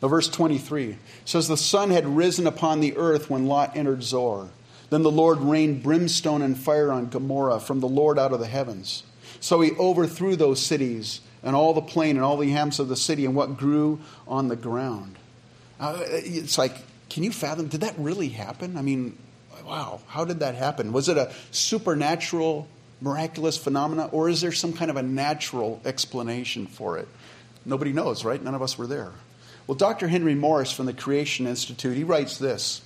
Now, 0.01 0.09
verse 0.09 0.27
23 0.27 0.97
says, 1.23 1.47
The 1.47 1.55
sun 1.55 1.91
had 1.91 2.05
risen 2.05 2.47
upon 2.47 2.81
the 2.81 2.97
earth 2.97 3.29
when 3.29 3.45
Lot 3.45 3.77
entered 3.77 4.03
Zoar. 4.03 4.49
Then 4.89 5.03
the 5.03 5.11
Lord 5.11 5.39
rained 5.39 5.83
brimstone 5.83 6.41
and 6.41 6.57
fire 6.57 6.91
on 6.91 7.07
Gomorrah 7.07 7.61
from 7.61 7.79
the 7.79 7.87
Lord 7.87 8.19
out 8.19 8.33
of 8.33 8.41
the 8.41 8.47
heavens. 8.47 9.03
So 9.39 9.61
he 9.61 9.71
overthrew 9.77 10.35
those 10.35 10.59
cities 10.61 11.21
and 11.43 11.55
all 11.55 11.73
the 11.73 11.81
plain 11.81 12.17
and 12.17 12.25
all 12.25 12.35
the 12.35 12.49
hams 12.49 12.81
of 12.81 12.89
the 12.89 12.97
city 12.97 13.25
and 13.25 13.35
what 13.35 13.55
grew 13.55 14.01
on 14.27 14.49
the 14.49 14.57
ground. 14.57 15.15
Uh, 15.79 16.01
it's 16.05 16.57
like, 16.57 16.75
can 17.09 17.23
you 17.23 17.31
fathom? 17.31 17.67
Did 17.67 17.81
that 17.81 17.97
really 17.97 18.27
happen? 18.27 18.75
I 18.75 18.81
mean, 18.81 19.17
wow, 19.69 20.01
how 20.07 20.25
did 20.25 20.39
that 20.39 20.55
happen? 20.55 20.91
Was 20.91 21.09
it 21.09 21.17
a 21.17 21.31
supernatural, 21.51 22.67
miraculous 23.01 23.55
phenomena, 23.55 24.07
or 24.11 24.27
is 24.27 24.41
there 24.41 24.51
some 24.51 24.73
kind 24.73 24.89
of 24.89 24.97
a 24.97 25.03
natural 25.03 25.79
explanation 25.85 26.65
for 26.65 26.97
it? 26.97 27.07
Nobody 27.65 27.93
knows, 27.93 28.25
right? 28.25 28.41
None 28.43 28.55
of 28.55 28.63
us 28.63 28.79
were 28.79 28.87
there. 28.87 29.11
Well, 29.67 29.77
Dr. 29.77 30.07
Henry 30.07 30.33
Morris 30.33 30.71
from 30.71 30.87
the 30.87 30.93
Creation 30.93 31.45
Institute, 31.45 31.95
he 31.95 32.03
writes 32.03 32.39
this 32.39 32.81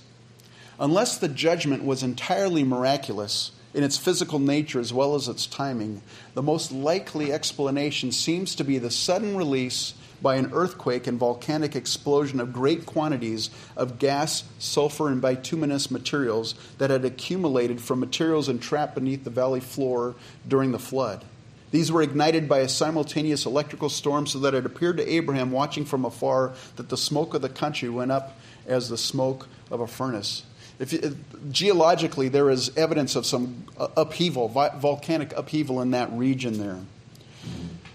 Unless 0.78 1.18
the 1.18 1.28
judgment 1.28 1.84
was 1.84 2.02
entirely 2.02 2.64
miraculous 2.64 3.52
in 3.72 3.82
its 3.82 3.96
physical 3.96 4.38
nature 4.38 4.78
as 4.78 4.92
well 4.92 5.14
as 5.14 5.26
its 5.26 5.46
timing, 5.46 6.02
the 6.34 6.42
most 6.42 6.70
likely 6.70 7.32
explanation 7.32 8.12
seems 8.12 8.54
to 8.56 8.64
be 8.64 8.76
the 8.76 8.90
sudden 8.90 9.36
release 9.36 9.94
by 10.24 10.36
an 10.36 10.50
earthquake 10.54 11.06
and 11.06 11.18
volcanic 11.18 11.76
explosion 11.76 12.40
of 12.40 12.52
great 12.52 12.86
quantities 12.86 13.50
of 13.76 13.98
gas, 13.98 14.44
sulfur, 14.58 15.08
and 15.08 15.20
bituminous 15.20 15.90
materials 15.90 16.54
that 16.78 16.88
had 16.88 17.04
accumulated 17.04 17.78
from 17.78 18.00
materials 18.00 18.48
entrapped 18.48 18.94
beneath 18.94 19.22
the 19.22 19.30
valley 19.30 19.60
floor 19.60 20.16
during 20.48 20.72
the 20.72 20.78
flood. 20.78 21.22
These 21.70 21.92
were 21.92 22.02
ignited 22.02 22.48
by 22.48 22.60
a 22.60 22.68
simultaneous 22.68 23.44
electrical 23.44 23.90
storm 23.90 24.26
so 24.26 24.38
that 24.38 24.54
it 24.54 24.64
appeared 24.64 24.96
to 24.96 25.12
Abraham, 25.12 25.50
watching 25.50 25.84
from 25.84 26.04
afar, 26.04 26.54
that 26.76 26.88
the 26.88 26.96
smoke 26.96 27.34
of 27.34 27.42
the 27.42 27.48
country 27.48 27.90
went 27.90 28.10
up 28.10 28.38
as 28.66 28.88
the 28.88 28.96
smoke 28.96 29.46
of 29.70 29.80
a 29.80 29.86
furnace. 29.86 30.44
If, 30.78 31.14
geologically, 31.50 32.28
there 32.28 32.48
is 32.48 32.74
evidence 32.76 33.14
of 33.14 33.26
some 33.26 33.64
uh, 33.76 33.88
upheaval, 33.96 34.48
volcanic 34.48 35.36
upheaval 35.36 35.82
in 35.82 35.90
that 35.90 36.10
region 36.12 36.58
there. 36.58 36.78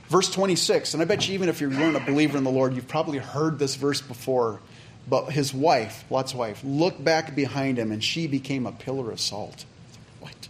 Verse 0.10 0.30
26, 0.32 0.95
and 0.95 1.04
I 1.04 1.06
bet 1.06 1.28
you 1.28 1.36
even 1.36 1.50
if 1.50 1.62
you 1.62 1.69
weren't 1.69 1.95
a 1.95 2.00
believer 2.00 2.38
in 2.38 2.43
the 2.43 2.50
Lord, 2.50 2.74
you've 2.74 2.88
probably 2.88 3.19
heard 3.19 3.60
this 3.60 3.76
verse 3.76 4.02
before. 4.02 4.60
But 5.08 5.32
his 5.32 5.54
wife, 5.54 6.04
Lot's 6.10 6.34
wife, 6.34 6.62
looked 6.63 7.04
back 7.04 7.36
behind 7.36 7.78
him 7.78 7.91
and 7.91 8.04
she 8.04 8.26
became 8.28 8.65
a 8.65 8.72
pillar 8.72 9.12
of 9.12 9.19
salt. 9.19 9.65
What? 10.19 10.48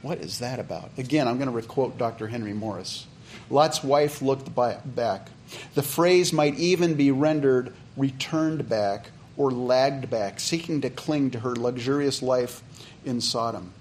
What 0.00 0.18
is 0.18 0.38
that 0.38 0.58
about? 0.58 0.90
Again, 0.96 1.28
I'm 1.28 1.38
going 1.38 1.54
to 1.54 1.68
quote 1.68 1.98
Dr. 1.98 2.28
Henry 2.28 2.54
Morris. 2.54 3.06
Lot's 3.50 3.84
wife 3.84 4.22
looked 4.22 4.54
back. 4.54 5.28
The 5.74 5.82
phrase 5.82 6.32
might 6.32 6.58
even 6.58 6.94
be 6.94 7.10
rendered 7.10 7.74
returned 7.96 8.68
back 8.68 9.10
or 9.36 9.50
lagged 9.50 10.08
back, 10.08 10.40
seeking 10.40 10.80
to 10.82 10.90
cling 10.90 11.32
to 11.32 11.40
her 11.40 11.54
luxurious 11.54 12.22
life 12.22 12.62
in 13.04 13.20
Sodom. 13.20 13.72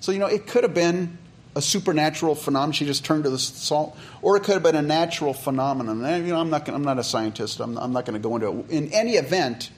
So, 0.00 0.12
you 0.12 0.18
know, 0.18 0.26
it 0.26 0.46
could 0.46 0.64
have 0.64 0.74
been 0.74 1.18
a 1.58 1.62
supernatural 1.62 2.36
phenomenon. 2.36 2.72
She 2.72 2.86
just 2.86 3.04
turned 3.04 3.24
to 3.24 3.30
the 3.30 3.38
salt, 3.38 3.98
or 4.22 4.36
it 4.36 4.44
could 4.44 4.54
have 4.54 4.62
been 4.62 4.76
a 4.76 4.82
natural 4.82 5.34
phenomenon. 5.34 6.04
And, 6.04 6.24
you 6.24 6.32
know, 6.32 6.40
I'm 6.40 6.50
not. 6.50 6.64
Gonna, 6.64 6.78
I'm 6.78 6.84
not 6.84 6.98
a 6.98 7.04
scientist. 7.04 7.58
I'm, 7.58 7.76
I'm 7.76 7.92
not 7.92 8.06
going 8.06 8.14
to 8.14 8.20
go 8.20 8.36
into 8.36 8.60
it. 8.60 8.70
In 8.70 8.92
any 8.92 9.16
event, 9.16 9.70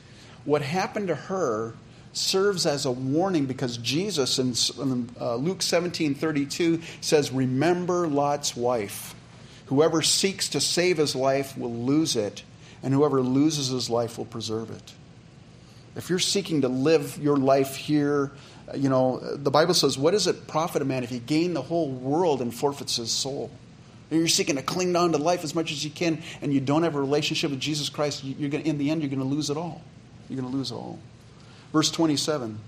what 0.44 0.60
happened 0.60 1.08
to 1.08 1.14
her 1.14 1.72
serves 2.12 2.66
as 2.66 2.84
a 2.84 2.90
warning 2.90 3.46
because 3.46 3.78
Jesus 3.78 4.38
in, 4.38 4.54
in 4.82 5.08
uh, 5.18 5.36
Luke 5.36 5.60
17:32 5.60 6.82
says, 7.00 7.32
"Remember 7.32 8.06
Lot's 8.06 8.54
wife. 8.54 9.14
Whoever 9.66 10.02
seeks 10.02 10.50
to 10.50 10.60
save 10.60 10.98
his 10.98 11.16
life 11.16 11.56
will 11.56 11.74
lose 11.74 12.14
it, 12.14 12.42
and 12.82 12.92
whoever 12.92 13.22
loses 13.22 13.68
his 13.68 13.88
life 13.88 14.18
will 14.18 14.26
preserve 14.26 14.70
it." 14.70 14.92
If 15.96 16.10
you're 16.10 16.18
seeking 16.18 16.60
to 16.60 16.68
live 16.68 17.18
your 17.18 17.38
life 17.38 17.74
here 17.74 18.32
you 18.74 18.88
know, 18.88 19.18
the 19.36 19.50
Bible 19.50 19.74
says, 19.74 19.98
What 19.98 20.12
does 20.12 20.26
it 20.26 20.46
profit 20.46 20.82
a 20.82 20.84
man 20.84 21.04
if 21.04 21.10
he 21.10 21.18
gain 21.18 21.54
the 21.54 21.62
whole 21.62 21.90
world 21.90 22.40
and 22.42 22.54
forfeits 22.54 22.96
his 22.96 23.10
soul? 23.10 23.50
You're 24.10 24.28
seeking 24.28 24.56
to 24.56 24.62
cling 24.62 24.96
on 24.96 25.12
to 25.12 25.18
life 25.18 25.44
as 25.44 25.54
much 25.54 25.70
as 25.70 25.84
you 25.84 25.90
can, 25.90 26.22
and 26.42 26.52
you 26.52 26.60
don't 26.60 26.82
have 26.82 26.96
a 26.96 27.00
relationship 27.00 27.50
with 27.50 27.60
Jesus 27.60 27.88
Christ, 27.88 28.24
you're 28.24 28.50
going 28.50 28.64
to, 28.64 28.68
in 28.68 28.76
the 28.76 28.90
end, 28.90 29.02
you're 29.02 29.10
going 29.10 29.20
to 29.20 29.24
lose 29.24 29.50
it 29.50 29.56
all. 29.56 29.82
You're 30.28 30.40
going 30.40 30.50
to 30.50 30.56
lose 30.56 30.72
it 30.72 30.74
all. 30.74 30.98
Verse 31.72 31.90
27 31.90 32.58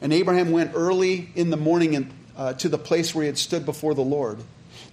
And 0.00 0.12
Abraham 0.12 0.52
went 0.52 0.72
early 0.74 1.28
in 1.34 1.50
the 1.50 1.56
morning 1.56 1.94
in, 1.94 2.10
uh, 2.36 2.54
to 2.54 2.68
the 2.68 2.78
place 2.78 3.14
where 3.14 3.24
he 3.24 3.26
had 3.26 3.38
stood 3.38 3.66
before 3.66 3.94
the 3.94 4.02
Lord. 4.02 4.38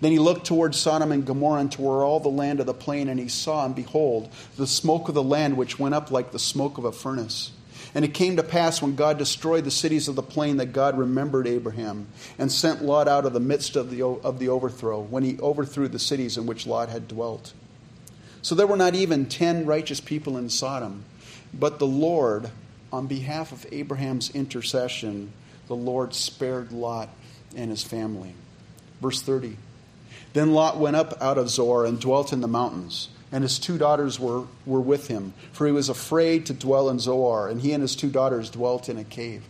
Then 0.01 0.11
he 0.11 0.19
looked 0.19 0.45
toward 0.45 0.75
Sodom 0.75 1.13
and 1.13 1.25
Gomorrah 1.25 1.61
and 1.61 1.71
toward 1.71 2.03
all 2.03 2.19
the 2.19 2.29
land 2.29 2.59
of 2.59 2.65
the 2.65 2.73
plain, 2.73 3.07
and 3.07 3.19
he 3.19 3.29
saw, 3.29 3.65
and 3.65 3.73
behold, 3.73 4.29
the 4.57 4.67
smoke 4.67 5.07
of 5.07 5.15
the 5.15 5.23
land 5.23 5.55
which 5.55 5.79
went 5.79 5.95
up 5.95 6.11
like 6.11 6.31
the 6.31 6.39
smoke 6.39 6.77
of 6.77 6.83
a 6.83 6.91
furnace. 6.91 7.51
And 7.95 8.03
it 8.03 8.13
came 8.13 8.37
to 8.37 8.43
pass 8.43 8.81
when 8.81 8.95
God 8.95 9.17
destroyed 9.17 9.65
the 9.65 9.71
cities 9.71 10.07
of 10.07 10.15
the 10.15 10.23
plain 10.23 10.57
that 10.57 10.73
God 10.73 10.97
remembered 10.97 11.45
Abraham 11.45 12.07
and 12.39 12.51
sent 12.51 12.83
Lot 12.83 13.07
out 13.07 13.25
of 13.25 13.33
the 13.33 13.39
midst 13.39 13.75
of 13.75 13.91
the, 13.91 14.01
of 14.01 14.39
the 14.39 14.49
overthrow 14.49 15.01
when 15.01 15.23
he 15.23 15.39
overthrew 15.39 15.87
the 15.87 15.99
cities 15.99 16.37
in 16.37 16.45
which 16.45 16.65
Lot 16.65 16.89
had 16.89 17.07
dwelt. 17.07 17.53
So 18.41 18.55
there 18.55 18.67
were 18.67 18.77
not 18.77 18.95
even 18.95 19.27
ten 19.27 19.65
righteous 19.65 20.01
people 20.01 20.37
in 20.37 20.49
Sodom, 20.49 21.05
but 21.53 21.79
the 21.79 21.87
Lord, 21.87 22.49
on 22.91 23.07
behalf 23.07 23.51
of 23.51 23.65
Abraham's 23.71 24.31
intercession, 24.31 25.31
the 25.67 25.75
Lord 25.75 26.13
spared 26.13 26.71
Lot 26.71 27.09
and 27.55 27.69
his 27.69 27.83
family. 27.83 28.33
Verse 29.01 29.21
30. 29.21 29.57
Then 30.33 30.53
Lot 30.53 30.79
went 30.79 30.95
up 30.95 31.21
out 31.21 31.37
of 31.37 31.49
Zoar 31.49 31.85
and 31.85 31.99
dwelt 31.99 32.33
in 32.33 32.41
the 32.41 32.47
mountains, 32.47 33.09
and 33.33 33.43
his 33.43 33.57
two 33.57 33.79
daughters 33.79 34.19
were, 34.19 34.43
were 34.67 34.79
with 34.79 35.07
him, 35.07 35.33
for 35.51 35.65
he 35.65 35.73
was 35.73 35.89
afraid 35.89 36.45
to 36.45 36.53
dwell 36.53 36.87
in 36.89 36.99
Zoar, 36.99 37.49
and 37.49 37.59
he 37.59 37.73
and 37.73 37.81
his 37.81 37.95
two 37.95 38.09
daughters 38.09 38.51
dwelt 38.51 38.89
in 38.89 38.97
a 38.99 39.03
cave. 39.03 39.43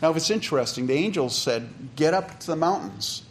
Now, 0.00 0.10
if 0.10 0.16
it's 0.16 0.30
interesting, 0.30 0.86
the 0.86 0.94
angels 0.94 1.36
said, 1.36 1.68
Get 1.96 2.14
up 2.14 2.38
to 2.38 2.46
the 2.46 2.56
mountains. 2.56 3.24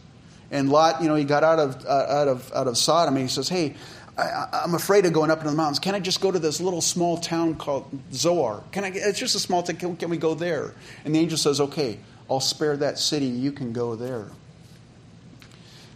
And 0.51 0.69
Lot, 0.69 1.01
you 1.01 1.07
know, 1.07 1.15
he 1.15 1.23
got 1.23 1.45
out 1.45 1.59
of, 1.59 1.85
uh, 1.85 1.89
out 1.89 2.27
of, 2.27 2.51
out 2.53 2.67
of 2.67 2.77
Sodom, 2.77 3.15
and 3.15 3.23
he 3.23 3.29
says, 3.29 3.47
Hey, 3.47 3.75
I, 4.17 4.63
am 4.65 4.75
afraid 4.75 5.05
of 5.05 5.13
going 5.13 5.31
up 5.31 5.37
into 5.37 5.51
the 5.51 5.55
mountains. 5.55 5.79
Can 5.79 5.95
I 5.95 6.01
just 6.01 6.19
go 6.19 6.31
to 6.31 6.39
this 6.39 6.59
little 6.59 6.81
small 6.81 7.17
town 7.17 7.55
called 7.55 7.89
Zoar? 8.11 8.63
Can 8.73 8.83
I? 8.83 8.91
It's 8.93 9.19
just 9.19 9.35
a 9.35 9.39
small 9.39 9.63
town. 9.63 9.77
Can, 9.77 9.95
can 9.95 10.09
we 10.09 10.17
go 10.17 10.33
there? 10.33 10.73
And 11.05 11.15
the 11.15 11.19
angel 11.19 11.37
says, 11.37 11.61
"Okay, 11.61 11.99
I'll 12.29 12.39
spare 12.39 12.75
that 12.77 12.97
city. 12.97 13.27
You 13.27 13.51
can 13.51 13.73
go 13.73 13.95
there." 13.95 14.27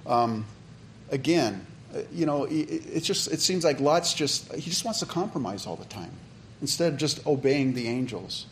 Um, 0.05 0.45
again, 1.09 1.65
Uh, 1.93 1.99
you 2.11 2.25
know, 2.25 2.45
it, 2.45 3.01
just 3.01 3.31
it 3.31 3.41
seems 3.41 3.63
like 3.63 3.79
Lot's 3.79 4.13
just 4.13 4.53
he 4.53 4.69
just 4.69 4.85
wants 4.85 4.99
to 4.99 5.05
compromise 5.05 5.65
all 5.65 5.75
the 5.75 5.85
time 5.85 6.11
instead 6.61 6.93
of 6.93 6.99
just 6.99 7.25
obeying 7.27 7.73
the 7.73 7.87
angels. 7.87 8.45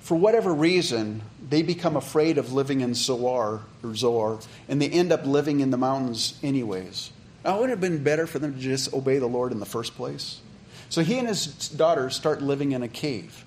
For 0.00 0.16
whatever 0.16 0.52
reason, 0.52 1.22
they 1.48 1.62
become 1.62 1.96
afraid 1.96 2.38
of 2.38 2.52
living 2.52 2.80
in 2.80 2.94
Zoar 2.94 3.62
or 3.82 3.94
Zoar, 3.94 4.40
and 4.68 4.80
they 4.80 4.88
end 4.88 5.12
up 5.12 5.24
living 5.24 5.60
in 5.60 5.70
the 5.70 5.76
mountains 5.76 6.38
anyways. 6.42 7.10
Now, 7.44 7.60
would 7.60 7.70
it 7.70 7.70
have 7.70 7.80
been 7.80 8.02
better 8.02 8.26
for 8.26 8.38
them 8.38 8.54
to 8.54 8.60
just 8.60 8.92
obey 8.92 9.18
the 9.18 9.26
Lord 9.26 9.52
in 9.52 9.60
the 9.60 9.66
first 9.66 9.94
place? 9.96 10.40
So 10.88 11.02
he 11.02 11.18
and 11.18 11.26
his 11.26 11.46
daughters 11.46 12.14
start 12.14 12.42
living 12.42 12.72
in 12.72 12.82
a 12.82 12.88
cave. 12.88 13.44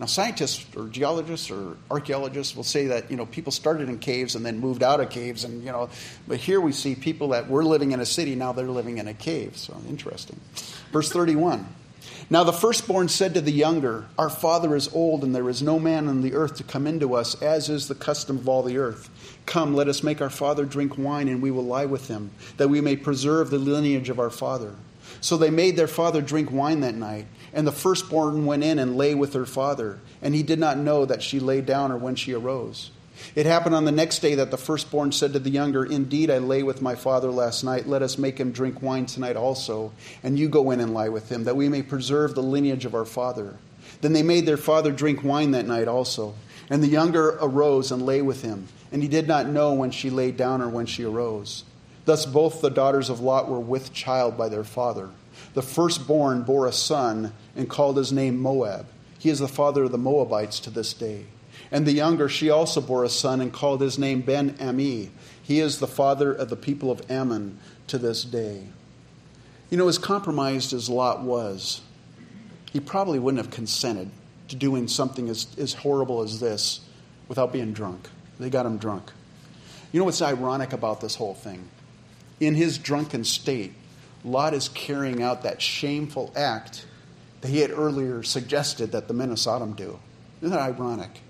Now, 0.00 0.06
scientists 0.06 0.64
or 0.74 0.88
geologists 0.88 1.50
or 1.50 1.76
archaeologists 1.90 2.56
will 2.56 2.64
say 2.64 2.86
that 2.86 3.10
you 3.10 3.18
know 3.18 3.26
people 3.26 3.52
started 3.52 3.90
in 3.90 3.98
caves 3.98 4.34
and 4.34 4.46
then 4.46 4.58
moved 4.58 4.82
out 4.82 4.98
of 4.98 5.10
caves, 5.10 5.44
and 5.44 5.62
you 5.62 5.70
know, 5.70 5.90
but 6.26 6.38
here 6.38 6.58
we 6.58 6.72
see 6.72 6.94
people 6.94 7.28
that 7.28 7.50
were 7.50 7.62
living 7.62 7.92
in 7.92 8.00
a 8.00 8.06
city 8.06 8.34
now 8.34 8.52
they're 8.52 8.66
living 8.66 8.96
in 8.96 9.08
a 9.08 9.14
cave. 9.14 9.58
So 9.58 9.76
interesting. 9.90 10.40
Verse 10.90 11.12
thirty-one. 11.12 11.68
Now 12.30 12.44
the 12.44 12.52
firstborn 12.52 13.08
said 13.08 13.34
to 13.34 13.42
the 13.42 13.52
younger, 13.52 14.06
Our 14.16 14.30
father 14.30 14.74
is 14.74 14.88
old, 14.94 15.22
and 15.22 15.34
there 15.34 15.50
is 15.50 15.62
no 15.62 15.78
man 15.78 16.08
on 16.08 16.22
the 16.22 16.32
earth 16.32 16.56
to 16.56 16.64
come 16.64 16.86
into 16.86 17.14
us, 17.14 17.40
as 17.42 17.68
is 17.68 17.86
the 17.86 17.94
custom 17.94 18.38
of 18.38 18.48
all 18.48 18.62
the 18.62 18.78
earth. 18.78 19.10
Come, 19.44 19.74
let 19.74 19.88
us 19.88 20.02
make 20.02 20.22
our 20.22 20.30
father 20.30 20.64
drink 20.64 20.96
wine, 20.96 21.28
and 21.28 21.42
we 21.42 21.50
will 21.50 21.64
lie 21.64 21.84
with 21.86 22.08
him, 22.08 22.30
that 22.56 22.68
we 22.68 22.80
may 22.80 22.96
preserve 22.96 23.50
the 23.50 23.58
lineage 23.58 24.08
of 24.08 24.18
our 24.18 24.30
father. 24.30 24.74
So 25.20 25.36
they 25.36 25.50
made 25.50 25.76
their 25.76 25.88
father 25.88 26.22
drink 26.22 26.50
wine 26.50 26.80
that 26.80 26.94
night, 26.94 27.26
and 27.52 27.66
the 27.66 27.72
firstborn 27.72 28.46
went 28.46 28.64
in 28.64 28.78
and 28.78 28.96
lay 28.96 29.14
with 29.14 29.34
her 29.34 29.46
father, 29.46 29.98
and 30.22 30.34
he 30.34 30.42
did 30.42 30.58
not 30.58 30.78
know 30.78 31.04
that 31.04 31.22
she 31.22 31.40
lay 31.40 31.60
down 31.60 31.92
or 31.92 31.96
when 31.96 32.14
she 32.14 32.32
arose. 32.32 32.90
It 33.34 33.46
happened 33.46 33.74
on 33.74 33.84
the 33.84 33.92
next 33.92 34.20
day 34.20 34.34
that 34.36 34.50
the 34.50 34.56
firstborn 34.56 35.12
said 35.12 35.32
to 35.34 35.38
the 35.38 35.50
younger, 35.50 35.84
Indeed, 35.84 36.30
I 36.30 36.38
lay 36.38 36.62
with 36.62 36.80
my 36.80 36.94
father 36.94 37.30
last 37.30 37.62
night. 37.62 37.86
Let 37.86 38.02
us 38.02 38.18
make 38.18 38.38
him 38.38 38.50
drink 38.50 38.82
wine 38.82 39.06
tonight 39.06 39.36
also, 39.36 39.92
and 40.22 40.38
you 40.38 40.48
go 40.48 40.70
in 40.70 40.80
and 40.80 40.94
lie 40.94 41.10
with 41.10 41.28
him, 41.30 41.44
that 41.44 41.56
we 41.56 41.68
may 41.68 41.82
preserve 41.82 42.34
the 42.34 42.42
lineage 42.42 42.84
of 42.84 42.94
our 42.94 43.04
father. 43.04 43.56
Then 44.00 44.12
they 44.12 44.22
made 44.22 44.46
their 44.46 44.56
father 44.56 44.90
drink 44.90 45.22
wine 45.22 45.50
that 45.50 45.66
night 45.66 45.88
also. 45.88 46.34
And 46.70 46.82
the 46.82 46.88
younger 46.88 47.36
arose 47.40 47.90
and 47.90 48.06
lay 48.06 48.22
with 48.22 48.42
him, 48.42 48.68
and 48.92 49.02
he 49.02 49.08
did 49.08 49.26
not 49.26 49.48
know 49.48 49.72
when 49.74 49.90
she 49.90 50.08
lay 50.08 50.30
down 50.30 50.62
or 50.62 50.68
when 50.68 50.86
she 50.86 51.04
arose. 51.04 51.64
Thus 52.04 52.24
both 52.24 52.60
the 52.60 52.70
daughters 52.70 53.10
of 53.10 53.20
Lot 53.20 53.48
were 53.48 53.60
with 53.60 53.92
child 53.92 54.38
by 54.38 54.48
their 54.48 54.64
father. 54.64 55.10
The 55.54 55.62
firstborn 55.62 56.42
bore 56.42 56.66
a 56.66 56.72
son 56.72 57.32
and 57.56 57.68
called 57.68 57.96
his 57.96 58.12
name 58.12 58.38
Moab. 58.38 58.86
He 59.18 59.28
is 59.28 59.38
the 59.38 59.48
father 59.48 59.84
of 59.84 59.92
the 59.92 59.98
Moabites 59.98 60.60
to 60.60 60.70
this 60.70 60.94
day. 60.94 61.26
And 61.70 61.86
the 61.86 61.92
younger, 61.92 62.28
she 62.28 62.50
also 62.50 62.80
bore 62.80 63.04
a 63.04 63.08
son 63.08 63.40
and 63.40 63.52
called 63.52 63.80
his 63.80 63.98
name 63.98 64.22
Ben 64.22 64.56
Ami. 64.60 65.10
He 65.42 65.60
is 65.60 65.78
the 65.78 65.86
father 65.86 66.32
of 66.32 66.48
the 66.48 66.56
people 66.56 66.90
of 66.90 67.08
Ammon 67.10 67.58
to 67.88 67.98
this 67.98 68.24
day. 68.24 68.66
You 69.68 69.76
know, 69.76 69.88
as 69.88 69.98
compromised 69.98 70.72
as 70.72 70.88
Lot 70.88 71.22
was, 71.22 71.80
he 72.72 72.80
probably 72.80 73.18
wouldn't 73.18 73.44
have 73.44 73.52
consented 73.52 74.10
to 74.48 74.56
doing 74.56 74.88
something 74.88 75.28
as, 75.28 75.46
as 75.58 75.74
horrible 75.74 76.22
as 76.22 76.40
this 76.40 76.80
without 77.28 77.52
being 77.52 77.72
drunk. 77.72 78.08
They 78.38 78.50
got 78.50 78.66
him 78.66 78.78
drunk. 78.78 79.12
You 79.92 80.00
know 80.00 80.04
what's 80.04 80.22
ironic 80.22 80.72
about 80.72 81.00
this 81.00 81.16
whole 81.16 81.34
thing? 81.34 81.68
In 82.40 82.54
his 82.54 82.78
drunken 82.78 83.24
state, 83.24 83.74
Lot 84.24 84.54
is 84.54 84.68
carrying 84.68 85.22
out 85.22 85.42
that 85.42 85.62
shameful 85.62 86.32
act 86.36 86.86
that 87.40 87.48
he 87.48 87.58
had 87.60 87.70
earlier 87.70 88.22
suggested 88.22 88.92
that 88.92 89.08
the 89.08 89.14
men 89.14 89.30
of 89.30 89.38
Sodom 89.38 89.72
do. 89.72 89.98
Isn't 90.42 90.56
that 90.56 90.60
ironic? 90.60 91.20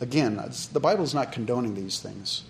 Again, 0.00 0.42
the 0.72 0.80
Bible 0.80 1.04
is 1.04 1.14
not 1.14 1.32
condoning 1.32 1.74
these 1.74 2.00
things. 2.00 2.42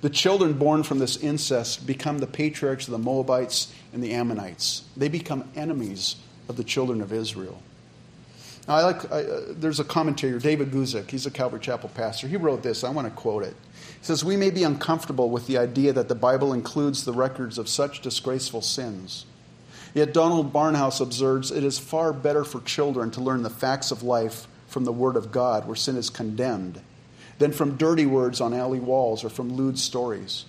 The 0.00 0.10
children 0.10 0.54
born 0.54 0.82
from 0.82 0.98
this 0.98 1.18
incest 1.18 1.86
become 1.86 2.18
the 2.18 2.26
patriarchs 2.26 2.88
of 2.88 2.92
the 2.92 2.98
Moabites 2.98 3.72
and 3.92 4.02
the 4.02 4.12
Ammonites. 4.12 4.84
They 4.96 5.08
become 5.08 5.50
enemies 5.54 6.16
of 6.48 6.56
the 6.56 6.64
children 6.64 7.02
of 7.02 7.12
Israel. 7.12 7.60
Now, 8.68 8.76
I 8.76 8.82
like, 8.82 9.10
I, 9.10 9.22
uh, 9.22 9.40
there's 9.50 9.80
a 9.80 9.84
commentator, 9.84 10.38
David 10.38 10.70
Guzik, 10.70 11.10
he's 11.10 11.26
a 11.26 11.30
Calvary 11.30 11.60
Chapel 11.60 11.90
pastor. 11.94 12.28
He 12.28 12.36
wrote 12.36 12.62
this, 12.62 12.84
I 12.84 12.90
want 12.90 13.08
to 13.08 13.14
quote 13.14 13.42
it. 13.42 13.56
He 13.98 14.04
says, 14.04 14.24
We 14.24 14.36
may 14.36 14.50
be 14.50 14.62
uncomfortable 14.62 15.30
with 15.30 15.46
the 15.46 15.58
idea 15.58 15.92
that 15.92 16.08
the 16.08 16.14
Bible 16.14 16.52
includes 16.52 17.04
the 17.04 17.12
records 17.12 17.58
of 17.58 17.68
such 17.68 18.00
disgraceful 18.00 18.62
sins. 18.62 19.26
Yet 19.92 20.14
Donald 20.14 20.52
Barnhouse 20.52 21.00
observes 21.00 21.50
it 21.50 21.64
is 21.64 21.78
far 21.78 22.12
better 22.12 22.44
for 22.44 22.60
children 22.60 23.10
to 23.12 23.20
learn 23.20 23.42
the 23.42 23.50
facts 23.50 23.90
of 23.90 24.02
life 24.02 24.46
from 24.68 24.84
the 24.84 24.92
Word 24.92 25.16
of 25.16 25.32
God, 25.32 25.66
where 25.66 25.74
sin 25.74 25.96
is 25.96 26.10
condemned, 26.10 26.80
than 27.38 27.52
from 27.52 27.76
dirty 27.76 28.06
words 28.06 28.40
on 28.40 28.54
alley 28.54 28.78
walls 28.78 29.24
or 29.24 29.30
from 29.30 29.54
lewd 29.54 29.78
stories. 29.78 30.44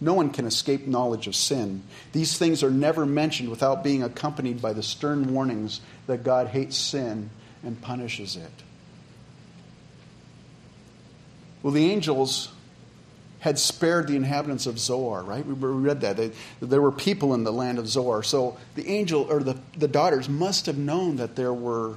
No 0.00 0.14
one 0.14 0.30
can 0.30 0.46
escape 0.46 0.86
knowledge 0.86 1.26
of 1.26 1.34
sin. 1.34 1.82
These 2.12 2.38
things 2.38 2.62
are 2.62 2.70
never 2.70 3.06
mentioned 3.06 3.48
without 3.48 3.82
being 3.82 4.02
accompanied 4.02 4.60
by 4.60 4.72
the 4.72 4.82
stern 4.82 5.32
warnings 5.32 5.80
that 6.06 6.22
God 6.22 6.48
hates 6.48 6.76
sin 6.76 7.30
and 7.66 7.80
punishes 7.82 8.36
it. 8.36 8.50
Well, 11.62 11.72
the 11.72 11.90
angels 11.90 12.52
had 13.40 13.58
spared 13.58 14.08
the 14.08 14.16
inhabitants 14.16 14.66
of 14.66 14.78
Zoar, 14.78 15.22
right? 15.22 15.44
We 15.44 15.52
read 15.54 16.00
that. 16.00 16.16
They, 16.16 16.32
there 16.60 16.80
were 16.80 16.92
people 16.92 17.34
in 17.34 17.44
the 17.44 17.52
land 17.52 17.78
of 17.78 17.86
Zoar. 17.86 18.22
So 18.22 18.56
the 18.74 18.88
angel 18.88 19.26
or 19.30 19.42
the, 19.42 19.58
the 19.76 19.88
daughters 19.88 20.28
must 20.28 20.66
have 20.66 20.78
known 20.78 21.16
that 21.16 21.36
there 21.36 21.52
were 21.52 21.96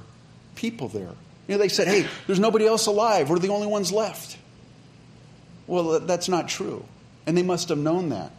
people 0.54 0.88
there. 0.88 1.14
You 1.48 1.54
know, 1.54 1.58
they 1.58 1.68
said, 1.68 1.88
hey, 1.88 2.06
there's 2.26 2.40
nobody 2.40 2.66
else 2.66 2.86
alive. 2.86 3.30
We're 3.30 3.38
the 3.38 3.48
only 3.48 3.66
ones 3.66 3.90
left. 3.90 4.36
Well, 5.66 6.00
that's 6.00 6.28
not 6.28 6.48
true. 6.48 6.84
And 7.26 7.36
they 7.36 7.42
must 7.42 7.68
have 7.68 7.78
known 7.78 8.10
that. 8.10 8.32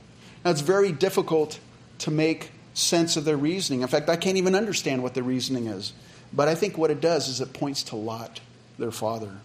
Now, 0.44 0.52
it's 0.52 0.62
very 0.62 0.92
difficult 0.92 1.60
to 2.00 2.12
make 2.12 2.52
sense 2.74 3.18
of 3.18 3.26
their 3.26 3.38
reasoning. 3.38 3.82
In 3.82 3.88
fact, 3.88 4.10
I 4.10 4.16
can't 4.16 4.38
even 4.38 4.56
understand 4.56 5.04
what 5.04 5.14
their 5.14 5.24
reasoning 5.24 5.68
is. 5.68 5.94
But 6.34 6.48
I 6.48 6.56
think 6.56 6.78
what 6.78 6.92
it 6.92 7.02
does 7.02 7.28
is 7.28 7.42
it 7.42 7.54
points 7.54 7.84
to 7.84 7.96
Lot, 7.96 8.40
their 8.78 8.92
father. 8.92 9.38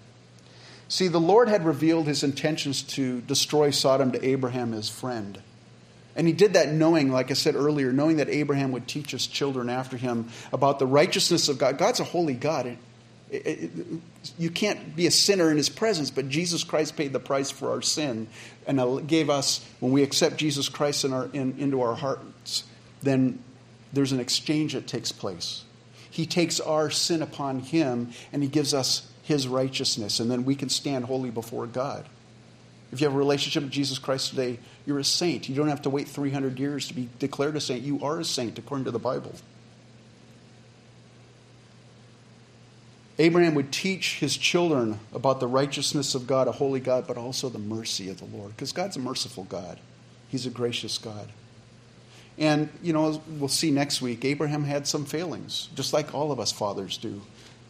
See, 0.88 1.08
the 1.08 1.20
Lord 1.20 1.48
had 1.48 1.64
revealed 1.64 2.06
his 2.06 2.22
intentions 2.22 2.82
to 2.82 3.20
destroy 3.22 3.70
Sodom 3.70 4.12
to 4.12 4.24
Abraham, 4.24 4.72
his 4.72 4.88
friend. 4.88 5.42
And 6.14 6.26
he 6.26 6.32
did 6.32 6.54
that 6.54 6.72
knowing, 6.72 7.10
like 7.10 7.30
I 7.30 7.34
said 7.34 7.56
earlier, 7.56 7.92
knowing 7.92 8.16
that 8.16 8.30
Abraham 8.30 8.72
would 8.72 8.88
teach 8.88 9.10
his 9.10 9.26
children 9.26 9.68
after 9.68 9.96
him 9.96 10.28
about 10.52 10.78
the 10.78 10.86
righteousness 10.86 11.48
of 11.48 11.58
God. 11.58 11.76
God's 11.76 12.00
a 12.00 12.04
holy 12.04 12.32
God. 12.32 12.66
It, 12.66 12.78
it, 13.30 13.70
you 14.38 14.50
can't 14.50 14.96
be 14.96 15.06
a 15.06 15.10
sinner 15.10 15.50
in 15.50 15.58
his 15.58 15.68
presence, 15.68 16.10
but 16.10 16.28
Jesus 16.30 16.64
Christ 16.64 16.96
paid 16.96 17.12
the 17.12 17.20
price 17.20 17.50
for 17.50 17.70
our 17.70 17.82
sin 17.82 18.28
and 18.66 19.06
gave 19.06 19.28
us, 19.28 19.62
when 19.80 19.92
we 19.92 20.02
accept 20.02 20.38
Jesus 20.38 20.70
Christ 20.70 21.04
in 21.04 21.12
our, 21.12 21.28
in, 21.34 21.58
into 21.58 21.82
our 21.82 21.96
hearts, 21.96 22.64
then 23.02 23.40
there's 23.92 24.12
an 24.12 24.20
exchange 24.20 24.72
that 24.72 24.86
takes 24.86 25.12
place. 25.12 25.64
He 26.16 26.24
takes 26.24 26.60
our 26.60 26.88
sin 26.88 27.20
upon 27.20 27.60
him 27.60 28.10
and 28.32 28.42
he 28.42 28.48
gives 28.48 28.72
us 28.72 29.06
his 29.22 29.46
righteousness, 29.46 30.18
and 30.18 30.30
then 30.30 30.46
we 30.46 30.54
can 30.54 30.70
stand 30.70 31.04
holy 31.04 31.28
before 31.28 31.66
God. 31.66 32.06
If 32.90 33.02
you 33.02 33.06
have 33.06 33.14
a 33.14 33.18
relationship 33.18 33.64
with 33.64 33.72
Jesus 33.72 33.98
Christ 33.98 34.30
today, 34.30 34.58
you're 34.86 34.98
a 34.98 35.04
saint. 35.04 35.46
You 35.46 35.54
don't 35.54 35.68
have 35.68 35.82
to 35.82 35.90
wait 35.90 36.08
300 36.08 36.58
years 36.58 36.88
to 36.88 36.94
be 36.94 37.10
declared 37.18 37.54
a 37.54 37.60
saint. 37.60 37.82
You 37.82 38.02
are 38.02 38.18
a 38.18 38.24
saint 38.24 38.58
according 38.58 38.86
to 38.86 38.90
the 38.92 38.98
Bible. 38.98 39.34
Abraham 43.18 43.54
would 43.54 43.70
teach 43.70 44.18
his 44.18 44.38
children 44.38 45.00
about 45.12 45.38
the 45.38 45.46
righteousness 45.46 46.14
of 46.14 46.26
God, 46.26 46.48
a 46.48 46.52
holy 46.52 46.80
God, 46.80 47.06
but 47.06 47.18
also 47.18 47.50
the 47.50 47.58
mercy 47.58 48.08
of 48.08 48.20
the 48.20 48.24
Lord, 48.34 48.56
because 48.56 48.72
God's 48.72 48.96
a 48.96 49.00
merciful 49.00 49.44
God. 49.44 49.78
He's 50.28 50.46
a 50.46 50.50
gracious 50.50 50.96
God. 50.96 51.28
And, 52.38 52.68
you 52.82 52.92
know, 52.92 53.22
we'll 53.38 53.48
see 53.48 53.70
next 53.70 54.02
week, 54.02 54.24
Abraham 54.24 54.64
had 54.64 54.86
some 54.86 55.04
failings, 55.04 55.68
just 55.74 55.92
like 55.92 56.14
all 56.14 56.32
of 56.32 56.40
us 56.40 56.52
fathers 56.52 56.98
do. 56.98 57.22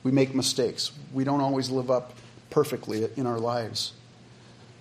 We 0.03 0.11
make 0.11 0.35
mistakes. 0.35 0.93
We 1.12 1.25
don't 1.25 1.41
always 1.41 1.71
live 1.71 1.91
up 1.91 2.14
perfectly 2.51 3.09
in 3.17 3.27
our 3.27 3.39
lives. 3.39 3.93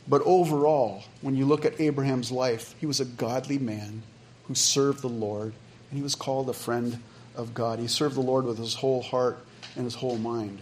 But 0.07 0.21
overall, 0.23 1.03
when 1.21 1.35
you 1.35 1.45
look 1.45 1.65
at 1.65 1.79
Abraham's 1.79 2.31
life, 2.31 2.75
he 2.79 2.85
was 2.85 2.99
a 2.99 3.05
godly 3.05 3.57
man 3.57 4.03
who 4.47 4.55
served 4.55 5.01
the 5.01 5.09
Lord, 5.09 5.53
and 5.89 5.97
he 5.97 6.03
was 6.03 6.15
called 6.15 6.49
a 6.49 6.53
friend 6.53 6.99
of 7.35 7.53
God. 7.53 7.79
He 7.79 7.87
served 7.87 8.15
the 8.15 8.21
Lord 8.21 8.45
with 8.45 8.57
his 8.57 8.75
whole 8.75 9.01
heart 9.01 9.39
and 9.75 9.83
his 9.83 9.95
whole 9.95 10.17
mind. 10.17 10.59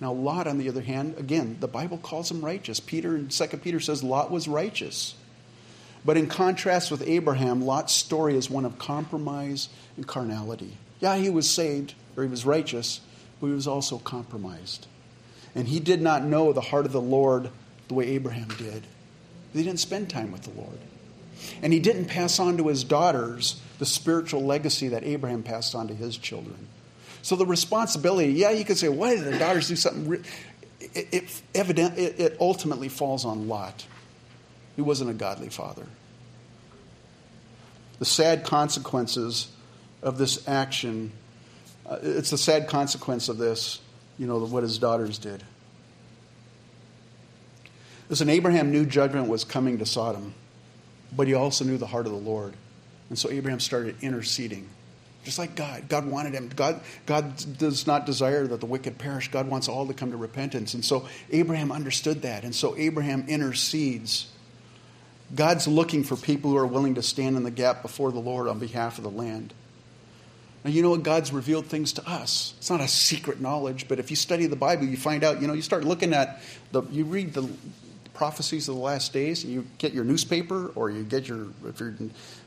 Now, 0.00 0.12
Lot, 0.12 0.46
on 0.46 0.58
the 0.58 0.68
other 0.68 0.82
hand, 0.82 1.14
again, 1.18 1.56
the 1.60 1.68
Bible 1.68 1.98
calls 1.98 2.30
him 2.30 2.44
righteous. 2.44 2.80
Peter 2.80 3.16
in 3.16 3.28
2 3.28 3.46
Peter 3.58 3.80
says 3.80 4.02
Lot 4.02 4.30
was 4.30 4.46
righteous. 4.46 5.14
But 6.06 6.16
in 6.16 6.28
contrast 6.28 6.92
with 6.92 7.02
Abraham, 7.06 7.62
Lot's 7.62 7.92
story 7.92 8.36
is 8.36 8.48
one 8.48 8.64
of 8.64 8.78
compromise 8.78 9.68
and 9.96 10.06
carnality. 10.06 10.78
Yeah, 11.00 11.16
he 11.16 11.28
was 11.28 11.50
saved, 11.50 11.94
or 12.16 12.22
he 12.22 12.30
was 12.30 12.46
righteous, 12.46 13.00
but 13.40 13.48
he 13.48 13.52
was 13.52 13.66
also 13.66 13.98
compromised. 13.98 14.86
And 15.56 15.66
he 15.66 15.80
did 15.80 16.00
not 16.00 16.22
know 16.22 16.52
the 16.52 16.60
heart 16.60 16.86
of 16.86 16.92
the 16.92 17.00
Lord 17.00 17.50
the 17.88 17.94
way 17.94 18.06
Abraham 18.10 18.48
did. 18.56 18.86
He 19.52 19.64
didn't 19.64 19.80
spend 19.80 20.08
time 20.08 20.30
with 20.30 20.42
the 20.42 20.50
Lord. 20.50 20.78
And 21.60 21.72
he 21.72 21.80
didn't 21.80 22.04
pass 22.06 22.38
on 22.38 22.56
to 22.58 22.68
his 22.68 22.84
daughters 22.84 23.60
the 23.80 23.86
spiritual 23.86 24.44
legacy 24.44 24.88
that 24.88 25.02
Abraham 25.02 25.42
passed 25.42 25.74
on 25.74 25.88
to 25.88 25.94
his 25.94 26.16
children. 26.16 26.68
So 27.22 27.34
the 27.34 27.46
responsibility, 27.46 28.32
yeah, 28.32 28.50
you 28.50 28.64
could 28.64 28.78
say, 28.78 28.88
why 28.88 29.16
did 29.16 29.24
the 29.24 29.38
daughters 29.38 29.68
do 29.68 29.76
something? 29.76 30.24
It, 30.80 31.08
it, 31.10 31.42
evident, 31.54 31.98
it, 31.98 32.20
it 32.20 32.36
ultimately 32.38 32.88
falls 32.88 33.24
on 33.24 33.48
Lot. 33.48 33.84
He 34.76 34.82
wasn't 34.82 35.10
a 35.10 35.14
godly 35.14 35.48
father. 35.48 35.86
The 37.98 38.04
sad 38.04 38.44
consequences 38.44 39.48
of 40.02 40.18
this 40.18 40.46
action, 40.46 41.12
uh, 41.86 41.98
it's 42.02 42.30
the 42.30 42.38
sad 42.38 42.68
consequence 42.68 43.28
of 43.28 43.38
this, 43.38 43.80
you 44.18 44.26
know, 44.26 44.38
what 44.38 44.62
his 44.62 44.78
daughters 44.78 45.18
did. 45.18 45.42
Listen, 48.08 48.28
Abraham 48.28 48.70
knew 48.70 48.84
judgment 48.84 49.28
was 49.28 49.44
coming 49.44 49.78
to 49.78 49.86
Sodom, 49.86 50.34
but 51.14 51.26
he 51.26 51.34
also 51.34 51.64
knew 51.64 51.78
the 51.78 51.86
heart 51.86 52.06
of 52.06 52.12
the 52.12 52.18
Lord. 52.18 52.54
And 53.08 53.18
so 53.18 53.30
Abraham 53.30 53.60
started 53.60 53.96
interceding. 54.02 54.68
Just 55.24 55.40
like 55.40 55.56
God. 55.56 55.88
God 55.88 56.06
wanted 56.06 56.34
him. 56.34 56.50
God, 56.54 56.80
God 57.04 57.58
does 57.58 57.84
not 57.84 58.06
desire 58.06 58.46
that 58.46 58.60
the 58.60 58.66
wicked 58.66 58.96
perish. 58.96 59.28
God 59.28 59.48
wants 59.48 59.66
all 59.66 59.86
to 59.88 59.94
come 59.94 60.12
to 60.12 60.16
repentance. 60.16 60.74
And 60.74 60.84
so 60.84 61.08
Abraham 61.32 61.72
understood 61.72 62.22
that. 62.22 62.44
And 62.44 62.54
so 62.54 62.76
Abraham 62.76 63.24
intercedes. 63.26 64.28
God's 65.34 65.66
looking 65.66 66.04
for 66.04 66.16
people 66.16 66.50
who 66.50 66.56
are 66.56 66.66
willing 66.66 66.94
to 66.94 67.02
stand 67.02 67.36
in 67.36 67.42
the 67.42 67.50
gap 67.50 67.82
before 67.82 68.12
the 68.12 68.20
Lord 68.20 68.48
on 68.48 68.58
behalf 68.58 68.98
of 68.98 69.04
the 69.04 69.10
land. 69.10 69.52
Now, 70.64 70.70
you 70.70 70.82
know 70.82 70.90
what? 70.90 71.02
God's 71.02 71.32
revealed 71.32 71.66
things 71.66 71.92
to 71.94 72.08
us. 72.08 72.54
It's 72.58 72.70
not 72.70 72.80
a 72.80 72.88
secret 72.88 73.40
knowledge, 73.40 73.86
but 73.88 73.98
if 73.98 74.10
you 74.10 74.16
study 74.16 74.46
the 74.46 74.56
Bible, 74.56 74.84
you 74.84 74.96
find 74.96 75.24
out, 75.24 75.40
you 75.40 75.46
know, 75.46 75.54
you 75.54 75.62
start 75.62 75.84
looking 75.84 76.12
at 76.12 76.40
the, 76.72 76.82
you 76.90 77.04
read 77.04 77.34
the 77.34 77.48
prophecies 78.14 78.68
of 78.68 78.74
the 78.74 78.80
last 78.80 79.12
days, 79.12 79.44
and 79.44 79.52
you 79.52 79.66
get 79.78 79.92
your 79.92 80.04
newspaper 80.04 80.72
or 80.74 80.90
you 80.90 81.04
get 81.04 81.28
your, 81.28 81.46
if 81.66 81.78
your 81.78 81.94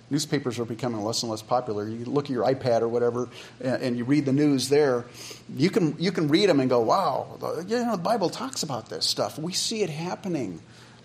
newspapers 0.10 0.60
are 0.60 0.66
becoming 0.66 1.02
less 1.02 1.22
and 1.24 1.30
less 1.30 1.42
popular, 1.42 1.88
you 1.88 2.04
look 2.06 2.26
at 2.26 2.32
your 2.32 2.44
iPad 2.44 2.82
or 2.82 2.88
whatever 2.88 3.30
and, 3.62 3.82
and 3.84 3.98
you 3.98 4.04
read 4.04 4.26
the 4.26 4.34
news 4.34 4.68
there, 4.70 5.06
you 5.56 5.70
can, 5.70 5.96
you 6.00 6.12
can 6.12 6.28
read 6.28 6.50
them 6.50 6.60
and 6.60 6.70
go, 6.70 6.82
wow, 6.82 7.38
you 7.68 7.78
know, 7.78 7.96
the 7.96 8.02
Bible 8.02 8.30
talks 8.30 8.64
about 8.64 8.90
this 8.90 9.06
stuff. 9.06 9.38
We 9.38 9.54
see 9.54 9.82
it 9.82 9.90
happening. 9.90 10.60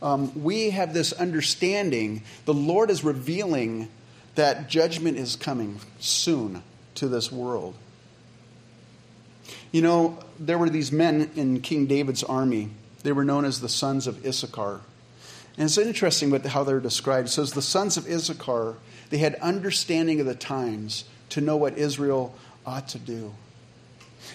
Um, 0.04 0.44
we 0.44 0.70
have 0.70 0.94
this 0.94 1.12
understanding. 1.12 2.22
The 2.44 2.54
Lord 2.54 2.90
is 2.90 3.02
revealing 3.02 3.88
that 4.36 4.68
judgment 4.68 5.16
is 5.16 5.34
coming 5.34 5.80
soon 5.98 6.62
to 6.96 7.08
this 7.08 7.32
world. 7.32 7.74
You 9.72 9.82
know, 9.82 10.18
there 10.38 10.58
were 10.58 10.70
these 10.70 10.92
men 10.92 11.30
in 11.34 11.60
King 11.60 11.86
David's 11.86 12.22
army 12.22 12.70
they 13.04 13.12
were 13.12 13.24
known 13.24 13.44
as 13.44 13.60
the 13.60 13.68
sons 13.68 14.06
of 14.06 14.26
Issachar. 14.26 14.80
And 15.56 15.66
it's 15.66 15.78
interesting 15.78 16.30
what, 16.30 16.44
how 16.44 16.64
they're 16.64 16.80
described. 16.80 17.28
It 17.28 17.32
says 17.32 17.52
the 17.52 17.62
sons 17.62 17.96
of 17.96 18.08
Issachar, 18.08 18.76
they 19.10 19.18
had 19.18 19.36
understanding 19.36 20.20
of 20.20 20.26
the 20.26 20.34
times 20.34 21.04
to 21.28 21.40
know 21.40 21.56
what 21.56 21.78
Israel 21.78 22.34
ought 22.66 22.88
to 22.88 22.98
do. 22.98 23.34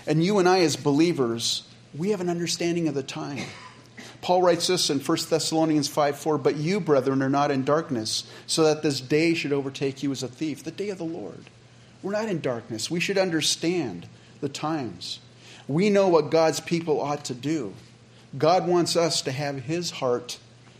And 0.05 0.23
you 0.23 0.37
and 0.37 0.47
I, 0.47 0.59
as 0.59 0.75
believers, 0.75 1.63
we 1.97 2.11
have 2.11 2.21
an 2.21 2.29
understanding 2.29 2.87
of 2.87 2.93
the 2.93 3.03
time. 3.03 3.43
Paul 4.21 4.41
writes 4.41 4.67
this 4.67 4.89
in 4.89 4.99
1 4.99 5.17
Thessalonians 5.29 5.87
5 5.87 6.17
4, 6.17 6.37
but 6.37 6.57
you, 6.57 6.79
brethren, 6.79 7.21
are 7.21 7.29
not 7.29 7.51
in 7.51 7.63
darkness, 7.63 8.23
so 8.47 8.63
that 8.63 8.83
this 8.83 8.99
day 8.99 9.33
should 9.33 9.53
overtake 9.53 10.03
you 10.03 10.11
as 10.11 10.23
a 10.23 10.27
thief, 10.27 10.63
the 10.63 10.71
day 10.71 10.89
of 10.89 10.97
the 10.97 11.05
Lord. 11.05 11.49
We're 12.03 12.11
not 12.11 12.29
in 12.29 12.41
darkness. 12.41 12.91
We 12.91 12.99
should 12.99 13.17
understand 13.17 14.07
the 14.41 14.49
times. 14.49 15.19
We 15.67 15.89
know 15.89 16.07
what 16.07 16.31
God's 16.31 16.59
people 16.59 17.01
ought 17.01 17.25
to 17.25 17.33
do. 17.33 17.73
God 18.37 18.67
wants 18.67 18.95
us 18.95 19.21
to 19.23 19.31
have 19.31 19.63
His 19.63 19.91
heart 19.91 20.39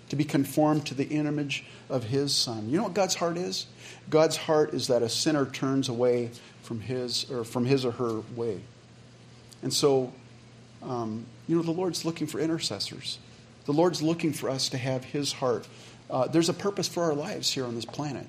to 0.10 0.16
be 0.16 0.24
conformed 0.24 0.86
to 0.88 0.94
the 0.94 1.08
image 1.08 1.66
of 1.90 2.06
His 2.06 2.36
Son. 2.36 2.70
You 2.70 2.78
know 2.78 2.84
what 2.84 2.94
God's 2.94 3.16
heart 3.16 3.38
is? 3.38 3.68
God's 4.10 4.38
heart 4.38 4.74
is 4.74 4.88
that 4.88 5.02
a 5.02 5.10
sinner 5.10 5.46
turns 5.46 5.88
away 5.88 6.32
from 6.64 6.82
his 6.82 7.30
or 7.32 7.44
from 7.44 7.66
his 7.66 7.84
or 7.84 7.92
her 7.94 8.22
way. 8.36 8.62
And 9.64 9.74
so, 9.74 10.14
um, 10.84 11.26
you 11.48 11.56
know, 11.56 11.64
the 11.64 11.72
Lord's 11.72 12.06
looking 12.06 12.28
for 12.28 12.40
intercessors. 12.40 13.18
The 13.70 13.74
Lord's 13.74 14.02
looking 14.02 14.34
for 14.34 14.50
us 14.50 14.70
to 14.70 14.80
have 14.80 15.04
His 15.04 15.32
heart. 15.32 15.68
Uh, 16.10 16.26
there's 16.26 16.50
a 16.50 16.56
purpose 16.56 16.88
for 16.88 17.04
our 17.04 17.14
lives 17.14 17.52
here 17.52 17.66
on 17.66 17.76
this 17.76 17.86
planet. 17.86 18.26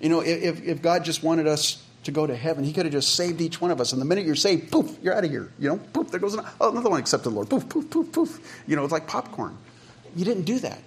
You 0.00 0.08
know, 0.08 0.20
if, 0.20 0.62
if 0.62 0.80
God 0.80 1.04
just 1.04 1.24
wanted 1.24 1.48
us 1.48 1.82
to 2.04 2.12
go 2.12 2.24
to 2.24 2.36
heaven. 2.36 2.62
He 2.62 2.72
could 2.72 2.86
have 2.86 2.92
just 2.92 3.16
saved 3.16 3.40
each 3.40 3.60
one 3.60 3.72
of 3.72 3.80
us. 3.80 3.92
And 3.92 4.00
the 4.00 4.06
minute 4.06 4.24
you're 4.24 4.36
saved, 4.36 4.70
poof, 4.70 4.96
you're 5.02 5.12
out 5.12 5.24
of 5.24 5.30
here. 5.32 5.50
You 5.58 5.70
know, 5.70 5.76
poof, 5.92 6.12
there 6.12 6.20
goes 6.20 6.34
another, 6.34 6.50
another 6.60 6.88
one 6.88 7.00
accepted 7.00 7.30
the 7.30 7.34
Lord. 7.34 7.50
Poof, 7.50 7.68
poof, 7.68 7.90
poof, 7.90 8.12
poof. 8.12 8.62
You 8.68 8.76
know, 8.76 8.84
it's 8.84 8.92
like 8.92 9.08
popcorn. 9.08 9.58
He 10.16 10.22
didn't 10.22 10.44
do 10.44 10.60
that. 10.60 10.78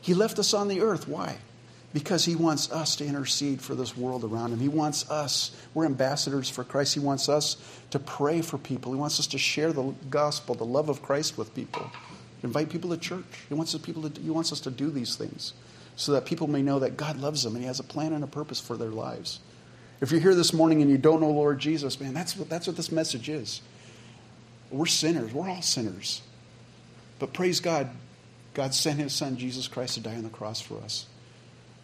He 0.00 0.14
left 0.14 0.38
us 0.38 0.54
on 0.54 0.68
the 0.68 0.80
earth. 0.80 1.08
Why? 1.08 1.36
Because 1.92 2.24
he 2.24 2.36
wants 2.36 2.70
us 2.70 2.94
to 2.94 3.04
intercede 3.04 3.60
for 3.60 3.74
this 3.74 3.96
world 3.96 4.22
around 4.22 4.52
him. 4.52 4.60
He 4.60 4.68
wants 4.68 5.10
us, 5.10 5.50
we're 5.74 5.86
ambassadors 5.86 6.48
for 6.48 6.62
Christ. 6.62 6.94
He 6.94 7.00
wants 7.00 7.28
us 7.28 7.56
to 7.90 7.98
pray 7.98 8.40
for 8.40 8.56
people. 8.56 8.92
He 8.92 9.00
wants 9.00 9.18
us 9.18 9.26
to 9.26 9.38
share 9.38 9.72
the 9.72 9.92
gospel, 10.10 10.54
the 10.54 10.64
love 10.64 10.88
of 10.88 11.02
Christ 11.02 11.36
with 11.36 11.52
people. 11.56 11.90
Invite 12.42 12.70
people 12.70 12.90
to 12.90 12.96
church. 12.96 13.24
He 13.48 13.54
wants, 13.54 13.74
us 13.74 13.80
people 13.80 14.08
to, 14.08 14.20
he 14.20 14.30
wants 14.30 14.52
us 14.52 14.60
to 14.60 14.70
do 14.70 14.90
these 14.90 15.16
things 15.16 15.52
so 15.96 16.12
that 16.12 16.24
people 16.24 16.46
may 16.46 16.62
know 16.62 16.78
that 16.80 16.96
God 16.96 17.18
loves 17.18 17.42
them 17.42 17.54
and 17.54 17.62
he 17.62 17.66
has 17.66 17.78
a 17.78 17.84
plan 17.84 18.12
and 18.12 18.24
a 18.24 18.26
purpose 18.26 18.60
for 18.60 18.76
their 18.76 18.90
lives. 18.90 19.40
If 20.00 20.10
you're 20.10 20.20
here 20.20 20.34
this 20.34 20.52
morning 20.52 20.82
and 20.82 20.90
you 20.90 20.98
don't 20.98 21.20
know 21.20 21.30
Lord 21.30 21.60
Jesus, 21.60 22.00
man, 22.00 22.14
that's 22.14 22.36
what, 22.36 22.48
that's 22.48 22.66
what 22.66 22.76
this 22.76 22.90
message 22.90 23.28
is. 23.28 23.62
We're 24.70 24.86
sinners. 24.86 25.32
We're 25.32 25.48
all 25.48 25.62
sinners. 25.62 26.22
But 27.18 27.32
praise 27.32 27.60
God, 27.60 27.90
God 28.54 28.74
sent 28.74 28.98
his 28.98 29.12
son, 29.12 29.36
Jesus 29.36 29.68
Christ, 29.68 29.94
to 29.94 30.00
die 30.00 30.16
on 30.16 30.24
the 30.24 30.28
cross 30.28 30.60
for 30.60 30.78
us. 30.78 31.06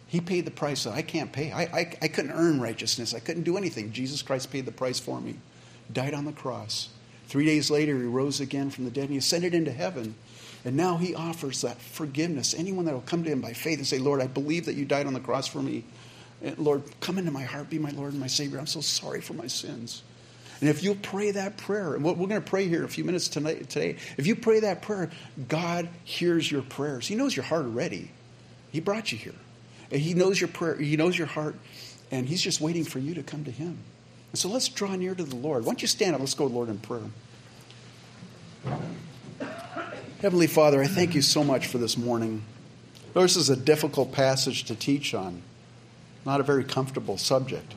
He 0.07 0.19
paid 0.19 0.45
the 0.45 0.51
price 0.51 0.83
that 0.83 0.93
I 0.93 1.03
can't 1.03 1.31
pay. 1.31 1.51
I, 1.51 1.61
I, 1.61 1.97
I 2.01 2.07
couldn't 2.07 2.31
earn 2.31 2.59
righteousness. 2.59 3.13
I 3.13 3.19
couldn't 3.19 3.43
do 3.43 3.57
anything. 3.57 3.93
Jesus 3.93 4.23
Christ 4.23 4.51
paid 4.51 4.65
the 4.65 4.71
price 4.71 4.99
for 4.99 5.21
me. 5.21 5.35
Died 5.93 6.15
on 6.15 6.25
the 6.25 6.31
cross. 6.31 6.89
Three 7.27 7.45
days 7.45 7.69
later, 7.69 7.95
he 7.95 8.05
rose 8.05 8.39
again 8.39 8.71
from 8.71 8.85
the 8.85 8.91
dead 8.91 9.03
and 9.03 9.11
he 9.11 9.17
ascended 9.17 9.53
into 9.53 9.71
heaven. 9.71 10.15
And 10.65 10.75
now 10.75 10.97
he 10.97 11.15
offers 11.15 11.61
that 11.61 11.81
forgiveness. 11.81 12.53
Anyone 12.53 12.85
that 12.85 12.93
will 12.93 13.01
come 13.01 13.23
to 13.23 13.29
him 13.29 13.41
by 13.41 13.53
faith 13.53 13.77
and 13.77 13.87
say, 13.87 13.97
Lord, 13.97 14.21
I 14.21 14.27
believe 14.27 14.65
that 14.65 14.75
you 14.75 14.85
died 14.85 15.07
on 15.07 15.13
the 15.13 15.19
cross 15.19 15.47
for 15.47 15.61
me. 15.61 15.85
Lord, 16.57 16.83
come 16.99 17.17
into 17.17 17.31
my 17.31 17.43
heart, 17.43 17.69
be 17.69 17.79
my 17.79 17.91
Lord 17.91 18.11
and 18.11 18.19
my 18.19 18.27
Savior. 18.27 18.59
I'm 18.59 18.67
so 18.67 18.81
sorry 18.81 19.21
for 19.21 19.33
my 19.33 19.47
sins. 19.47 20.03
And 20.61 20.69
if 20.69 20.83
you'll 20.83 20.95
pray 20.95 21.31
that 21.31 21.55
prayer, 21.57 21.95
and 21.95 22.03
we're 22.03 22.13
going 22.13 22.29
to 22.29 22.41
pray 22.41 22.67
here 22.67 22.79
in 22.79 22.85
a 22.85 22.89
few 22.89 23.05
minutes 23.05 23.29
tonight, 23.29 23.69
today, 23.69 23.95
if 24.17 24.27
you 24.27 24.35
pray 24.35 24.59
that 24.61 24.81
prayer, 24.81 25.09
God 25.47 25.87
hears 26.03 26.51
your 26.51 26.61
prayers. 26.61 27.07
He 27.07 27.15
knows 27.15 27.35
your 27.35 27.45
heart 27.45 27.63
already. 27.65 28.11
He 28.71 28.81
brought 28.81 29.11
you 29.11 29.17
here. 29.17 29.35
And 29.91 30.01
he 30.01 30.13
knows 30.13 30.39
your 30.39 30.49
prayer, 30.49 30.75
He 30.75 30.97
knows 30.97 31.17
your 31.17 31.27
heart, 31.27 31.55
and 32.11 32.27
He's 32.27 32.41
just 32.41 32.61
waiting 32.61 32.83
for 32.83 32.99
you 32.99 33.15
to 33.15 33.23
come 33.23 33.43
to 33.45 33.51
Him. 33.51 33.77
And 34.31 34.37
so 34.39 34.49
let's 34.49 34.67
draw 34.67 34.95
near 34.95 35.15
to 35.15 35.23
the 35.23 35.35
Lord. 35.35 35.63
Why 35.63 35.71
don't 35.71 35.81
you 35.81 35.87
stand 35.87 36.13
up? 36.13 36.19
Let's 36.19 36.35
go, 36.35 36.45
Lord, 36.45 36.69
in 36.69 36.77
prayer. 36.77 37.01
Heavenly 40.21 40.47
Father, 40.47 40.83
I 40.83 40.87
thank 40.87 41.15
you 41.15 41.21
so 41.21 41.45
much 41.45 41.67
for 41.67 41.77
this 41.77 41.97
morning. 41.97 42.43
Lord, 43.15 43.23
this 43.23 43.37
is 43.37 43.49
a 43.49 43.55
difficult 43.55 44.11
passage 44.11 44.65
to 44.65 44.75
teach 44.75 45.13
on. 45.13 45.41
Not 46.25 46.41
a 46.41 46.43
very 46.43 46.65
comfortable 46.65 47.17
subject. 47.17 47.73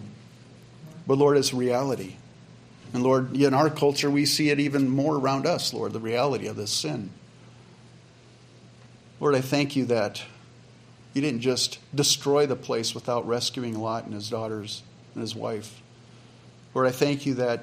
But 1.07 1.19
Lord, 1.19 1.37
it's 1.37 1.55
reality. 1.55 2.17
And 2.93 3.05
Lord, 3.05 3.37
in 3.37 3.55
our 3.55 3.71
culture, 3.71 4.11
we 4.11 4.27
see 4.27 4.51
it 4.51 4.59
even 4.59 4.89
more 4.89 5.19
around 5.19 5.47
us, 5.47 5.73
Lord, 5.73 5.93
the 5.93 6.01
reality 6.01 6.49
of 6.49 6.57
this 6.57 6.73
sin. 6.73 7.11
Lord, 9.21 9.37
I 9.37 9.41
thank 9.41 9.77
you 9.77 9.85
that 9.85 10.25
you 11.15 11.23
didn't 11.23 11.43
just 11.43 11.79
destroy 11.95 12.45
the 12.47 12.57
place 12.57 12.93
without 12.93 13.25
rescuing 13.25 13.79
Lot 13.79 14.05
and 14.05 14.15
his 14.15 14.29
daughters 14.29 14.83
and 15.15 15.23
his 15.23 15.37
wife. 15.37 15.81
Lord, 16.75 16.89
I 16.89 16.91
thank 16.91 17.25
you 17.25 17.35
that, 17.35 17.63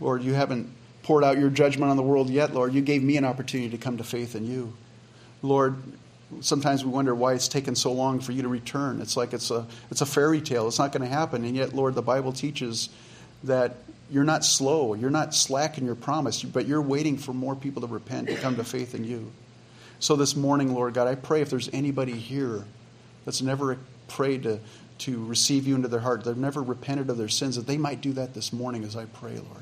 Lord, 0.00 0.24
you 0.24 0.34
haven't 0.34 0.72
poured 1.02 1.24
out 1.24 1.38
your 1.38 1.50
judgment 1.50 1.90
on 1.90 1.96
the 1.96 2.02
world 2.02 2.30
yet, 2.30 2.54
Lord. 2.54 2.74
You 2.74 2.82
gave 2.82 3.02
me 3.02 3.16
an 3.16 3.24
opportunity 3.24 3.70
to 3.70 3.78
come 3.78 3.96
to 3.98 4.04
faith 4.04 4.34
in 4.34 4.46
you. 4.46 4.72
Lord, 5.42 5.76
sometimes 6.40 6.84
we 6.84 6.90
wonder 6.90 7.14
why 7.14 7.34
it's 7.34 7.48
taken 7.48 7.74
so 7.74 7.92
long 7.92 8.20
for 8.20 8.32
you 8.32 8.42
to 8.42 8.48
return. 8.48 9.00
It's 9.00 9.16
like 9.16 9.32
it's 9.32 9.50
a, 9.50 9.66
it's 9.90 10.00
a 10.00 10.06
fairy 10.06 10.40
tale. 10.40 10.68
It's 10.68 10.78
not 10.78 10.92
going 10.92 11.02
to 11.02 11.14
happen. 11.14 11.44
And 11.44 11.56
yet, 11.56 11.74
Lord, 11.74 11.94
the 11.94 12.02
Bible 12.02 12.32
teaches 12.32 12.90
that 13.44 13.76
you're 14.10 14.24
not 14.24 14.44
slow. 14.44 14.94
You're 14.94 15.10
not 15.10 15.34
slack 15.34 15.78
in 15.78 15.86
your 15.86 15.94
promise, 15.94 16.42
but 16.42 16.66
you're 16.66 16.82
waiting 16.82 17.16
for 17.16 17.32
more 17.32 17.54
people 17.54 17.82
to 17.82 17.88
repent 17.88 18.28
and 18.28 18.38
come 18.38 18.56
to 18.56 18.64
faith 18.64 18.94
in 18.94 19.04
you. 19.04 19.30
So 20.00 20.16
this 20.16 20.34
morning, 20.34 20.74
Lord 20.74 20.94
God, 20.94 21.08
I 21.08 21.14
pray 21.14 21.42
if 21.42 21.50
there's 21.50 21.68
anybody 21.72 22.12
here 22.12 22.64
that's 23.24 23.42
never 23.42 23.78
prayed 24.08 24.42
to, 24.44 24.58
to 24.98 25.24
receive 25.26 25.66
you 25.66 25.74
into 25.74 25.88
their 25.88 26.00
heart, 26.00 26.24
they've 26.24 26.36
never 26.36 26.62
repented 26.62 27.10
of 27.10 27.18
their 27.18 27.28
sins, 27.28 27.56
that 27.56 27.66
they 27.66 27.76
might 27.76 28.00
do 28.00 28.12
that 28.14 28.34
this 28.34 28.52
morning 28.52 28.82
as 28.82 28.96
I 28.96 29.04
pray, 29.04 29.34
Lord. 29.34 29.59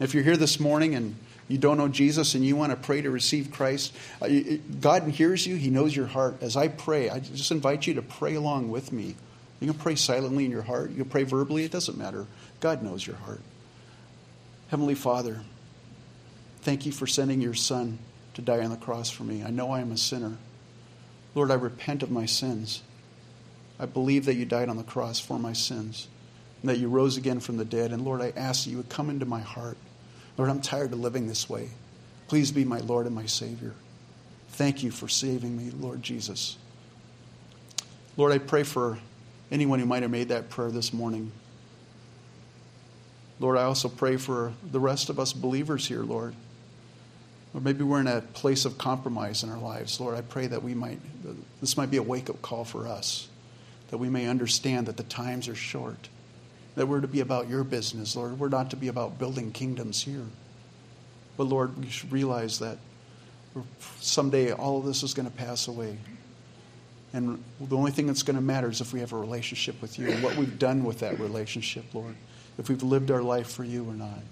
If 0.00 0.14
you're 0.14 0.24
here 0.24 0.36
this 0.36 0.58
morning 0.58 0.94
and 0.94 1.14
You 1.50 1.58
don't 1.58 1.78
know 1.78 1.88
Jesus 1.88 2.36
and 2.36 2.44
you 2.44 2.54
want 2.54 2.70
to 2.70 2.76
pray 2.76 3.02
to 3.02 3.10
receive 3.10 3.50
Christ. 3.50 3.92
Uh, 4.22 4.28
God 4.80 5.02
hears 5.08 5.44
you, 5.44 5.56
He 5.56 5.68
knows 5.68 5.96
your 5.96 6.06
heart. 6.06 6.36
As 6.40 6.56
I 6.56 6.68
pray, 6.68 7.10
I 7.10 7.18
just 7.18 7.50
invite 7.50 7.88
you 7.88 7.94
to 7.94 8.02
pray 8.02 8.36
along 8.36 8.70
with 8.70 8.92
me. 8.92 9.16
You 9.58 9.66
can 9.66 9.78
pray 9.78 9.96
silently 9.96 10.44
in 10.44 10.52
your 10.52 10.62
heart, 10.62 10.90
you 10.90 10.98
can 10.98 11.06
pray 11.06 11.24
verbally, 11.24 11.64
it 11.64 11.72
doesn't 11.72 11.98
matter. 11.98 12.26
God 12.60 12.84
knows 12.84 13.04
your 13.04 13.16
heart. 13.16 13.40
Heavenly 14.68 14.94
Father, 14.94 15.40
thank 16.60 16.86
you 16.86 16.92
for 16.92 17.08
sending 17.08 17.40
your 17.40 17.54
Son 17.54 17.98
to 18.34 18.42
die 18.42 18.62
on 18.62 18.70
the 18.70 18.76
cross 18.76 19.10
for 19.10 19.24
me. 19.24 19.42
I 19.42 19.50
know 19.50 19.72
I 19.72 19.80
am 19.80 19.90
a 19.90 19.96
sinner. 19.96 20.36
Lord, 21.34 21.50
I 21.50 21.54
repent 21.54 22.04
of 22.04 22.12
my 22.12 22.26
sins. 22.26 22.82
I 23.76 23.86
believe 23.86 24.24
that 24.26 24.36
you 24.36 24.44
died 24.44 24.68
on 24.68 24.76
the 24.76 24.84
cross 24.84 25.18
for 25.18 25.36
my 25.36 25.52
sins 25.52 26.06
and 26.62 26.70
that 26.70 26.78
you 26.78 26.88
rose 26.88 27.16
again 27.16 27.40
from 27.40 27.56
the 27.56 27.64
dead. 27.64 27.90
And 27.90 28.04
Lord, 28.04 28.20
I 28.20 28.32
ask 28.36 28.64
that 28.64 28.70
you 28.70 28.76
would 28.76 28.88
come 28.88 29.10
into 29.10 29.26
my 29.26 29.40
heart. 29.40 29.76
Lord, 30.40 30.48
I'm 30.48 30.62
tired 30.62 30.90
of 30.94 30.98
living 30.98 31.26
this 31.26 31.50
way. 31.50 31.68
Please 32.26 32.50
be 32.50 32.64
my 32.64 32.78
Lord 32.78 33.04
and 33.04 33.14
my 33.14 33.26
Savior. 33.26 33.74
Thank 34.52 34.82
you 34.82 34.90
for 34.90 35.06
saving 35.06 35.54
me, 35.54 35.70
Lord 35.70 36.02
Jesus. 36.02 36.56
Lord, 38.16 38.32
I 38.32 38.38
pray 38.38 38.62
for 38.62 38.96
anyone 39.50 39.80
who 39.80 39.84
might 39.84 40.00
have 40.00 40.10
made 40.10 40.30
that 40.30 40.48
prayer 40.48 40.70
this 40.70 40.94
morning. 40.94 41.30
Lord, 43.38 43.58
I 43.58 43.64
also 43.64 43.90
pray 43.90 44.16
for 44.16 44.54
the 44.72 44.80
rest 44.80 45.10
of 45.10 45.20
us 45.20 45.34
believers 45.34 45.86
here, 45.86 46.04
Lord. 46.04 46.34
Or 47.52 47.60
maybe 47.60 47.84
we're 47.84 48.00
in 48.00 48.06
a 48.06 48.22
place 48.22 48.64
of 48.64 48.78
compromise 48.78 49.42
in 49.42 49.50
our 49.50 49.58
lives. 49.58 50.00
Lord, 50.00 50.16
I 50.16 50.22
pray 50.22 50.46
that 50.46 50.62
we 50.62 50.72
might, 50.72 51.00
this 51.60 51.76
might 51.76 51.90
be 51.90 51.98
a 51.98 52.02
wake 52.02 52.30
up 52.30 52.40
call 52.40 52.64
for 52.64 52.88
us, 52.88 53.28
that 53.90 53.98
we 53.98 54.08
may 54.08 54.26
understand 54.26 54.86
that 54.86 54.96
the 54.96 55.02
times 55.02 55.48
are 55.48 55.54
short, 55.54 56.08
that 56.80 56.86
we're 56.86 57.02
to 57.02 57.06
be 57.06 57.20
about 57.20 57.46
your 57.46 57.62
business, 57.62 58.16
Lord. 58.16 58.38
We're 58.38 58.48
not 58.48 58.70
to 58.70 58.76
be 58.76 58.88
about 58.88 59.18
building 59.18 59.52
kingdoms 59.52 60.02
here. 60.02 60.24
But 61.36 61.44
Lord, 61.44 61.76
we 61.78 61.90
should 61.90 62.10
realize 62.10 62.58
that 62.60 62.78
someday 64.00 64.52
all 64.52 64.78
of 64.78 64.86
this 64.86 65.02
is 65.02 65.12
going 65.12 65.28
to 65.30 65.36
pass 65.36 65.68
away. 65.68 65.98
And 67.12 67.44
the 67.60 67.76
only 67.76 67.90
thing 67.90 68.06
that's 68.06 68.22
going 68.22 68.36
to 68.36 68.40
matter 68.40 68.70
is 68.70 68.80
if 68.80 68.94
we 68.94 69.00
have 69.00 69.12
a 69.12 69.18
relationship 69.18 69.82
with 69.82 69.98
you 69.98 70.08
and 70.08 70.22
what 70.22 70.34
we've 70.36 70.58
done 70.58 70.82
with 70.82 71.00
that 71.00 71.20
relationship, 71.20 71.84
Lord. 71.92 72.14
If 72.56 72.70
we've 72.70 72.82
lived 72.82 73.10
our 73.10 73.20
life 73.20 73.50
for 73.50 73.64
you 73.64 73.84
or 73.84 73.92
not. 73.92 74.22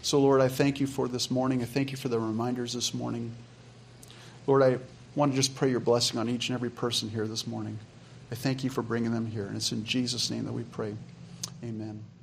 So, 0.00 0.18
Lord, 0.18 0.40
I 0.40 0.48
thank 0.48 0.80
you 0.80 0.86
for 0.86 1.06
this 1.06 1.30
morning. 1.30 1.60
I 1.60 1.66
thank 1.66 1.90
you 1.90 1.98
for 1.98 2.08
the 2.08 2.18
reminders 2.18 2.72
this 2.72 2.94
morning. 2.94 3.30
Lord, 4.46 4.62
I 4.62 4.78
want 5.16 5.32
to 5.32 5.36
just 5.36 5.54
pray 5.54 5.68
your 5.68 5.80
blessing 5.80 6.18
on 6.18 6.30
each 6.30 6.48
and 6.48 6.56
every 6.56 6.70
person 6.70 7.10
here 7.10 7.26
this 7.26 7.46
morning. 7.46 7.78
I 8.32 8.36
thank 8.36 8.64
you 8.64 8.70
for 8.70 8.80
bringing 8.80 9.12
them 9.12 9.26
here. 9.26 9.44
And 9.44 9.56
it's 9.56 9.70
in 9.70 9.84
Jesus' 9.84 10.30
name 10.30 10.46
that 10.46 10.52
we 10.54 10.62
pray. 10.62 10.94
Amen. 11.64 12.13